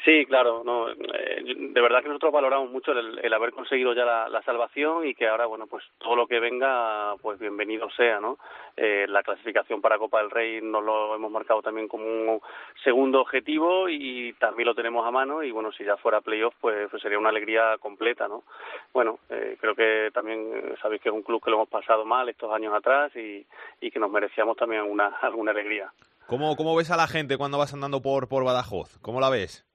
Sí, 0.09 0.25
claro, 0.25 0.63
no, 0.65 0.89
eh, 0.89 1.43
de 1.45 1.81
verdad 1.81 2.01
que 2.01 2.07
nosotros 2.07 2.33
valoramos 2.33 2.71
mucho 2.71 2.93
el, 2.93 3.31
haber 3.31 3.51
conseguido 3.51 3.93
ya 3.93 4.05
la, 4.05 4.41
salvación 4.41 5.05
y 5.05 5.13
que 5.13 5.27
ahora, 5.27 5.45
bueno, 5.45 5.67
pues 5.67 5.83
todo 5.99 6.15
lo 6.15 6.25
que 6.25 6.39
venga, 6.39 7.13
pues 7.21 7.37
bienvenido 7.37 7.91
sea, 7.91 8.19
¿no? 8.19 8.39
Eh, 8.75 9.05
la 9.07 9.21
clasificación 9.21 9.81
para 9.81 9.99
Copa 9.99 10.17
del 10.17 10.31
Rey 10.31 10.61
nos 10.63 10.83
lo 10.83 11.13
hemos 11.13 11.29
marcado 11.29 11.61
también 11.61 11.87
como 11.87 12.05
un 12.05 12.41
segundo 12.83 13.21
objetivo 13.21 13.87
y 13.87 14.33
también 14.39 14.65
lo 14.65 14.73
tenemos 14.73 15.05
a 15.05 15.11
mano 15.11 15.43
y, 15.43 15.51
bueno, 15.51 15.71
si 15.71 15.85
ya 15.85 15.95
fuera 15.95 16.21
playoff, 16.21 16.55
pues, 16.59 16.89
pues 16.89 17.03
sería 17.03 17.19
una 17.19 17.29
alegría 17.29 17.77
completa, 17.79 18.27
¿no? 18.27 18.41
Bueno, 18.91 19.19
eh, 19.29 19.57
creo 19.61 19.75
que 19.75 20.09
también 20.11 20.75
sabéis 20.81 21.03
que 21.03 21.09
es 21.09 21.15
un 21.15 21.21
club 21.21 21.43
que 21.43 21.51
lo 21.51 21.57
hemos 21.57 21.69
pasado 21.69 22.03
mal 22.03 22.27
estos 22.29 22.51
años 22.51 22.73
atrás 22.73 23.15
y, 23.15 23.45
y 23.79 23.91
que 23.91 23.99
nos 23.99 24.09
merecíamos 24.09 24.57
también 24.57 24.81
una, 24.81 25.17
alguna 25.21 25.51
alegría. 25.51 25.93
¿Cómo, 26.25 26.55
¿Cómo 26.55 26.75
ves 26.75 26.89
a 26.89 26.97
la 26.97 27.05
gente 27.05 27.37
cuando 27.37 27.59
vas 27.59 27.75
andando 27.75 28.01
por, 28.01 28.27
por 28.27 28.43
Badajoz? 28.43 28.97
¿Cómo 29.03 29.19
la 29.19 29.29
ves? 29.29 29.68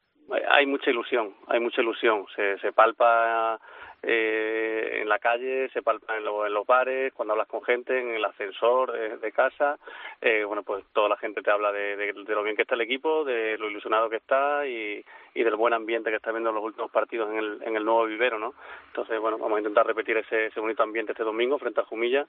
Hay 0.49 0.67
mucha 0.67 0.91
ilusión, 0.91 1.35
hay 1.49 1.61
mucha 1.61 1.83
ilusión. 1.83 2.27
Se, 2.35 2.59
se 2.59 2.73
palpa 2.73 3.59
eh, 4.07 4.99
en 5.01 5.09
la 5.09 5.19
calle, 5.19 5.71
se 5.71 5.83
palpa 5.83 6.17
en, 6.17 6.25
los 6.25 6.67
bares, 6.67 7.13
cuando 7.15 7.33
hablas 7.33 7.49
con 7.49 7.63
gente, 7.63 7.99
en 7.99 8.15
el 8.15 8.25
ascensor 8.25 8.93
de, 8.93 9.33
casa. 9.33 9.79
Eh, 10.21 10.45
bueno, 10.45 10.63
pues 10.63 10.85
toda 10.93 11.09
la 11.09 11.17
gente 11.17 11.41
te 11.41 11.51
habla 11.51 11.73
de, 11.73 12.13
lo 12.13 12.43
bien 12.43 12.57
que 12.57 12.63
está 12.63 12.75
el 12.75 12.83
equipo, 12.83 13.25
de 13.25 13.57
lo 13.59 13.71
ilusionado 13.71 14.11
que 14.11 14.17
está 14.17 14.67
y, 14.67 15.05
del 15.35 15.57
buen 15.57 15.73
ambiente 15.73 16.11
que 16.11 16.17
está 16.17 16.33
viendo 16.33 16.51
en 16.51 16.57
los 16.57 16.65
últimos 16.65 16.91
partidos 16.91 17.31
en 17.31 17.39
el, 17.39 17.63
en 17.63 17.77
el 17.77 17.85
nuevo 17.85 18.05
vivero, 18.05 18.39
¿no? 18.39 18.55
Entonces, 18.89 19.19
bueno, 19.21 19.39
vamos 19.39 19.57
a 19.57 19.61
intentar 19.61 19.87
repetir 19.87 20.17
ese, 20.19 20.47
ese 20.47 20.61
bonito 20.61 20.83
ambiente 20.83 21.13
este 21.13 21.25
domingo 21.25 21.59
frente 21.59 21.81
a 21.81 21.85
Jumilla 21.85 22.27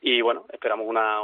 y 0.00 0.22
bueno, 0.22 0.46
esperamos 0.52 0.86
una, 0.86 1.18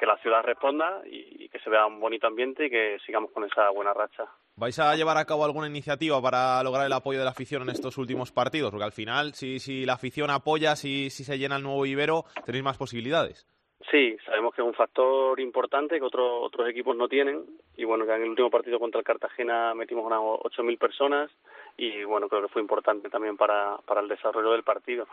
que 0.00 0.06
la 0.06 0.16
ciudad 0.18 0.42
responda 0.42 1.02
y, 1.04 1.48
que 1.48 1.58
se 1.60 1.70
vea 1.70 1.86
un 1.86 2.00
bonito 2.00 2.26
ambiente 2.26 2.66
y 2.66 2.70
que 2.70 2.96
sigamos 3.04 3.30
con 3.30 3.44
esa 3.44 3.70
buena 3.70 3.92
racha. 3.92 4.24
¿Vais 4.56 4.78
a 4.78 4.96
llevar 4.96 5.18
a 5.18 5.24
cabo 5.24 5.44
alguna 5.44 5.68
iniciativa 5.68 6.20
para 6.22 6.62
lograr 6.62 6.86
el 6.86 6.92
apoyo 6.92 7.18
de 7.18 7.24
la 7.24 7.30
afición 7.30 7.62
en 7.62 7.70
estos 7.70 7.98
últimos 7.98 8.32
partidos? 8.32 8.70
Porque 8.70 8.84
al 8.84 8.92
final, 8.92 9.34
si, 9.34 9.60
si 9.60 9.84
la 9.84 9.94
afición 9.94 10.30
apoya, 10.30 10.74
si, 10.74 11.10
si 11.10 11.22
se 11.22 11.38
llena 11.38 11.56
el 11.56 11.62
nuevo 11.62 11.82
vivero, 11.82 12.24
tenéis 12.44 12.64
más 12.64 12.78
posibilidades. 12.78 13.46
Sí, 13.90 14.16
sabemos 14.24 14.54
que 14.54 14.62
es 14.62 14.66
un 14.66 14.74
factor 14.74 15.38
importante 15.40 15.98
que 15.98 16.04
otros 16.04 16.26
otros 16.42 16.68
equipos 16.68 16.96
no 16.96 17.08
tienen. 17.08 17.44
Y 17.76 17.84
bueno, 17.84 18.06
que 18.06 18.14
en 18.14 18.22
el 18.22 18.30
último 18.30 18.50
partido 18.50 18.78
contra 18.78 18.98
el 18.98 19.04
Cartagena 19.04 19.74
metimos 19.74 20.06
unas 20.06 20.20
8.000 20.20 20.78
personas 20.78 21.30
y 21.76 22.04
bueno, 22.04 22.28
creo 22.28 22.42
que 22.42 22.48
fue 22.48 22.62
importante 22.62 23.10
también 23.10 23.36
para, 23.36 23.76
para 23.84 24.00
el 24.00 24.08
desarrollo 24.08 24.52
del 24.52 24.62
partido. 24.62 25.06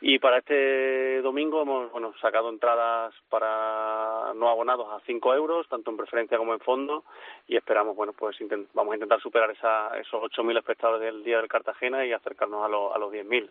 Y 0.00 0.18
para 0.18 0.38
este 0.38 1.20
domingo 1.20 1.62
hemos 1.62 1.92
bueno, 1.92 2.12
sacado 2.20 2.48
entradas 2.48 3.14
para 3.28 4.32
no 4.34 4.48
abonados 4.48 4.88
a 4.90 5.04
5 5.06 5.34
euros, 5.34 5.68
tanto 5.68 5.90
en 5.90 5.98
preferencia 5.98 6.38
como 6.38 6.54
en 6.54 6.60
fondo, 6.60 7.04
y 7.46 7.56
esperamos, 7.56 7.94
bueno, 7.94 8.14
pues 8.14 8.36
vamos 8.72 8.92
a 8.92 8.96
intentar 8.96 9.20
superar 9.20 9.50
esa, 9.50 9.96
esos 9.98 10.22
8.000 10.22 10.58
espectadores 10.58 11.02
del 11.02 11.22
día 11.22 11.38
del 11.38 11.48
Cartagena 11.48 12.04
y 12.06 12.12
acercarnos 12.12 12.62
a, 12.62 12.66
a 12.66 12.98
los 12.98 13.12
10.000. 13.12 13.50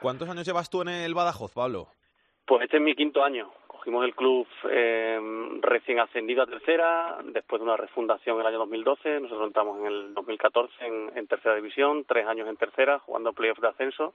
¿Cuántos 0.00 0.28
años 0.28 0.46
llevas 0.46 0.70
tú 0.70 0.82
en 0.82 0.88
el 0.88 1.14
Badajoz, 1.14 1.52
Pablo? 1.52 1.88
Pues 2.46 2.62
este 2.62 2.76
es 2.76 2.82
mi 2.82 2.94
quinto 2.94 3.24
año. 3.24 3.50
Cogimos 3.66 4.04
el 4.04 4.14
club 4.14 4.46
eh, 4.70 5.18
recién 5.62 5.98
ascendido 5.98 6.44
a 6.44 6.46
tercera, 6.46 7.18
después 7.24 7.60
de 7.60 7.64
una 7.64 7.76
refundación 7.76 8.36
en 8.36 8.40
el 8.42 8.46
año 8.46 8.58
2012. 8.58 9.20
Nosotros 9.20 9.48
entramos 9.48 9.80
en 9.80 9.86
el 9.86 10.14
2014 10.14 10.72
en, 11.16 11.26
tercera 11.26 11.56
división, 11.56 12.04
tres 12.04 12.24
años 12.26 12.48
en 12.48 12.56
tercera, 12.56 13.00
jugando 13.00 13.32
playoff 13.32 13.58
de 13.58 13.68
ascenso 13.68 14.14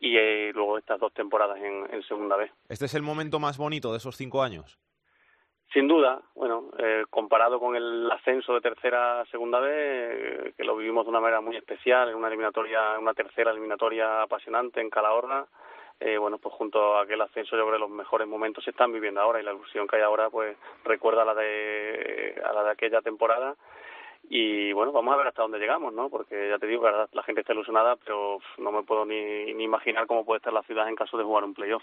y 0.00 0.16
eh, 0.16 0.50
luego 0.52 0.78
estas 0.78 0.98
dos 0.98 1.12
temporadas 1.12 1.58
en, 1.60 2.02
segunda 2.02 2.36
vez. 2.36 2.50
¿Este 2.68 2.86
es 2.86 2.94
el 2.94 3.02
momento 3.02 3.38
más 3.38 3.56
bonito 3.56 3.92
de 3.92 3.98
esos 3.98 4.16
cinco 4.16 4.42
años? 4.42 4.80
Sin 5.72 5.86
duda, 5.86 6.20
bueno, 6.34 6.70
eh, 6.78 7.04
comparado 7.08 7.60
con 7.60 7.76
el 7.76 8.10
ascenso 8.10 8.54
de 8.54 8.60
tercera 8.60 9.20
a 9.20 9.26
segunda 9.26 9.60
vez, 9.60 10.56
que 10.56 10.64
lo 10.64 10.76
vivimos 10.76 11.04
de 11.04 11.10
una 11.10 11.20
manera 11.20 11.40
muy 11.40 11.56
especial, 11.56 12.08
en 12.08 12.16
una 12.16 12.26
eliminatoria, 12.26 12.98
una 12.98 13.14
tercera 13.14 13.52
eliminatoria 13.52 14.22
apasionante 14.22 14.80
en 14.80 14.90
Calahorra, 14.90 15.46
eh, 16.00 16.16
bueno, 16.16 16.38
pues 16.38 16.54
junto 16.54 16.96
a 16.96 17.02
aquel 17.02 17.20
ascenso 17.20 17.56
yo 17.56 17.62
creo 17.64 17.74
que 17.74 17.80
los 17.80 17.90
mejores 17.90 18.26
momentos 18.26 18.64
se 18.64 18.70
están 18.70 18.92
viviendo 18.92 19.20
ahora 19.20 19.40
y 19.40 19.44
la 19.44 19.52
ilusión 19.52 19.86
que 19.86 19.96
hay 19.96 20.02
ahora 20.02 20.30
pues 20.30 20.56
recuerda 20.82 21.22
a 21.22 21.26
la 21.26 21.34
de, 21.34 22.40
a 22.42 22.52
la 22.54 22.64
de 22.64 22.70
aquella 22.70 23.02
temporada 23.02 23.54
y 24.28 24.72
bueno, 24.72 24.92
vamos 24.92 25.12
a 25.12 25.18
ver 25.18 25.26
hasta 25.26 25.42
dónde 25.42 25.58
llegamos, 25.58 25.92
¿no? 25.92 26.08
Porque 26.08 26.48
ya 26.48 26.58
te 26.58 26.66
digo 26.66 26.82
que 26.82 27.16
la 27.16 27.22
gente 27.22 27.40
está 27.40 27.52
ilusionada, 27.52 27.96
pero 27.96 28.38
no 28.58 28.72
me 28.72 28.82
puedo 28.82 29.04
ni, 29.04 29.52
ni 29.54 29.64
imaginar 29.64 30.06
cómo 30.06 30.24
puede 30.24 30.38
estar 30.38 30.52
la 30.52 30.62
ciudad 30.62 30.88
en 30.88 30.94
caso 30.94 31.18
de 31.18 31.24
jugar 31.24 31.44
un 31.44 31.54
playoff. 31.54 31.82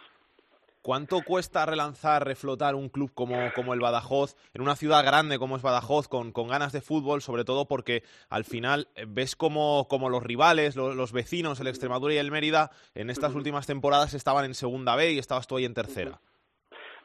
¿Cuánto 0.88 1.22
cuesta 1.22 1.66
relanzar, 1.66 2.26
reflotar 2.26 2.74
un 2.74 2.88
club 2.88 3.12
como, 3.14 3.52
como 3.54 3.74
el 3.74 3.82
Badajoz 3.82 4.38
en 4.54 4.62
una 4.62 4.78
ciudad 4.78 5.04
grande 5.04 5.38
como 5.38 5.58
es 5.58 5.62
Badajoz, 5.62 6.08
con, 6.08 6.32
con 6.32 6.48
ganas 6.48 6.72
de 6.72 6.80
fútbol, 6.80 7.22
sobre 7.22 7.44
todo 7.44 7.68
porque 7.68 8.04
al 8.30 8.46
final 8.46 8.88
eh, 8.96 9.04
ves 9.06 9.36
como, 9.36 9.90
como 9.90 10.08
los 10.08 10.24
rivales, 10.24 10.78
los, 10.78 11.12
vecinos, 11.12 11.60
el 11.60 11.68
Extremadura 11.68 12.14
y 12.14 12.18
el 12.20 12.32
Mérida, 12.32 12.72
en 12.96 13.10
estas 13.10 13.36
últimas 13.36 13.68
temporadas 13.68 14.14
estaban 14.14 14.46
en 14.46 14.54
segunda 14.54 14.96
B 14.96 15.12
y 15.12 15.20
estabas 15.20 15.46
tú 15.46 15.58
ahí 15.58 15.66
en 15.66 15.74
tercera? 15.74 16.22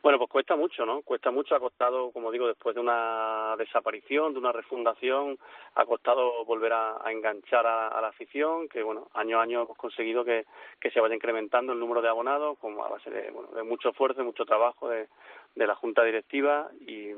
Bueno, 0.03 0.19
pues 0.19 0.31
cuesta 0.31 0.57
mucho, 0.57 0.85
¿no? 0.85 1.03
Cuesta 1.03 1.31
mucho, 1.31 1.55
ha 1.55 1.61
costado, 1.61 2.11
como 2.11 2.33
digo, 2.33 2.49
después 2.49 2.75
de 2.75 2.81
una 2.81 3.55
desaparición, 3.57 4.33
de 4.33 4.41
una 4.41 4.51
refundación, 4.51 5.39
ha 5.77 5.87
costado 5.87 6.45
volver 6.45 6.73
a, 6.73 7.01
enganchar 7.07 7.65
a, 7.65 8.01
la 8.01 8.09
afición, 8.09 8.69
que 8.69 8.83
bueno, 8.83 9.07
año 9.15 9.39
a 9.39 9.45
año 9.45 9.63
hemos 9.63 9.77
conseguido 9.77 10.25
que, 10.25 10.45
que 10.81 10.91
se 10.91 10.99
vaya 10.99 11.15
incrementando 11.15 11.73
el 11.73 11.79
número 11.79 12.03
de 12.03 12.09
abonados, 12.09 12.59
como 12.59 12.85
a 12.85 12.89
base 12.89 13.11
de, 13.11 13.31
bueno, 13.31 13.51
de 13.51 13.63
mucho 13.63 13.91
esfuerzo, 13.91 14.19
de 14.19 14.25
mucho 14.25 14.45
trabajo 14.45 14.89
de, 14.89 15.07
la 15.55 15.77
Junta 15.77 16.03
Directiva 16.03 16.69
y, 16.81 17.13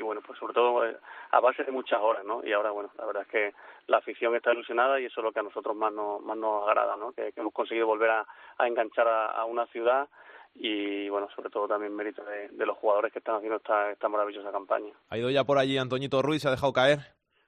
bueno, 0.00 0.22
pues 0.26 0.38
sobre 0.38 0.54
todo 0.54 0.86
eh, 0.86 0.96
a 1.32 1.40
base 1.40 1.64
de 1.64 1.72
muchas 1.72 2.00
horas, 2.00 2.24
¿no? 2.24 2.40
Y 2.44 2.52
ahora, 2.52 2.70
bueno, 2.70 2.90
la 2.96 3.04
verdad 3.04 3.22
es 3.24 3.28
que 3.28 3.54
la 3.88 3.98
afición 3.98 4.34
está 4.34 4.52
ilusionada 4.52 4.98
y 4.98 5.04
eso 5.04 5.20
es 5.20 5.24
lo 5.24 5.32
que 5.32 5.40
a 5.40 5.42
nosotros 5.42 5.76
más 5.76 5.92
nos, 5.92 6.22
más 6.22 6.36
nos 6.38 6.66
agrada, 6.66 6.96
¿no? 6.96 7.12
Que, 7.12 7.32
hemos 7.36 7.52
conseguido 7.52 7.86
volver 7.86 8.10
a 8.10 8.26
enganchar 8.66 9.06
a 9.06 9.44
una 9.44 9.66
ciudad 9.66 10.08
y 10.54 11.08
bueno, 11.08 11.28
sobre 11.34 11.50
todo 11.50 11.66
también 11.68 11.94
mérito 11.94 12.22
de, 12.24 12.66
los 12.66 12.76
jugadores 12.76 13.12
que 13.12 13.18
están 13.18 13.36
haciendo 13.36 13.56
esta, 13.56 13.90
esta 13.90 14.08
maravillosa 14.08 14.52
campaña. 14.52 14.92
¿Ha 15.08 15.18
ido 15.18 15.30
ya 15.30 15.44
por 15.44 15.58
allí 15.58 15.78
Antoñito 15.78 16.22
Ruiz? 16.22 16.42
¿Se 16.42 16.48
ha 16.48 16.52
dejado 16.52 16.72
caer? 16.72 17.00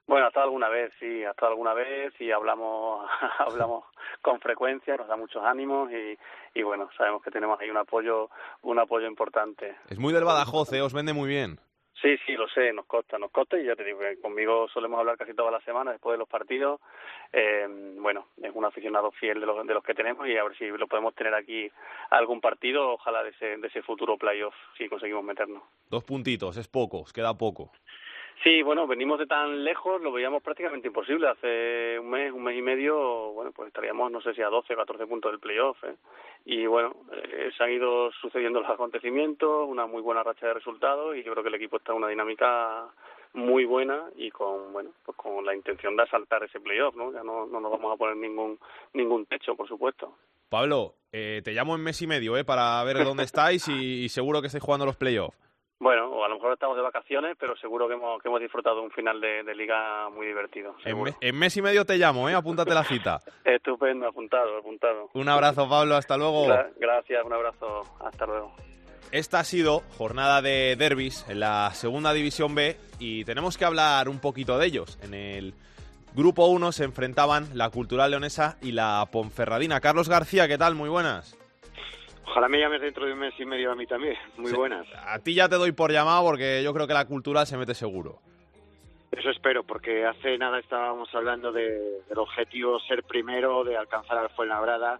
Bueno, 0.07 0.25
ha 0.25 0.27
estado 0.29 0.45
alguna 0.45 0.69
vez, 0.69 0.91
sí, 0.99 1.23
ha 1.23 1.31
estado 1.31 1.51
alguna 1.51 1.73
vez 1.73 2.13
y 2.19 2.31
hablamos, 2.31 3.09
hablamos 3.39 3.85
con 4.21 4.39
frecuencia, 4.39 4.95
nos 4.97 5.07
da 5.07 5.15
muchos 5.15 5.43
ánimos 5.43 5.91
y, 5.91 6.17
y 6.53 6.63
bueno, 6.63 6.89
sabemos 6.95 7.23
que 7.23 7.31
tenemos 7.31 7.59
ahí 7.59 7.69
un 7.69 7.77
apoyo, 7.77 8.29
un 8.61 8.77
apoyo 8.77 9.07
importante. 9.07 9.75
Es 9.89 9.97
muy 9.97 10.13
del 10.13 10.23
Badajoz, 10.23 10.71
¿eh? 10.73 10.81
os 10.81 10.93
vende 10.93 11.13
muy 11.13 11.27
bien. 11.27 11.59
Sí, 12.01 12.17
sí, 12.25 12.33
lo 12.33 12.47
sé, 12.49 12.73
nos 12.73 12.85
consta, 12.85 13.17
nos 13.17 13.31
consta 13.31 13.57
y 13.57 13.65
ya 13.65 13.75
te 13.75 13.83
digo 13.83 13.99
que 13.99 14.19
conmigo 14.19 14.67
solemos 14.67 14.99
hablar 14.99 15.17
casi 15.17 15.33
todas 15.33 15.51
las 15.51 15.63
semanas 15.63 15.93
después 15.93 16.13
de 16.13 16.19
los 16.19 16.27
partidos. 16.27 16.81
Eh, 17.31 17.65
bueno, 17.97 18.27
es 18.41 18.51
un 18.53 18.65
aficionado 18.65 19.11
fiel 19.11 19.39
de 19.39 19.45
los, 19.45 19.65
de 19.65 19.73
los 19.73 19.83
que 19.83 19.93
tenemos 19.93 20.27
y 20.27 20.35
a 20.37 20.43
ver 20.43 20.57
si 20.57 20.67
lo 20.67 20.87
podemos 20.87 21.15
tener 21.15 21.33
aquí 21.33 21.71
algún 22.09 22.41
partido, 22.41 22.93
ojalá 22.93 23.23
de 23.23 23.29
ese, 23.29 23.57
de 23.57 23.67
ese 23.67 23.81
futuro 23.81 24.17
playoff, 24.17 24.53
si 24.77 24.89
conseguimos 24.89 25.23
meternos. 25.23 25.63
Dos 25.89 26.03
puntitos, 26.03 26.57
es 26.57 26.67
poco, 26.67 26.99
os 26.99 27.13
queda 27.13 27.37
poco. 27.37 27.71
Sí, 28.43 28.61
bueno, 28.61 28.85
venimos 28.85 29.17
de 29.17 29.25
tan 29.25 29.63
lejos, 29.63 30.01
lo 30.01 30.11
veíamos 30.11 30.43
prácticamente 30.43 30.87
imposible. 30.87 31.27
Hace 31.27 31.97
un 31.99 32.09
mes, 32.09 32.31
un 32.31 32.43
mes 32.43 32.57
y 32.57 32.61
medio, 32.61 33.33
bueno, 33.45 33.53
pues 33.55 33.67
estaríamos, 33.67 34.11
no 34.11 34.21
sé 34.21 34.33
si 34.33 34.41
a 34.41 34.47
12 34.47 34.73
o 34.73 34.77
14 34.77 35.05
puntos 35.05 35.31
del 35.31 35.39
playoff. 35.39 35.77
¿eh? 35.83 35.95
Y 36.45 36.65
bueno, 36.65 36.95
eh, 37.11 37.51
se 37.55 37.63
han 37.63 37.71
ido 37.71 38.11
sucediendo 38.13 38.61
los 38.61 38.69
acontecimientos, 38.69 39.67
una 39.67 39.85
muy 39.85 40.01
buena 40.01 40.23
racha 40.23 40.47
de 40.47 40.55
resultados 40.55 41.15
y 41.15 41.23
yo 41.23 41.31
creo 41.31 41.43
que 41.43 41.49
el 41.49 41.55
equipo 41.55 41.77
está 41.77 41.91
en 41.91 41.99
una 41.99 42.07
dinámica 42.09 42.87
muy 43.33 43.65
buena 43.65 44.05
y 44.15 44.31
con, 44.31 44.71
bueno, 44.73 44.91
pues 45.03 45.17
con 45.17 45.45
la 45.45 45.53
intención 45.53 45.95
de 45.95 46.03
asaltar 46.03 46.43
ese 46.43 46.59
playoff, 46.59 46.95
¿no? 46.95 47.11
Ya 47.11 47.23
no, 47.23 47.45
no 47.45 47.59
nos 47.59 47.71
vamos 47.71 47.93
a 47.93 47.97
poner 47.97 48.15
ningún, 48.15 48.57
ningún 48.93 49.25
techo, 49.25 49.55
por 49.55 49.67
supuesto. 49.67 50.15
Pablo, 50.49 50.93
eh, 51.11 51.41
te 51.43 51.51
llamo 51.51 51.75
en 51.75 51.83
mes 51.83 52.01
y 52.01 52.07
medio, 52.07 52.37
¿eh? 52.37 52.45
Para 52.45 52.83
ver 52.83 53.03
dónde 53.03 53.23
estáis 53.23 53.67
y, 53.67 54.05
y 54.05 54.09
seguro 54.09 54.41
que 54.41 54.47
estáis 54.47 54.63
jugando 54.63 54.85
los 54.85 54.95
playoffs. 54.95 55.44
Bueno, 55.85 56.09
o 56.09 56.25
a 56.25 56.27
lo 56.27 56.33
mejor 56.37 56.53
estamos 56.53 56.75
de 56.75 56.81
vacaciones, 56.81 57.37
pero 57.39 57.55
seguro 57.57 57.87
que 57.87 57.93
hemos, 57.93 58.19
que 58.19 58.27
hemos 58.27 58.41
disfrutado 58.41 58.81
un 58.81 58.89
final 58.89 59.21
de, 59.21 59.43
liga 59.53 60.09
muy 60.09 60.25
divertido. 60.25 60.75
En, 60.83 61.37
mes 61.37 61.55
y 61.57 61.61
medio 61.61 61.85
te 61.85 61.95
llamo, 61.97 62.27
¿eh? 62.27 62.33
Apúntate 62.33 62.73
la 62.73 62.83
cita. 62.83 63.19
Estupendo, 63.45 64.07
apuntado, 64.07 64.57
apuntado. 64.57 65.11
Un 65.13 65.29
abrazo, 65.29 65.69
Pablo, 65.69 65.95
hasta 65.95 66.17
luego. 66.17 66.47
gracias, 66.79 67.23
un 67.23 67.33
abrazo, 67.33 67.83
hasta 68.03 68.25
luego. 68.25 68.55
Esta 69.11 69.41
ha 69.41 69.43
sido 69.43 69.83
jornada 69.95 70.41
de 70.41 70.75
derbis 70.75 71.23
en 71.29 71.41
la 71.41 71.69
segunda 71.75 72.13
división 72.13 72.55
B 72.55 72.77
y 72.97 73.23
tenemos 73.23 73.55
que 73.55 73.65
hablar 73.65 74.09
un 74.09 74.19
poquito 74.19 74.57
de 74.57 74.65
ellos. 74.65 74.97
En 75.03 75.13
el 75.13 75.53
grupo 76.15 76.47
1 76.47 76.71
se 76.71 76.83
enfrentaban 76.83 77.49
la 77.53 77.69
Cultural 77.69 78.09
Leonesa 78.09 78.57
y 78.63 78.71
la 78.71 79.07
Ponferradina. 79.11 79.81
Carlos 79.81 80.09
García, 80.09 80.47
¿qué 80.47 80.57
tal? 80.57 80.73
Muy 80.73 80.89
buenas. 80.89 81.34
Ojalá 82.27 82.47
me 82.49 82.59
llames 82.59 82.81
dentro 82.81 83.05
de 83.05 83.13
un 83.13 83.19
mes 83.19 83.33
y 83.39 83.45
medio 83.45 83.71
a 83.71 83.75
mí 83.75 83.85
también. 83.85 84.17
Muy 84.37 84.51
buenas. 84.51 84.87
A 85.05 85.19
ti 85.19 85.33
ya 85.33 85.47
te 85.47 85.55
doy 85.55 85.71
por 85.71 85.91
llamado 85.91 86.23
porque 86.23 86.61
yo 86.63 86.73
creo 86.73 86.87
que 86.87 86.93
la 86.93 87.05
cultura 87.05 87.45
se 87.45 87.57
mete 87.57 87.73
seguro. 87.73 88.19
Eso 89.11 89.29
espero, 89.29 89.63
porque 89.63 90.05
hace 90.05 90.37
nada 90.37 90.59
estábamos 90.59 91.07
hablando 91.13 91.51
de, 91.51 92.01
del 92.09 92.17
objetivo 92.17 92.79
ser 92.81 93.03
primero, 93.03 93.63
de 93.63 93.77
alcanzar 93.77 94.17
al 94.17 94.29
Fuenlabrada 94.31 94.99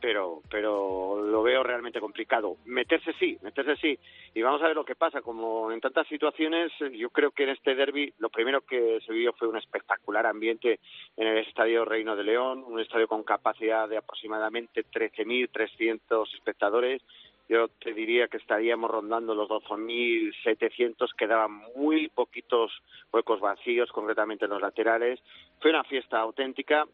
pero, 0.00 0.42
pero 0.50 1.22
lo 1.22 1.42
veo 1.42 1.62
realmente 1.62 2.00
complicado. 2.00 2.56
Meterse 2.64 3.12
sí, 3.18 3.38
meterse 3.42 3.76
sí. 3.76 3.98
Y 4.34 4.42
vamos 4.42 4.62
a 4.62 4.68
ver 4.68 4.76
lo 4.76 4.84
que 4.84 4.94
pasa. 4.94 5.22
Como 5.22 5.72
en 5.72 5.80
tantas 5.80 6.06
situaciones, 6.08 6.72
yo 6.92 7.10
creo 7.10 7.30
que 7.30 7.44
en 7.44 7.50
este 7.50 7.74
derby 7.74 8.12
lo 8.18 8.28
primero 8.28 8.60
que 8.60 9.00
se 9.04 9.12
vivió 9.12 9.32
fue 9.32 9.48
un 9.48 9.56
espectacular 9.56 10.26
ambiente 10.26 10.80
en 11.16 11.26
el 11.26 11.38
Estadio 11.38 11.84
Reino 11.84 12.16
de 12.16 12.24
León, 12.24 12.64
un 12.66 12.80
estadio 12.80 13.08
con 13.08 13.22
capacidad 13.22 13.88
de 13.88 13.96
aproximadamente 13.96 14.84
13.300 14.84 16.34
espectadores. 16.34 17.02
Yo 17.48 17.68
te 17.68 17.92
diría 17.92 18.26
que 18.26 18.38
estaríamos 18.38 18.90
rondando 18.90 19.34
los 19.34 19.48
12.700, 19.48 21.14
quedaban 21.16 21.62
muy 21.76 22.08
poquitos 22.08 22.72
huecos 23.12 23.38
vacíos, 23.38 23.92
concretamente 23.92 24.46
en 24.46 24.50
los 24.50 24.60
laterales. 24.60 25.20
Fue 25.60 25.70
una 25.70 25.84
fiesta 25.84 26.18
auténtica 26.18 26.86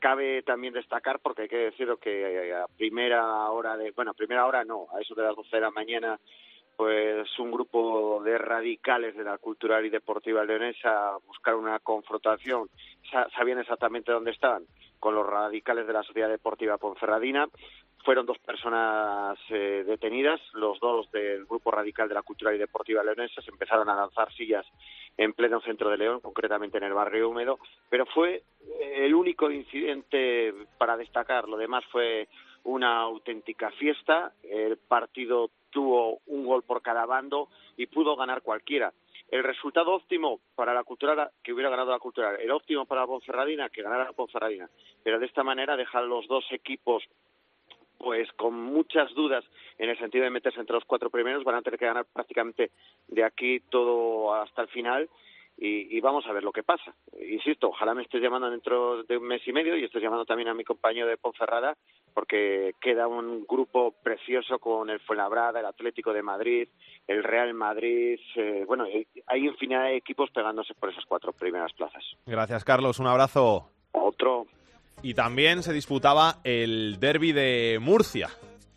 cabe 0.00 0.42
también 0.42 0.74
destacar, 0.74 1.20
porque 1.20 1.42
hay 1.42 1.48
que 1.48 1.56
decirlo 1.58 1.98
que 1.98 2.52
a 2.54 2.66
primera 2.76 3.50
hora 3.50 3.76
de, 3.76 3.92
bueno, 3.92 4.10
a 4.10 4.14
primera 4.14 4.46
hora 4.46 4.64
no, 4.64 4.88
a 4.92 5.00
eso 5.00 5.14
de 5.14 5.22
las 5.22 5.36
12 5.36 5.56
de 5.56 5.60
la 5.60 5.70
mañana, 5.70 6.18
pues 6.76 7.38
un 7.38 7.50
grupo 7.50 8.22
de 8.24 8.38
radicales 8.38 9.14
de 9.14 9.22
la 9.22 9.36
cultural 9.36 9.84
y 9.84 9.90
deportiva 9.90 10.42
leonesa 10.44 11.18
buscar 11.26 11.54
una 11.54 11.78
confrontación, 11.78 12.70
sabían 13.36 13.58
exactamente 13.58 14.10
dónde 14.10 14.30
estaban, 14.30 14.64
con 14.98 15.14
los 15.14 15.26
radicales 15.26 15.86
de 15.86 15.92
la 15.92 16.02
Sociedad 16.02 16.28
Deportiva 16.28 16.78
Ponferradina. 16.78 17.46
Fueron 18.02 18.24
dos 18.24 18.38
personas 18.38 19.38
eh, 19.50 19.84
detenidas, 19.86 20.40
los 20.54 20.80
dos 20.80 21.10
del 21.12 21.44
Grupo 21.44 21.70
Radical 21.70 22.08
de 22.08 22.14
la 22.14 22.22
Cultura 22.22 22.54
y 22.54 22.58
Deportiva 22.58 23.04
Leonesa, 23.04 23.42
se 23.42 23.50
empezaron 23.50 23.90
a 23.90 23.94
lanzar 23.94 24.32
sillas 24.32 24.64
en 25.20 25.34
pleno 25.34 25.60
centro 25.60 25.90
de 25.90 25.98
León, 25.98 26.20
concretamente 26.20 26.78
en 26.78 26.84
el 26.84 26.94
barrio 26.94 27.28
húmedo, 27.28 27.58
pero 27.90 28.06
fue 28.06 28.36
eh, 28.36 29.04
el 29.04 29.14
único 29.14 29.50
incidente 29.50 30.54
para 30.78 30.96
destacar. 30.96 31.46
Lo 31.46 31.58
demás 31.58 31.84
fue 31.92 32.26
una 32.64 33.00
auténtica 33.00 33.70
fiesta. 33.72 34.32
El 34.42 34.78
partido 34.78 35.50
tuvo 35.68 36.20
un 36.26 36.46
gol 36.46 36.62
por 36.62 36.80
cada 36.80 37.04
bando 37.04 37.50
y 37.76 37.84
pudo 37.84 38.16
ganar 38.16 38.40
cualquiera. 38.40 38.94
El 39.30 39.44
resultado 39.44 39.92
óptimo 39.92 40.40
para 40.54 40.72
la 40.72 40.84
cultural, 40.84 41.30
que 41.42 41.52
hubiera 41.52 41.68
ganado 41.68 41.90
la 41.90 41.98
cultural, 41.98 42.38
el 42.40 42.50
óptimo 42.50 42.86
para 42.86 43.02
la 43.02 43.06
Ponferradina, 43.06 43.68
que 43.68 43.82
ganara 43.82 44.04
la 44.04 44.12
Ponferradina. 44.12 44.70
Pero 45.04 45.18
de 45.18 45.26
esta 45.26 45.44
manera 45.44 45.76
dejar 45.76 46.04
los 46.04 46.26
dos 46.28 46.46
equipos 46.50 47.04
pues 48.00 48.32
con 48.32 48.54
muchas 48.54 49.12
dudas 49.14 49.44
en 49.78 49.90
el 49.90 49.98
sentido 49.98 50.24
de 50.24 50.30
meterse 50.30 50.58
entre 50.58 50.74
los 50.74 50.84
cuatro 50.86 51.10
primeros, 51.10 51.44
van 51.44 51.56
a 51.56 51.62
tener 51.62 51.78
que 51.78 51.86
ganar 51.86 52.06
prácticamente 52.10 52.70
de 53.08 53.24
aquí 53.24 53.60
todo 53.68 54.34
hasta 54.34 54.62
el 54.62 54.68
final 54.68 55.08
y, 55.58 55.94
y, 55.94 56.00
vamos 56.00 56.24
a 56.26 56.32
ver 56.32 56.42
lo 56.42 56.52
que 56.52 56.62
pasa. 56.62 56.94
Insisto, 57.20 57.68
ojalá 57.68 57.92
me 57.92 58.00
estés 58.00 58.22
llamando 58.22 58.50
dentro 58.50 59.02
de 59.02 59.18
un 59.18 59.24
mes 59.24 59.46
y 59.46 59.52
medio 59.52 59.76
y 59.76 59.84
estés 59.84 60.02
llamando 60.02 60.24
también 60.24 60.48
a 60.48 60.54
mi 60.54 60.64
compañero 60.64 61.06
de 61.06 61.18
Ponferrada 61.18 61.76
porque 62.14 62.74
queda 62.80 63.06
un 63.06 63.44
grupo 63.46 63.92
precioso 64.02 64.58
con 64.58 64.88
el 64.88 65.00
Fuenlabrada, 65.00 65.60
el 65.60 65.66
Atlético 65.66 66.14
de 66.14 66.22
Madrid, 66.22 66.68
el 67.06 67.22
Real 67.22 67.52
Madrid, 67.52 68.18
eh, 68.36 68.64
bueno, 68.66 68.86
hay 69.26 69.46
infinidad 69.46 69.84
de 69.84 69.96
equipos 69.96 70.30
pegándose 70.30 70.74
por 70.74 70.90
esas 70.90 71.04
cuatro 71.04 71.32
primeras 71.32 71.74
plazas. 71.74 72.02
Gracias, 72.24 72.64
Carlos. 72.64 72.98
Un 72.98 73.08
abrazo. 73.08 73.68
Otro. 73.92 74.46
Y 75.02 75.14
también 75.14 75.62
se 75.62 75.72
disputaba 75.72 76.36
el 76.44 76.98
derby 77.00 77.32
de 77.32 77.78
Murcia. 77.80 78.28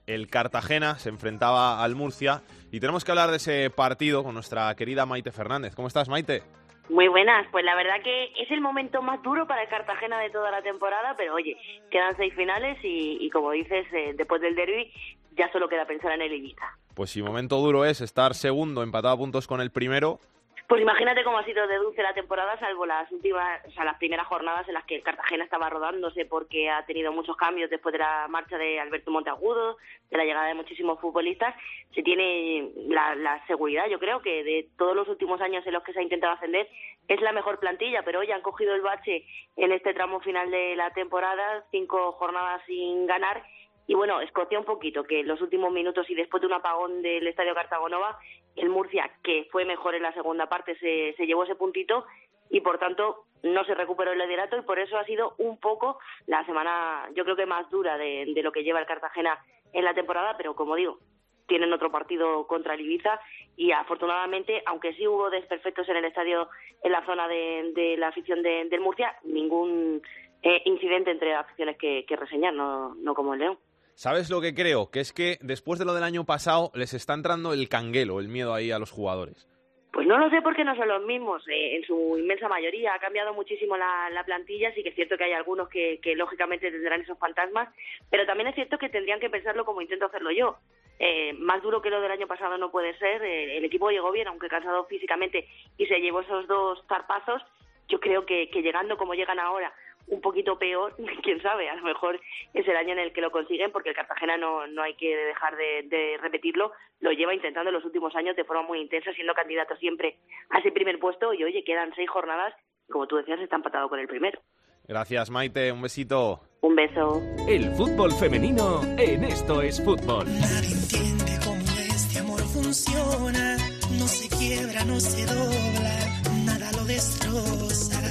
El 0.08 0.30
Cartagena 0.30 0.98
se 0.98 1.10
enfrentaba 1.10 1.84
al 1.84 1.96
Murcia 1.96 2.42
y 2.72 2.80
tenemos 2.80 3.04
que 3.04 3.12
hablar 3.12 3.30
de 3.30 3.38
ese 3.38 3.70
partido 3.70 4.24
con 4.24 4.34
nuestra 4.34 4.74
querida 4.76 5.06
Maite 5.06 5.32
Fernández. 5.32 5.76
¿Cómo 5.76 5.88
estás, 5.88 6.10
Maite? 6.10 6.44
Muy 6.90 7.08
buenas, 7.08 7.48
pues 7.52 7.64
la 7.64 7.76
verdad 7.76 8.02
que 8.04 8.26
es 8.38 8.52
el 8.52 8.60
momento 8.60 9.02
más 9.02 9.22
duro 9.24 9.48
para 9.48 9.64
el 9.64 9.70
Cartagena 9.70 10.20
de 10.20 10.30
toda 10.30 10.52
la 10.52 10.62
temporada, 10.62 11.16
pero 11.18 11.36
oye, 11.36 11.56
quedan 11.90 12.16
seis 12.18 12.34
finales 12.36 12.78
y, 12.84 13.18
y 13.22 13.30
como 13.30 13.52
dices, 13.52 13.86
eh, 13.94 14.14
después 14.18 14.42
del 14.42 14.56
derby 14.56 14.92
ya 15.38 15.50
solo 15.52 15.70
queda 15.70 15.86
pensar 15.86 16.12
en 16.12 16.22
el 16.22 16.34
Ibiza. 16.34 16.78
Pues 16.94 17.10
si 17.12 17.22
momento 17.22 17.58
duro 17.58 17.86
es 17.86 18.02
estar 18.02 18.36
segundo, 18.36 18.84
empatado 18.84 19.14
a 19.14 19.18
puntos 19.18 19.48
con 19.48 19.62
el 19.62 19.72
primero, 19.72 20.20
pues 20.68 20.82
imagínate 20.82 21.24
cómo 21.24 21.38
ha 21.38 21.46
sido 21.46 21.68
de 21.68 21.78
dulce 21.78 22.02
la 22.02 22.14
temporada, 22.14 22.58
salvo 22.58 22.86
las 22.86 23.12
últimas, 23.12 23.62
o 23.68 23.72
sea, 23.72 23.84
las 23.84 23.98
primeras 23.98 24.28
jornadas 24.28 24.68
en 24.68 24.74
las 24.74 24.86
que 24.86 25.02
Cartagena 25.02 25.44
estaba 25.44 25.70
rodándose 25.70 26.26
porque 26.26 26.70
ha 26.70 26.86
tenido 26.86 27.12
muchos 27.12 27.36
cambios 27.36 27.70
después 27.70 27.92
de 27.94 28.00
la 28.00 28.28
marcha 28.30 28.58
de 28.58 28.80
Alberto 28.80 29.12
Monteagudo, 29.12 29.78
de 30.10 30.18
la 30.18 30.24
llegada 30.24 30.48
de 30.48 30.54
muchísimos 30.54 31.00
futbolistas. 31.00 31.54
Se 31.94 32.02
tiene 32.02 32.72
la, 32.88 33.16
la 33.16 33.46
seguridad, 33.46 33.88
yo 33.88 34.00
creo 34.00 34.22
que 34.22 34.44
de 34.44 34.70
todos 34.78 34.96
los 34.96 35.08
últimos 35.08 35.42
años 35.42 35.66
en 35.68 35.74
los 35.74 35.84
que 35.84 35.94
se 35.94 36.00
ha 36.00 36.04
intentado 36.04 36.34
ascender, 36.34 36.68
es 37.08 37.22
la 37.22 37.34
mejor 37.34 37.60
plantilla, 37.60 38.04
pero 38.04 38.20
hoy 38.20 38.32
han 38.32 38.42
cogido 38.42 38.74
el 38.74 38.82
bache 38.82 39.26
en 39.58 39.72
este 39.74 39.94
tramo 39.94 40.22
final 40.22 40.50
de 40.50 40.76
la 40.76 40.92
temporada, 40.94 41.66
cinco 41.72 42.14
jornadas 42.14 42.62
sin 42.66 43.06
ganar 43.06 43.44
y 43.86 43.96
bueno, 43.96 44.22
escoció 44.22 44.60
un 44.60 44.66
poquito 44.66 45.04
que 45.04 45.20
en 45.20 45.28
los 45.28 45.42
últimos 45.42 45.72
minutos 45.72 46.10
y 46.10 46.16
después 46.16 46.40
de 46.42 46.48
un 46.48 46.54
apagón 46.54 47.02
del 47.02 47.28
Estadio 47.28 47.54
Cartagonova, 47.54 48.18
el 48.56 48.70
Murcia, 48.70 49.10
que 49.24 49.48
fue 49.52 49.66
mejor 49.66 49.96
en 49.96 50.04
la 50.04 50.14
segunda 50.14 50.48
parte, 50.48 50.78
se, 50.78 51.26
llevó 51.26 51.44
ese 51.44 51.56
puntito 51.56 52.06
y 52.50 52.62
por 52.62 52.78
tanto 52.78 53.26
no 53.42 53.64
se 53.66 53.74
recuperó 53.74 54.12
el 54.12 54.20
liderato 54.20 54.58
y 54.58 54.62
por 54.62 54.80
eso 54.80 54.98
ha 54.98 55.06
sido 55.06 55.36
un 55.38 55.58
poco 55.60 56.00
la 56.28 56.46
semana, 56.46 57.10
yo 57.16 57.24
creo 57.24 57.36
que 57.36 57.46
más 57.46 57.70
dura 57.70 57.98
de, 57.98 58.32
de 58.34 58.44
lo 58.44 58.52
que 58.52 58.64
lleva 58.64 58.80
el 58.80 58.86
Cartagena 58.86 59.40
en 59.74 59.86
la 59.86 59.94
temporada, 59.94 60.38
pero 60.38 60.56
como 60.56 60.76
digo, 60.76 61.00
tienen 61.48 61.74
otro 61.74 61.92
partido 61.92 62.48
contra 62.48 62.74
el 62.74 62.82
Ibiza 62.82 63.20
y 63.56 63.72
afortunadamente, 63.72 64.64
aunque 64.66 64.94
sí 64.94 65.08
hubo 65.08 65.30
desperfectos 65.30 65.88
en 65.90 65.98
el 65.98 66.06
estadio, 66.06 66.50
en 66.82 66.92
la 66.92 67.06
zona 67.06 67.28
de, 67.28 67.72
de 67.76 67.98
la 67.98 68.08
afición 68.08 68.42
de, 68.42 68.66
del 68.66 68.82
Murcia, 68.82 69.16
ningún 69.24 70.02
eh, 70.42 70.62
incidente 70.66 71.12
entre 71.12 71.34
aficiones 71.34 71.78
que, 71.78 72.06
que 72.06 72.16
reseñar, 72.16 72.54
no, 72.54 72.96
no 72.96 73.14
como 73.14 73.34
el 73.34 73.40
León. 73.40 73.58
¿Sabes 73.96 74.30
lo 74.30 74.42
que 74.42 74.56
creo? 74.56 74.90
Que 74.90 75.00
es 75.00 75.14
que 75.14 75.38
después 75.42 75.78
de 75.80 75.86
lo 75.86 75.94
del 75.94 76.04
año 76.04 76.26
pasado 76.26 76.72
les 76.74 76.94
está 76.94 77.14
entrando 77.14 77.54
el 77.54 77.70
canguelo, 77.70 78.20
el 78.20 78.28
miedo 78.28 78.54
ahí 78.54 78.72
a 78.72 78.80
los 78.80 78.92
jugadores. 78.92 79.48
Pues 79.92 80.08
no 80.08 80.18
lo 80.18 80.32
sé 80.32 80.42
porque 80.42 80.64
no 80.64 80.76
son 80.76 80.88
los 80.88 81.06
mismos. 81.06 81.48
Eh, 81.48 81.76
en 81.76 81.84
su 81.84 82.18
inmensa 82.18 82.50
mayoría 82.50 82.96
ha 82.96 83.00
cambiado 83.00 83.32
muchísimo 83.36 83.78
la, 83.78 84.10
la, 84.10 84.24
plantilla. 84.24 84.74
Sí 84.74 84.82
que 84.82 84.90
es 84.90 84.96
cierto 84.96 85.16
que 85.16 85.26
hay 85.26 85.34
algunos 85.34 85.70
que, 85.70 86.00
lógicamente 86.16 86.72
tendrán 86.72 87.02
esos 87.02 87.20
fantasmas, 87.20 87.70
pero 88.10 88.26
también 88.26 88.48
es 88.48 88.56
cierto 88.56 88.80
que 88.80 88.90
tendrían 88.90 89.20
que 89.20 89.30
pensarlo 89.30 89.66
como 89.66 89.82
intento 89.82 90.08
hacerlo 90.08 90.32
yo. 90.32 90.58
Eh, 90.98 91.34
más 91.34 91.62
duro 91.62 91.82
que 91.84 91.92
lo 91.92 92.02
del 92.02 92.12
año 92.12 92.26
pasado 92.26 92.58
no 92.58 92.72
puede 92.72 92.98
ser. 92.98 93.22
Eh, 93.22 93.58
el 93.58 93.66
equipo 93.66 93.92
llegó 93.92 94.12
bien, 94.12 94.28
aunque 94.28 94.48
cansado 94.48 94.86
físicamente, 94.86 95.48
y 95.78 95.86
se 95.86 96.00
llevó 96.00 96.22
esos 96.22 96.48
dos 96.48 96.84
zarpazos. 96.88 97.44
Yo 97.88 98.00
creo 98.00 98.26
que 98.26 98.48
llegando 98.48 98.98
como 98.98 99.14
llegan 99.14 99.40
ahora, 99.40 99.72
un 100.08 100.22
poquito 100.22 100.58
peor, 100.58 100.96
quién 101.24 101.42
sabe, 101.42 101.70
a 101.70 101.76
lo 101.76 101.84
mejor 101.84 102.20
es 102.54 102.68
el 102.68 102.76
año 102.76 102.94
en 102.94 103.00
el 103.00 103.14
que 103.14 103.22
lo 103.22 103.32
consiguen, 103.32 103.72
porque 103.72 103.90
el 103.90 103.96
Cartagena 103.96 104.38
no, 104.38 104.68
no 104.68 104.84
hay 104.84 104.96
que 104.96 105.16
dejar 105.16 105.56
de, 105.56 105.84
de, 105.84 106.18
repetirlo, 106.18 106.72
lo 107.00 107.12
lleva 107.12 107.34
intentando 107.34 107.70
en 107.70 107.76
los 107.76 107.86
últimos 107.86 108.16
años 108.16 108.36
de 108.36 108.44
forma 108.44 108.64
muy 108.64 108.80
intensa, 108.80 109.14
siendo 109.14 109.34
candidato 109.34 109.76
siempre 109.78 110.18
a 110.50 110.60
ese 110.60 110.72
primer 110.72 111.00
puesto, 111.00 111.34
y 111.34 111.44
oye, 111.44 111.64
quedan 111.64 111.94
seis 111.96 112.10
jornadas, 112.10 112.54
como 112.90 113.08
tú 113.08 113.18
decías, 113.18 113.40
está 113.40 113.56
empatado 113.56 113.90
con 113.90 114.00
el 114.00 114.08
primero. 114.08 114.40
Gracias, 114.88 115.30
Maite, 115.30 115.72
un 115.72 115.82
besito. 115.82 116.42
Un 116.62 116.76
beso. 116.76 117.22
El 117.48 117.72
fútbol 117.76 118.12
femenino 118.12 118.82
en 118.98 119.24
Esto 119.24 119.62
es 119.62 119.84
Fútbol. 119.84 120.26
Nadie 120.26 120.72
entiende 120.72 121.40
cómo 121.44 121.62
este 121.80 122.20
amor 122.20 122.40
funciona, 122.40 123.58
no 123.98 124.08
se 124.08 124.30
quiebra, 124.30 124.84
no 124.86 125.00
se 125.00 125.26
dobla, 125.26 126.22
nada 126.46 126.72
lo 126.74 126.84
destroza, 126.86 128.02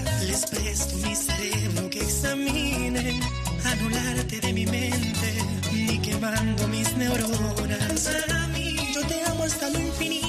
presto 0.46 0.96
mi 0.96 1.14
cerebro 1.14 1.90
que 1.90 2.00
examinen, 2.00 3.20
anularte 3.64 4.40
de 4.40 4.52
mi 4.52 4.66
mente, 4.66 5.34
ni 5.72 5.98
quemando 5.98 6.68
mis 6.68 6.96
neuronas. 6.96 8.08
Para 8.28 8.46
mí, 8.48 8.76
yo 8.94 9.06
te 9.06 9.22
amo 9.24 9.44
hasta 9.44 9.68
lo 9.70 9.78
infinito, 9.78 10.21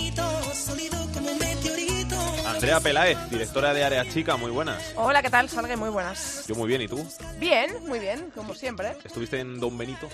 Andrea 2.74 2.92
Peláez, 2.92 3.30
directora 3.30 3.72
de 3.72 3.84
Área 3.84 4.10
Chica, 4.10 4.36
muy 4.36 4.50
buenas. 4.50 4.94
Hola, 4.96 5.22
¿qué 5.22 5.30
tal? 5.30 5.48
Salgue, 5.48 5.78
muy 5.78 5.90
buenas. 5.92 6.44
Yo 6.48 6.56
muy 6.56 6.68
bien, 6.68 6.82
¿y 6.82 6.88
tú? 6.88 7.06
Bien, 7.38 7.70
muy 7.88 8.00
bien, 8.00 8.32
como 8.34 8.56
siempre. 8.56 8.98
¿Estuviste 9.04 9.40
en 9.40 9.60
Don 9.60 9.78
Benito? 9.78 10.10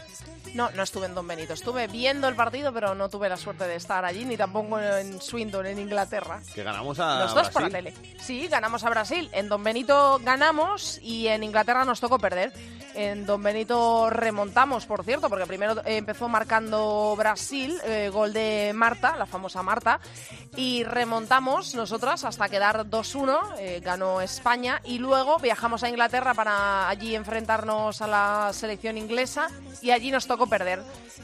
No, 0.53 0.69
no 0.71 0.83
estuve 0.83 1.05
en 1.05 1.15
Don 1.15 1.25
Benito. 1.25 1.53
Estuve 1.53 1.87
viendo 1.87 2.27
el 2.27 2.35
partido, 2.35 2.73
pero 2.73 2.95
no 2.95 3.07
tuve 3.07 3.29
la 3.29 3.37
suerte 3.37 3.65
de 3.65 3.75
estar 3.75 4.03
allí, 4.03 4.25
ni 4.25 4.35
tampoco 4.35 4.77
en 4.77 5.21
Swindon, 5.21 5.67
en 5.67 5.79
Inglaterra. 5.79 6.41
Que 6.53 6.63
ganamos 6.63 6.99
a 6.99 7.19
Los 7.19 7.33
dos 7.33 7.33
Brasil. 7.35 7.53
por 7.53 7.61
la 7.61 7.69
tele. 7.69 7.93
Sí, 8.19 8.49
ganamos 8.49 8.83
a 8.83 8.89
Brasil. 8.89 9.29
En 9.31 9.47
Don 9.47 9.63
Benito 9.63 10.19
ganamos 10.21 10.99
y 11.01 11.27
en 11.27 11.43
Inglaterra 11.43 11.85
nos 11.85 12.01
tocó 12.01 12.19
perder. 12.19 12.51
En 12.95 13.25
Don 13.25 13.41
Benito 13.41 14.09
remontamos, 14.09 14.85
por 14.85 15.05
cierto, 15.05 15.29
porque 15.29 15.45
primero 15.45 15.79
eh, 15.85 15.97
empezó 15.97 16.27
marcando 16.27 17.15
Brasil, 17.15 17.79
eh, 17.85 18.09
gol 18.11 18.33
de 18.33 18.71
Marta, 18.73 19.15
la 19.15 19.27
famosa 19.27 19.61
Marta, 19.61 19.99
y 20.55 20.83
remontamos 20.83 21.75
nosotras 21.75 22.25
hasta 22.25 22.48
quedar 22.49 22.85
2-1, 22.89 23.37
eh, 23.59 23.81
ganó 23.83 24.21
España, 24.21 24.81
y 24.83 24.97
luego 24.97 25.37
viajamos 25.39 25.83
a 25.83 25.89
Inglaterra 25.89 26.33
para 26.33 26.89
allí 26.89 27.15
enfrentarnos 27.15 28.01
a 28.01 28.07
la 28.07 28.51
selección 28.53 28.97
inglesa 28.97 29.49
y 29.81 29.91
allí 29.91 30.11
nos 30.11 30.27
tocó 30.27 30.47
perder. 30.47 30.81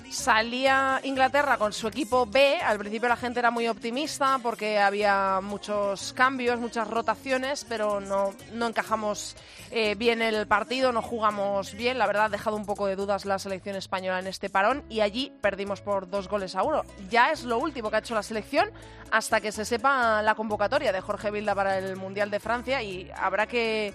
Salía 0.09 1.01
Inglaterra 1.03 1.57
con 1.57 1.73
su 1.73 1.87
equipo 1.87 2.25
B, 2.25 2.57
al 2.57 2.77
principio 2.77 3.09
la 3.09 3.17
gente 3.17 3.39
era 3.39 3.51
muy 3.51 3.67
optimista 3.67 4.39
porque 4.41 4.79
había 4.79 5.39
muchos 5.41 6.13
cambios, 6.13 6.59
muchas 6.59 6.87
rotaciones, 6.87 7.65
pero 7.67 7.99
no, 7.99 8.33
no 8.53 8.67
encajamos 8.67 9.35
eh, 9.71 9.95
bien 9.95 10.21
el 10.21 10.47
partido, 10.47 10.91
no 10.91 11.01
jugamos 11.01 11.73
bien, 11.73 11.97
la 11.97 12.07
verdad 12.07 12.25
ha 12.25 12.29
dejado 12.29 12.55
un 12.55 12.65
poco 12.65 12.87
de 12.87 12.95
dudas 12.95 13.25
la 13.25 13.39
selección 13.39 13.75
española 13.75 14.19
en 14.19 14.27
este 14.27 14.49
parón 14.49 14.83
y 14.89 15.01
allí 15.01 15.33
perdimos 15.41 15.81
por 15.81 16.09
dos 16.09 16.27
goles 16.27 16.55
a 16.55 16.63
uno. 16.63 16.83
Ya 17.09 17.31
es 17.31 17.43
lo 17.43 17.57
último 17.57 17.89
que 17.89 17.97
ha 17.97 17.99
hecho 17.99 18.15
la 18.15 18.23
selección 18.23 18.69
hasta 19.11 19.41
que 19.41 19.51
se 19.51 19.65
sepa 19.65 20.21
la 20.21 20.35
convocatoria 20.35 20.91
de 20.91 21.01
Jorge 21.01 21.31
Vilda 21.31 21.55
para 21.55 21.77
el 21.77 21.95
Mundial 21.95 22.31
de 22.31 22.39
Francia 22.39 22.81
y 22.83 23.11
habrá 23.15 23.47
que 23.47 23.93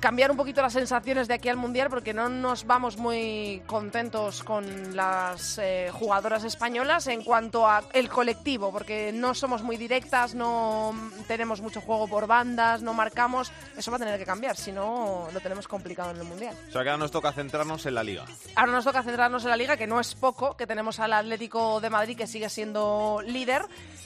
cambiar 0.00 0.30
un 0.30 0.36
poquito 0.36 0.62
las 0.62 0.72
sensaciones 0.72 1.28
de 1.28 1.34
aquí 1.34 1.48
al 1.48 1.56
Mundial 1.56 1.88
porque 1.90 2.14
no 2.14 2.28
nos 2.28 2.66
vamos 2.66 2.96
muy 2.96 3.62
contentos 3.66 4.42
con 4.42 4.96
las 4.96 5.58
eh, 5.58 5.90
jugadoras 5.92 6.44
españolas 6.44 7.06
en 7.06 7.22
cuanto 7.22 7.68
a 7.68 7.84
el 7.92 8.08
colectivo, 8.08 8.72
porque 8.72 9.12
no 9.12 9.34
somos 9.34 9.62
muy 9.62 9.76
directas, 9.76 10.34
no 10.34 10.94
tenemos 11.26 11.60
mucho 11.60 11.80
juego 11.80 12.08
por 12.08 12.26
bandas, 12.26 12.82
no 12.82 12.94
marcamos. 12.94 13.52
Eso 13.76 13.90
va 13.90 13.96
a 13.96 14.00
tener 14.00 14.18
que 14.18 14.24
cambiar, 14.24 14.56
si 14.56 14.72
no 14.72 15.28
lo 15.32 15.40
tenemos 15.40 15.68
complicado 15.68 16.10
en 16.10 16.18
el 16.18 16.24
Mundial. 16.24 16.56
O 16.68 16.72
sea 16.72 16.82
que 16.82 16.90
ahora 16.90 17.02
nos 17.02 17.10
toca 17.10 17.32
centrarnos 17.32 17.84
en 17.86 17.94
la 17.94 18.04
Liga. 18.04 18.24
Ahora 18.54 18.72
nos 18.72 18.84
toca 18.84 19.02
centrarnos 19.02 19.44
en 19.44 19.50
la 19.50 19.56
Liga, 19.56 19.76
que 19.76 19.86
no 19.86 20.00
es 20.00 20.14
poco, 20.14 20.56
que 20.56 20.66
tenemos 20.66 21.00
al 21.00 21.12
Atlético 21.12 21.80
de 21.80 21.90
Madrid 21.90 22.16
que 22.16 22.26
sigue 22.26 22.48
siendo 22.48 23.22
líder, 23.26 23.62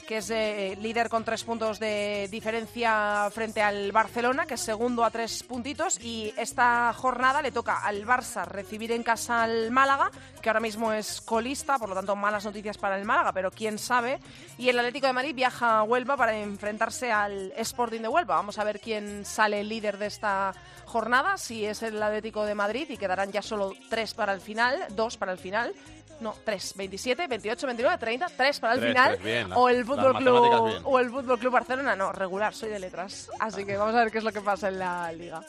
que 0.07 0.17
es 0.17 0.29
eh, 0.29 0.77
líder 0.81 1.07
con 1.09 1.23
tres 1.23 1.43
puntos 1.43 1.79
de 1.79 2.27
diferencia 2.29 3.29
frente 3.31 3.61
al 3.61 3.91
Barcelona, 3.91 4.45
que 4.45 4.55
es 4.55 4.61
segundo 4.61 5.05
a 5.05 5.11
tres 5.11 5.43
puntos 5.43 5.60
y 6.01 6.33
esta 6.37 6.91
jornada 6.93 7.41
le 7.41 7.51
toca 7.51 7.85
al 7.85 8.05
Barça 8.05 8.45
recibir 8.45 8.91
en 8.91 9.03
casa 9.03 9.43
al 9.43 9.69
Málaga, 9.69 10.09
que 10.41 10.49
ahora 10.49 10.59
mismo 10.59 10.91
es 10.91 11.21
colista, 11.21 11.77
por 11.77 11.89
lo 11.89 11.95
tanto 11.95 12.15
malas 12.15 12.45
noticias 12.45 12.77
para 12.77 12.97
el 12.97 13.05
Málaga, 13.05 13.31
pero 13.31 13.51
quién 13.51 13.77
sabe. 13.77 14.19
Y 14.57 14.69
el 14.69 14.79
Atlético 14.79 15.07
de 15.07 15.13
Madrid 15.13 15.35
viaja 15.35 15.79
a 15.79 15.83
Huelva 15.83 16.17
para 16.17 16.35
enfrentarse 16.37 17.11
al 17.11 17.53
Sporting 17.57 18.01
de 18.01 18.07
Huelva. 18.07 18.35
Vamos 18.35 18.57
a 18.57 18.63
ver 18.63 18.79
quién 18.79 19.23
sale 19.23 19.63
líder 19.63 19.97
de 19.97 20.07
esta 20.07 20.53
jornada, 20.85 21.37
si 21.37 21.65
es 21.65 21.83
el 21.83 22.01
Atlético 22.01 22.43
de 22.45 22.55
Madrid 22.55 22.89
y 22.89 22.97
quedarán 22.97 23.31
ya 23.31 23.41
solo 23.41 23.73
tres 23.89 24.13
para 24.13 24.33
el 24.33 24.41
final, 24.41 24.87
dos 24.89 25.17
para 25.17 25.31
el 25.31 25.37
final 25.37 25.73
no, 26.21 26.35
3, 26.43 26.73
27, 26.77 27.27
28, 27.27 27.67
29, 27.67 27.97
30, 27.97 28.27
3 28.37 28.59
para 28.59 28.73
el 28.73 28.79
Tres, 28.79 28.91
final. 28.91 29.11
tres, 29.13 29.23
bien, 29.23 29.51
o 29.53 29.67
el 29.69 29.83
Fútbol 29.85 30.15
Club 30.17 30.81
o 30.85 30.99
el 30.99 31.09
Fútbol 31.09 31.39
Club 31.39 31.51
Barcelona, 31.51 31.95
no, 31.95 32.11
regular, 32.11 32.53
soy 32.53 32.69
de 32.69 32.79
letras. 32.79 33.29
Así 33.39 33.65
que 33.65 33.75
vamos 33.75 33.95
a 33.95 33.99
ver 34.03 34.11
qué 34.11 34.19
es 34.19 34.23
lo 34.23 34.31
que 34.31 34.41
pasa 34.41 34.69
en 34.69 34.79
la 34.79 35.11
liga. 35.11 35.41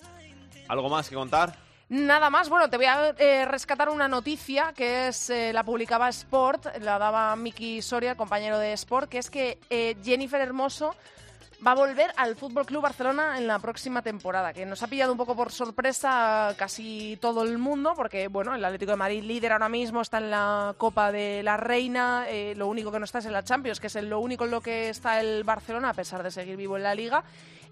¿Algo 0.68 0.88
más 0.88 1.08
que 1.08 1.14
contar? 1.14 1.54
Nada 1.88 2.30
más, 2.30 2.48
bueno, 2.48 2.70
te 2.70 2.78
voy 2.78 2.86
a 2.86 3.14
eh, 3.18 3.44
rescatar 3.44 3.90
una 3.90 4.08
noticia 4.08 4.72
que 4.74 5.08
es 5.08 5.28
eh, 5.28 5.52
la 5.52 5.62
publicaba 5.62 6.08
Sport, 6.08 6.78
la 6.80 6.98
daba 6.98 7.36
Miki 7.36 7.82
Soria, 7.82 8.12
el 8.12 8.16
compañero 8.16 8.58
de 8.58 8.72
Sport, 8.72 9.10
que 9.10 9.18
es 9.18 9.28
que 9.28 9.58
eh, 9.68 9.94
Jennifer 10.02 10.40
Hermoso 10.40 10.94
va 11.64 11.72
a 11.72 11.74
volver 11.76 12.12
al 12.16 12.34
Fútbol 12.34 12.66
Club 12.66 12.82
Barcelona 12.82 13.38
en 13.38 13.46
la 13.46 13.58
próxima 13.58 14.02
temporada, 14.02 14.52
que 14.52 14.66
nos 14.66 14.82
ha 14.82 14.88
pillado 14.88 15.12
un 15.12 15.18
poco 15.18 15.36
por 15.36 15.52
sorpresa 15.52 16.54
casi 16.58 17.16
todo 17.20 17.44
el 17.44 17.58
mundo, 17.58 17.92
porque 17.94 18.28
bueno, 18.28 18.54
el 18.54 18.64
Atlético 18.64 18.92
de 18.92 18.96
Madrid 18.96 19.22
líder 19.22 19.52
ahora 19.52 19.68
mismo 19.68 20.00
está 20.00 20.18
en 20.18 20.30
la 20.30 20.74
Copa 20.76 21.12
de 21.12 21.42
la 21.42 21.56
Reina, 21.56 22.26
eh, 22.28 22.54
lo 22.56 22.66
único 22.66 22.90
que 22.90 22.98
no 22.98 23.04
está 23.04 23.20
es 23.20 23.26
en 23.26 23.32
la 23.32 23.44
Champions, 23.44 23.78
que 23.78 23.86
es 23.86 23.94
lo 23.94 24.18
único 24.18 24.44
en 24.44 24.50
lo 24.50 24.60
que 24.60 24.88
está 24.88 25.20
el 25.20 25.44
Barcelona 25.44 25.90
a 25.90 25.94
pesar 25.94 26.22
de 26.22 26.32
seguir 26.32 26.56
vivo 26.56 26.76
en 26.76 26.82
la 26.82 26.94
Liga, 26.94 27.22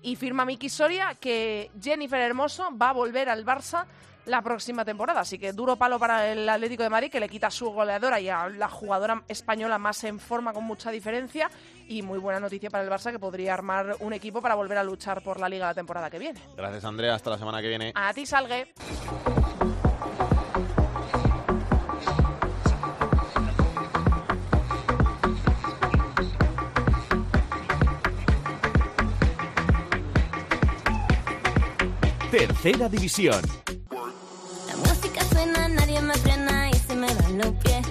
y 0.02 0.16
firma 0.16 0.44
Miki 0.44 0.68
Soria 0.68 1.14
que 1.14 1.70
Jennifer 1.80 2.20
Hermoso 2.20 2.68
va 2.76 2.90
a 2.90 2.92
volver 2.92 3.28
al 3.28 3.44
Barça 3.44 3.86
la 4.26 4.42
próxima 4.42 4.84
temporada. 4.84 5.20
Así 5.20 5.38
que 5.38 5.52
duro 5.52 5.76
palo 5.76 5.98
para 5.98 6.30
el 6.30 6.48
Atlético 6.48 6.82
de 6.82 6.90
Madrid, 6.90 7.10
que 7.10 7.20
le 7.20 7.28
quita 7.28 7.48
a 7.48 7.50
su 7.50 7.70
goleadora 7.70 8.20
y 8.20 8.28
a 8.28 8.48
la 8.48 8.68
jugadora 8.68 9.22
española 9.28 9.78
más 9.78 10.04
en 10.04 10.18
forma 10.18 10.52
con 10.52 10.64
mucha 10.64 10.90
diferencia. 10.90 11.50
Y 11.88 12.02
muy 12.02 12.18
buena 12.18 12.40
noticia 12.40 12.70
para 12.70 12.84
el 12.84 12.90
Barça, 12.90 13.10
que 13.10 13.18
podría 13.18 13.54
armar 13.54 13.96
un 14.00 14.12
equipo 14.12 14.40
para 14.40 14.54
volver 14.54 14.78
a 14.78 14.84
luchar 14.84 15.22
por 15.22 15.40
la 15.40 15.48
Liga 15.48 15.66
la 15.66 15.74
temporada 15.74 16.10
que 16.10 16.18
viene. 16.18 16.40
Gracias, 16.56 16.84
Andrea. 16.84 17.14
Hasta 17.14 17.30
la 17.30 17.38
semana 17.38 17.60
que 17.60 17.68
viene. 17.68 17.92
A 17.94 18.12
ti, 18.14 18.26
Salgue. 18.26 18.72
Tercera 32.30 32.88
división. 32.88 33.42
La 34.68 34.76
música 34.76 35.20
suena, 35.32 35.68
nadie 35.68 36.00
me 36.00 36.14
frena 36.14 36.70
y 36.70 36.74
se 36.74 36.94
me 36.94 37.12
van 37.12 37.38
los 37.38 37.48
pies. 37.54 37.84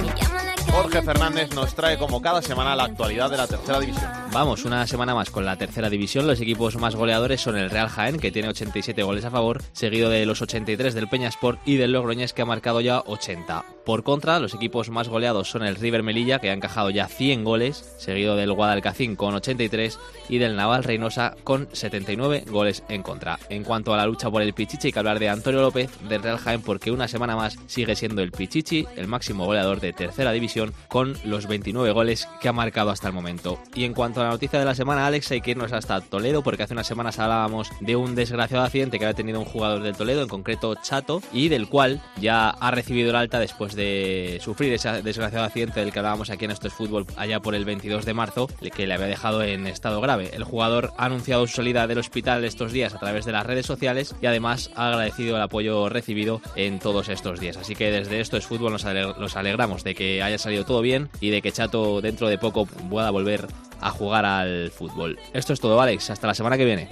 Me 0.00 0.06
llaman 0.18 0.46
la 0.46 0.72
Jorge 0.72 1.02
Fernández 1.02 1.54
nos 1.54 1.74
trae 1.74 1.98
como 1.98 2.22
cada 2.22 2.40
semana 2.40 2.74
la 2.74 2.84
actualidad 2.84 3.30
de 3.30 3.36
la 3.36 3.46
tercera 3.46 3.78
división. 3.78 4.10
Vamos, 4.32 4.64
una 4.64 4.86
semana 4.86 5.14
más 5.14 5.28
con 5.28 5.44
la 5.44 5.58
tercera 5.58 5.90
división. 5.90 6.26
Los 6.26 6.40
equipos 6.40 6.76
más 6.76 6.96
goleadores 6.96 7.42
son 7.42 7.58
el 7.58 7.68
Real 7.68 7.88
Jaén, 7.88 8.18
que 8.18 8.32
tiene 8.32 8.48
87 8.48 9.02
goles 9.02 9.26
a 9.26 9.30
favor, 9.30 9.62
seguido 9.72 10.08
de 10.08 10.24
los 10.24 10.40
83 10.40 10.94
del 10.94 11.08
Peñasport 11.08 11.60
y 11.66 11.76
del 11.76 11.92
Logroñés, 11.92 12.32
que 12.32 12.40
ha 12.40 12.46
marcado 12.46 12.80
ya 12.80 13.00
80. 13.00 13.62
Por 13.84 14.04
contra, 14.04 14.38
los 14.38 14.54
equipos 14.54 14.90
más 14.90 15.08
goleados 15.08 15.50
son 15.50 15.64
el 15.64 15.74
River 15.74 16.04
Melilla, 16.04 16.38
que 16.38 16.50
ha 16.50 16.52
encajado 16.52 16.90
ya 16.90 17.08
100 17.08 17.42
goles, 17.42 17.94
seguido 17.98 18.36
del 18.36 18.52
Guadalcacín 18.52 19.16
con 19.16 19.34
83 19.34 19.98
y 20.28 20.38
del 20.38 20.54
Naval 20.54 20.84
Reynosa 20.84 21.34
con 21.42 21.68
79 21.72 22.44
goles 22.48 22.84
en 22.88 23.02
contra. 23.02 23.40
En 23.48 23.64
cuanto 23.64 23.92
a 23.92 23.96
la 23.96 24.06
lucha 24.06 24.30
por 24.30 24.40
el 24.40 24.54
Pichichi, 24.54 24.88
hay 24.88 24.92
que 24.92 24.98
hablar 25.00 25.18
de 25.18 25.28
Antonio 25.28 25.60
López 25.60 25.90
del 26.08 26.22
Real 26.22 26.38
Jaén, 26.38 26.62
porque 26.62 26.92
una 26.92 27.08
semana 27.08 27.34
más 27.34 27.56
sigue 27.66 27.96
siendo 27.96 28.22
el 28.22 28.30
Pichichi 28.30 28.86
el 28.96 29.08
máximo 29.08 29.46
goleador 29.46 29.80
de 29.80 29.92
tercera 29.92 30.30
división 30.30 30.72
con 30.88 31.16
los 31.24 31.48
29 31.48 31.90
goles 31.90 32.28
que 32.40 32.48
ha 32.48 32.52
marcado 32.52 32.90
hasta 32.90 33.08
el 33.08 33.14
momento. 33.14 33.58
Y 33.74 33.84
en 33.84 33.94
cuanto 33.94 34.20
a 34.20 34.24
la 34.24 34.30
noticia 34.30 34.60
de 34.60 34.64
la 34.64 34.76
semana, 34.76 35.06
Alex, 35.06 35.32
hay 35.32 35.40
que 35.40 35.50
irnos 35.52 35.72
hasta 35.72 36.00
Toledo 36.00 36.42
porque 36.42 36.62
hace 36.62 36.74
unas 36.74 36.86
semanas 36.86 37.18
hablábamos 37.18 37.70
de 37.80 37.96
un 37.96 38.14
desgraciado 38.14 38.64
accidente 38.64 39.00
que 39.00 39.06
había 39.06 39.16
tenido 39.16 39.40
un 39.40 39.46
jugador 39.46 39.82
del 39.82 39.96
Toledo, 39.96 40.22
en 40.22 40.28
concreto 40.28 40.76
Chato, 40.76 41.20
y 41.32 41.48
del 41.48 41.68
cual 41.68 42.00
ya 42.20 42.50
ha 42.50 42.70
recibido 42.70 43.10
el 43.10 43.16
alta 43.16 43.40
después 43.40 43.71
de 43.74 44.38
sufrir 44.42 44.72
ese 44.72 45.02
desgraciado 45.02 45.44
accidente 45.44 45.80
del 45.80 45.92
que 45.92 45.98
hablábamos 45.98 46.30
aquí 46.30 46.44
en 46.44 46.50
Esto 46.50 46.68
es 46.68 46.74
Fútbol 46.74 47.06
allá 47.16 47.40
por 47.40 47.54
el 47.54 47.64
22 47.64 48.04
de 48.04 48.14
marzo, 48.14 48.48
que 48.74 48.86
le 48.86 48.94
había 48.94 49.06
dejado 49.06 49.42
en 49.42 49.66
estado 49.66 50.00
grave. 50.00 50.30
El 50.32 50.44
jugador 50.44 50.92
ha 50.98 51.06
anunciado 51.06 51.46
su 51.46 51.56
salida 51.56 51.86
del 51.86 51.98
hospital 51.98 52.44
estos 52.44 52.72
días 52.72 52.94
a 52.94 52.98
través 52.98 53.24
de 53.24 53.32
las 53.32 53.46
redes 53.46 53.66
sociales 53.66 54.14
y 54.20 54.26
además 54.26 54.70
ha 54.74 54.88
agradecido 54.88 55.36
el 55.36 55.42
apoyo 55.42 55.88
recibido 55.88 56.40
en 56.56 56.78
todos 56.78 57.08
estos 57.08 57.40
días. 57.40 57.56
Así 57.56 57.74
que 57.74 57.90
desde 57.90 58.20
Esto 58.20 58.36
es 58.36 58.46
Fútbol 58.46 58.72
nos, 58.72 58.84
aleg- 58.86 59.16
nos 59.16 59.36
alegramos 59.36 59.84
de 59.84 59.94
que 59.94 60.22
haya 60.22 60.38
salido 60.38 60.64
todo 60.64 60.80
bien 60.80 61.08
y 61.20 61.30
de 61.30 61.42
que 61.42 61.52
Chato 61.52 62.00
dentro 62.00 62.28
de 62.28 62.38
poco 62.38 62.66
pueda 62.66 63.10
volver 63.10 63.46
a 63.80 63.90
jugar 63.90 64.24
al 64.24 64.70
fútbol. 64.70 65.18
Esto 65.32 65.52
es 65.52 65.60
todo, 65.60 65.80
Alex. 65.80 66.10
Hasta 66.10 66.26
la 66.28 66.34
semana 66.34 66.56
que 66.56 66.64
viene. 66.64 66.88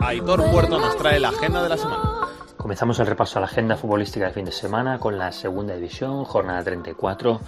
Aitor 0.00 0.50
Puerto 0.50 0.78
nos 0.78 0.96
trae 0.96 1.20
la 1.20 1.28
agenda 1.28 1.62
de 1.62 1.68
la 1.68 1.76
semana. 1.76 2.07
Comenzamos 2.68 3.00
el 3.00 3.06
repaso 3.06 3.38
a 3.38 3.40
la 3.40 3.46
agenda 3.46 3.78
futbolística 3.78 4.26
del 4.26 4.34
fin 4.34 4.44
de 4.44 4.52
semana 4.52 4.98
con 4.98 5.16
la 5.16 5.32
segunda 5.32 5.74
división, 5.74 6.26
jornada 6.26 6.62
34. 6.62 7.40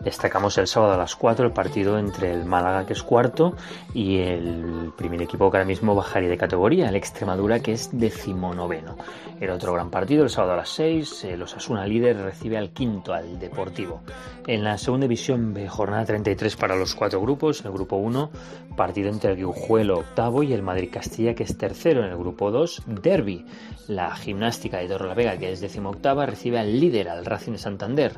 Destacamos 0.00 0.56
el 0.56 0.66
sábado 0.66 0.94
a 0.94 0.96
las 0.96 1.14
4 1.14 1.44
el 1.44 1.52
partido 1.52 1.98
entre 1.98 2.32
el 2.32 2.46
Málaga, 2.46 2.86
que 2.86 2.94
es 2.94 3.02
cuarto, 3.02 3.54
y 3.92 4.20
el 4.20 4.90
primer 4.96 5.20
equipo 5.20 5.50
que 5.50 5.58
ahora 5.58 5.66
mismo 5.66 5.94
bajaría 5.94 6.30
de 6.30 6.38
categoría, 6.38 6.88
el 6.88 6.96
Extremadura, 6.96 7.60
que 7.60 7.72
es 7.72 7.90
decimonoveno. 7.92 8.96
El 9.42 9.50
otro 9.50 9.74
gran 9.74 9.90
partido, 9.90 10.24
el 10.24 10.30
sábado 10.30 10.54
a 10.54 10.56
las 10.56 10.70
6, 10.70 11.24
el 11.24 11.42
Osasuna 11.42 11.86
líder 11.86 12.16
recibe 12.16 12.56
al 12.56 12.70
quinto, 12.70 13.12
al 13.12 13.38
Deportivo. 13.38 14.00
En 14.46 14.64
la 14.64 14.78
segunda 14.78 15.04
división 15.04 15.54
jornada 15.68 16.04
33 16.04 16.56
para 16.56 16.76
los 16.76 16.94
cuatro 16.94 17.20
grupos. 17.20 17.60
En 17.60 17.66
el 17.66 17.72
grupo 17.72 17.96
1, 17.96 18.30
partido 18.76 19.08
entre 19.08 19.32
el 19.32 19.36
Guijuelo 19.36 19.98
octavo 19.98 20.42
y 20.42 20.52
el 20.52 20.62
Madrid 20.62 20.90
Castilla, 20.92 21.34
que 21.34 21.44
es 21.44 21.56
tercero. 21.56 22.04
En 22.04 22.10
el 22.10 22.16
grupo 22.16 22.50
2, 22.50 22.82
Derby. 22.86 23.46
La 23.88 24.14
gimnástica 24.62 24.78
de 24.78 24.88
Torrelavega, 24.88 25.38
que 25.38 25.52
es 25.52 25.60
decimoctava, 25.60 26.26
recibe 26.26 26.58
al 26.58 26.78
líder, 26.78 27.08
al 27.08 27.24
Racing 27.24 27.52
de 27.52 27.58
Santander. 27.58 28.12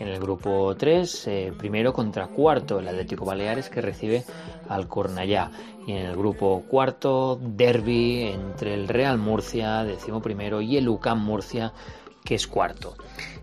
En 0.00 0.08
el 0.08 0.18
grupo 0.18 0.74
3, 0.76 1.28
eh, 1.28 1.52
primero 1.56 1.92
contra 1.92 2.26
cuarto, 2.26 2.80
el 2.80 2.88
Atlético 2.88 3.24
Baleares, 3.24 3.70
que 3.70 3.80
recibe 3.80 4.24
al 4.68 4.88
Cornellá. 4.88 5.50
Y 5.86 5.92
en 5.92 6.06
el 6.06 6.16
grupo 6.16 6.64
cuarto, 6.68 7.38
derby 7.40 8.22
entre 8.24 8.74
el 8.74 8.88
Real 8.88 9.18
Murcia, 9.18 9.84
décimo 9.84 10.20
primero, 10.20 10.60
y 10.60 10.76
el 10.76 10.88
UCAM 10.88 11.24
Murcia, 11.24 11.72
que 12.24 12.34
es 12.34 12.48
cuarto. 12.48 12.96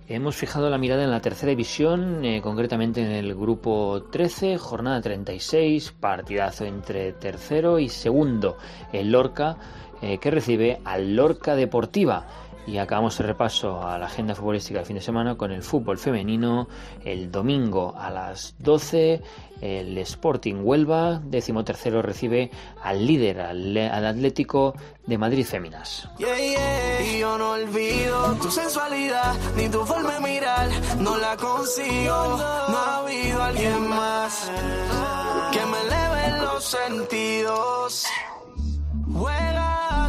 Hemos 0.07 0.35
fijado 0.35 0.69
la 0.69 0.77
mirada 0.77 1.05
en 1.05 1.11
la 1.11 1.21
tercera 1.21 1.51
división, 1.51 2.25
eh, 2.25 2.41
concretamente 2.41 3.01
en 3.01 3.11
el 3.11 3.33
grupo 3.33 4.07
13, 4.11 4.57
jornada 4.57 4.99
36, 4.99 5.93
partidazo 5.93 6.65
entre 6.65 7.13
tercero 7.13 7.79
y 7.79 7.87
segundo, 7.87 8.57
el 8.91 9.11
Lorca, 9.11 9.55
eh, 10.01 10.17
que 10.17 10.31
recibe 10.31 10.79
al 10.85 11.15
Lorca 11.15 11.55
Deportiva. 11.55 12.27
Y 12.67 12.77
acabamos 12.77 13.19
el 13.19 13.25
repaso 13.25 13.81
a 13.81 13.97
la 13.97 14.05
agenda 14.05 14.35
futbolística 14.35 14.79
del 14.79 14.85
fin 14.85 14.95
de 14.95 15.01
semana 15.01 15.35
con 15.35 15.51
el 15.51 15.63
fútbol 15.63 15.97
femenino. 15.97 16.67
El 17.03 17.31
domingo 17.31 17.95
a 17.97 18.11
las 18.11 18.53
12, 18.59 19.21
el 19.61 19.97
Sporting 19.97 20.61
Huelva, 20.61 21.21
décimo 21.23 21.63
tercero, 21.63 22.03
recibe 22.03 22.51
al 22.83 23.05
líder, 23.05 23.41
al, 23.41 24.05
Atlético 24.05 24.75
de 25.07 25.17
Madrid 25.17 25.43
Féminas. 25.43 26.07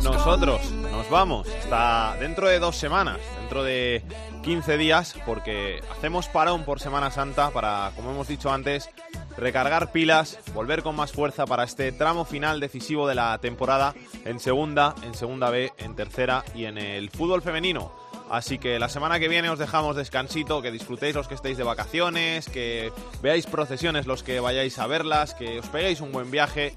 Nosotros 0.02 0.70
nos 0.72 1.08
vamos 1.10 1.48
hasta 1.48 2.16
dentro 2.18 2.48
de 2.48 2.58
dos 2.58 2.76
semanas, 2.76 3.18
dentro 3.38 3.62
de 3.62 4.02
15 4.42 4.76
días, 4.76 5.14
porque 5.24 5.80
hacemos 5.92 6.26
parón 6.28 6.64
por 6.64 6.80
Semana 6.80 7.10
Santa 7.10 7.50
para, 7.50 7.92
como 7.94 8.10
hemos 8.10 8.26
dicho 8.26 8.50
antes, 8.50 8.90
recargar 9.36 9.92
pilas, 9.92 10.38
volver 10.54 10.82
con 10.82 10.96
más 10.96 11.12
fuerza 11.12 11.46
para 11.46 11.64
este 11.64 11.92
tramo 11.92 12.24
final 12.24 12.58
decisivo 12.58 13.06
de 13.06 13.14
la 13.14 13.38
temporada 13.38 13.94
en 14.24 14.40
segunda, 14.40 14.94
en 15.04 15.14
segunda 15.14 15.50
B, 15.50 15.72
en 15.78 15.94
tercera 15.94 16.44
y 16.54 16.64
en 16.64 16.78
el 16.78 17.10
fútbol 17.10 17.40
femenino. 17.40 17.92
Así 18.28 18.58
que 18.58 18.78
la 18.78 18.88
semana 18.88 19.20
que 19.20 19.28
viene 19.28 19.50
os 19.50 19.58
dejamos 19.58 19.94
descansito, 19.94 20.62
que 20.62 20.70
disfrutéis 20.70 21.14
los 21.14 21.28
que 21.28 21.34
estéis 21.34 21.58
de 21.58 21.64
vacaciones, 21.64 22.48
que 22.48 22.90
veáis 23.22 23.46
procesiones 23.46 24.06
los 24.06 24.22
que 24.22 24.40
vayáis 24.40 24.78
a 24.78 24.86
verlas, 24.86 25.34
que 25.34 25.58
os 25.58 25.66
peguéis 25.68 26.00
un 26.00 26.12
buen 26.12 26.30
viaje, 26.30 26.74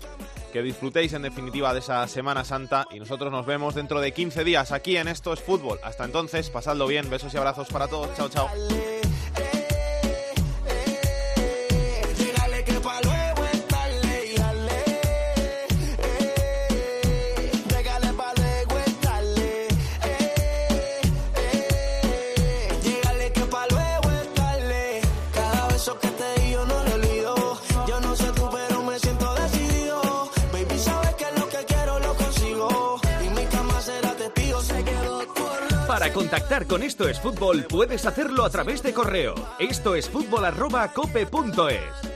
que 0.56 0.64
disfrutéis 0.64 1.12
en 1.12 1.22
definitiva 1.22 1.74
de 1.74 1.80
esa 1.80 2.08
Semana 2.08 2.46
Santa 2.46 2.88
y 2.90 2.98
nosotros 2.98 3.30
nos 3.30 3.46
vemos 3.46 3.76
dentro 3.76 4.00
de 4.00 4.14
15 4.14 4.46
días 4.46 4.72
aquí 4.72 4.96
en 4.96 5.10
Esto 5.10 5.34
es 5.34 5.42
Fútbol. 5.42 5.82
Hasta 5.84 6.06
entonces, 6.06 6.50
pasadlo 6.50 6.88
bien, 6.88 7.10
besos 7.10 7.34
y 7.34 7.38
abrazos 7.38 7.68
para 7.68 7.90
todos, 7.90 8.16
chao 8.16 8.30
chao. 8.30 8.48
Con 36.64 36.84
Esto 36.84 37.10
es 37.10 37.20
Fútbol 37.20 37.66
puedes 37.66 38.06
hacerlo 38.06 38.46
a 38.46 38.50
través 38.50 38.82
de 38.82 38.94
correo. 38.94 39.36
Esto 39.60 39.94
es 39.94 40.10
fútbol 40.10 40.46
arroba 40.46 40.88
cope 40.94 41.28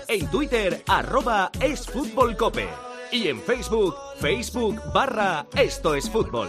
En 0.07 0.31
Twitter 0.31 0.81
arroba 0.87 1.51
es 1.59 1.85
fútbol. 1.85 2.37
Y 3.11 3.27
en 3.27 3.41
Facebook, 3.41 3.95
Facebook 4.17 4.81
barra 4.93 5.45
Esto 5.57 5.93
es 5.93 6.09
Fútbol. 6.09 6.47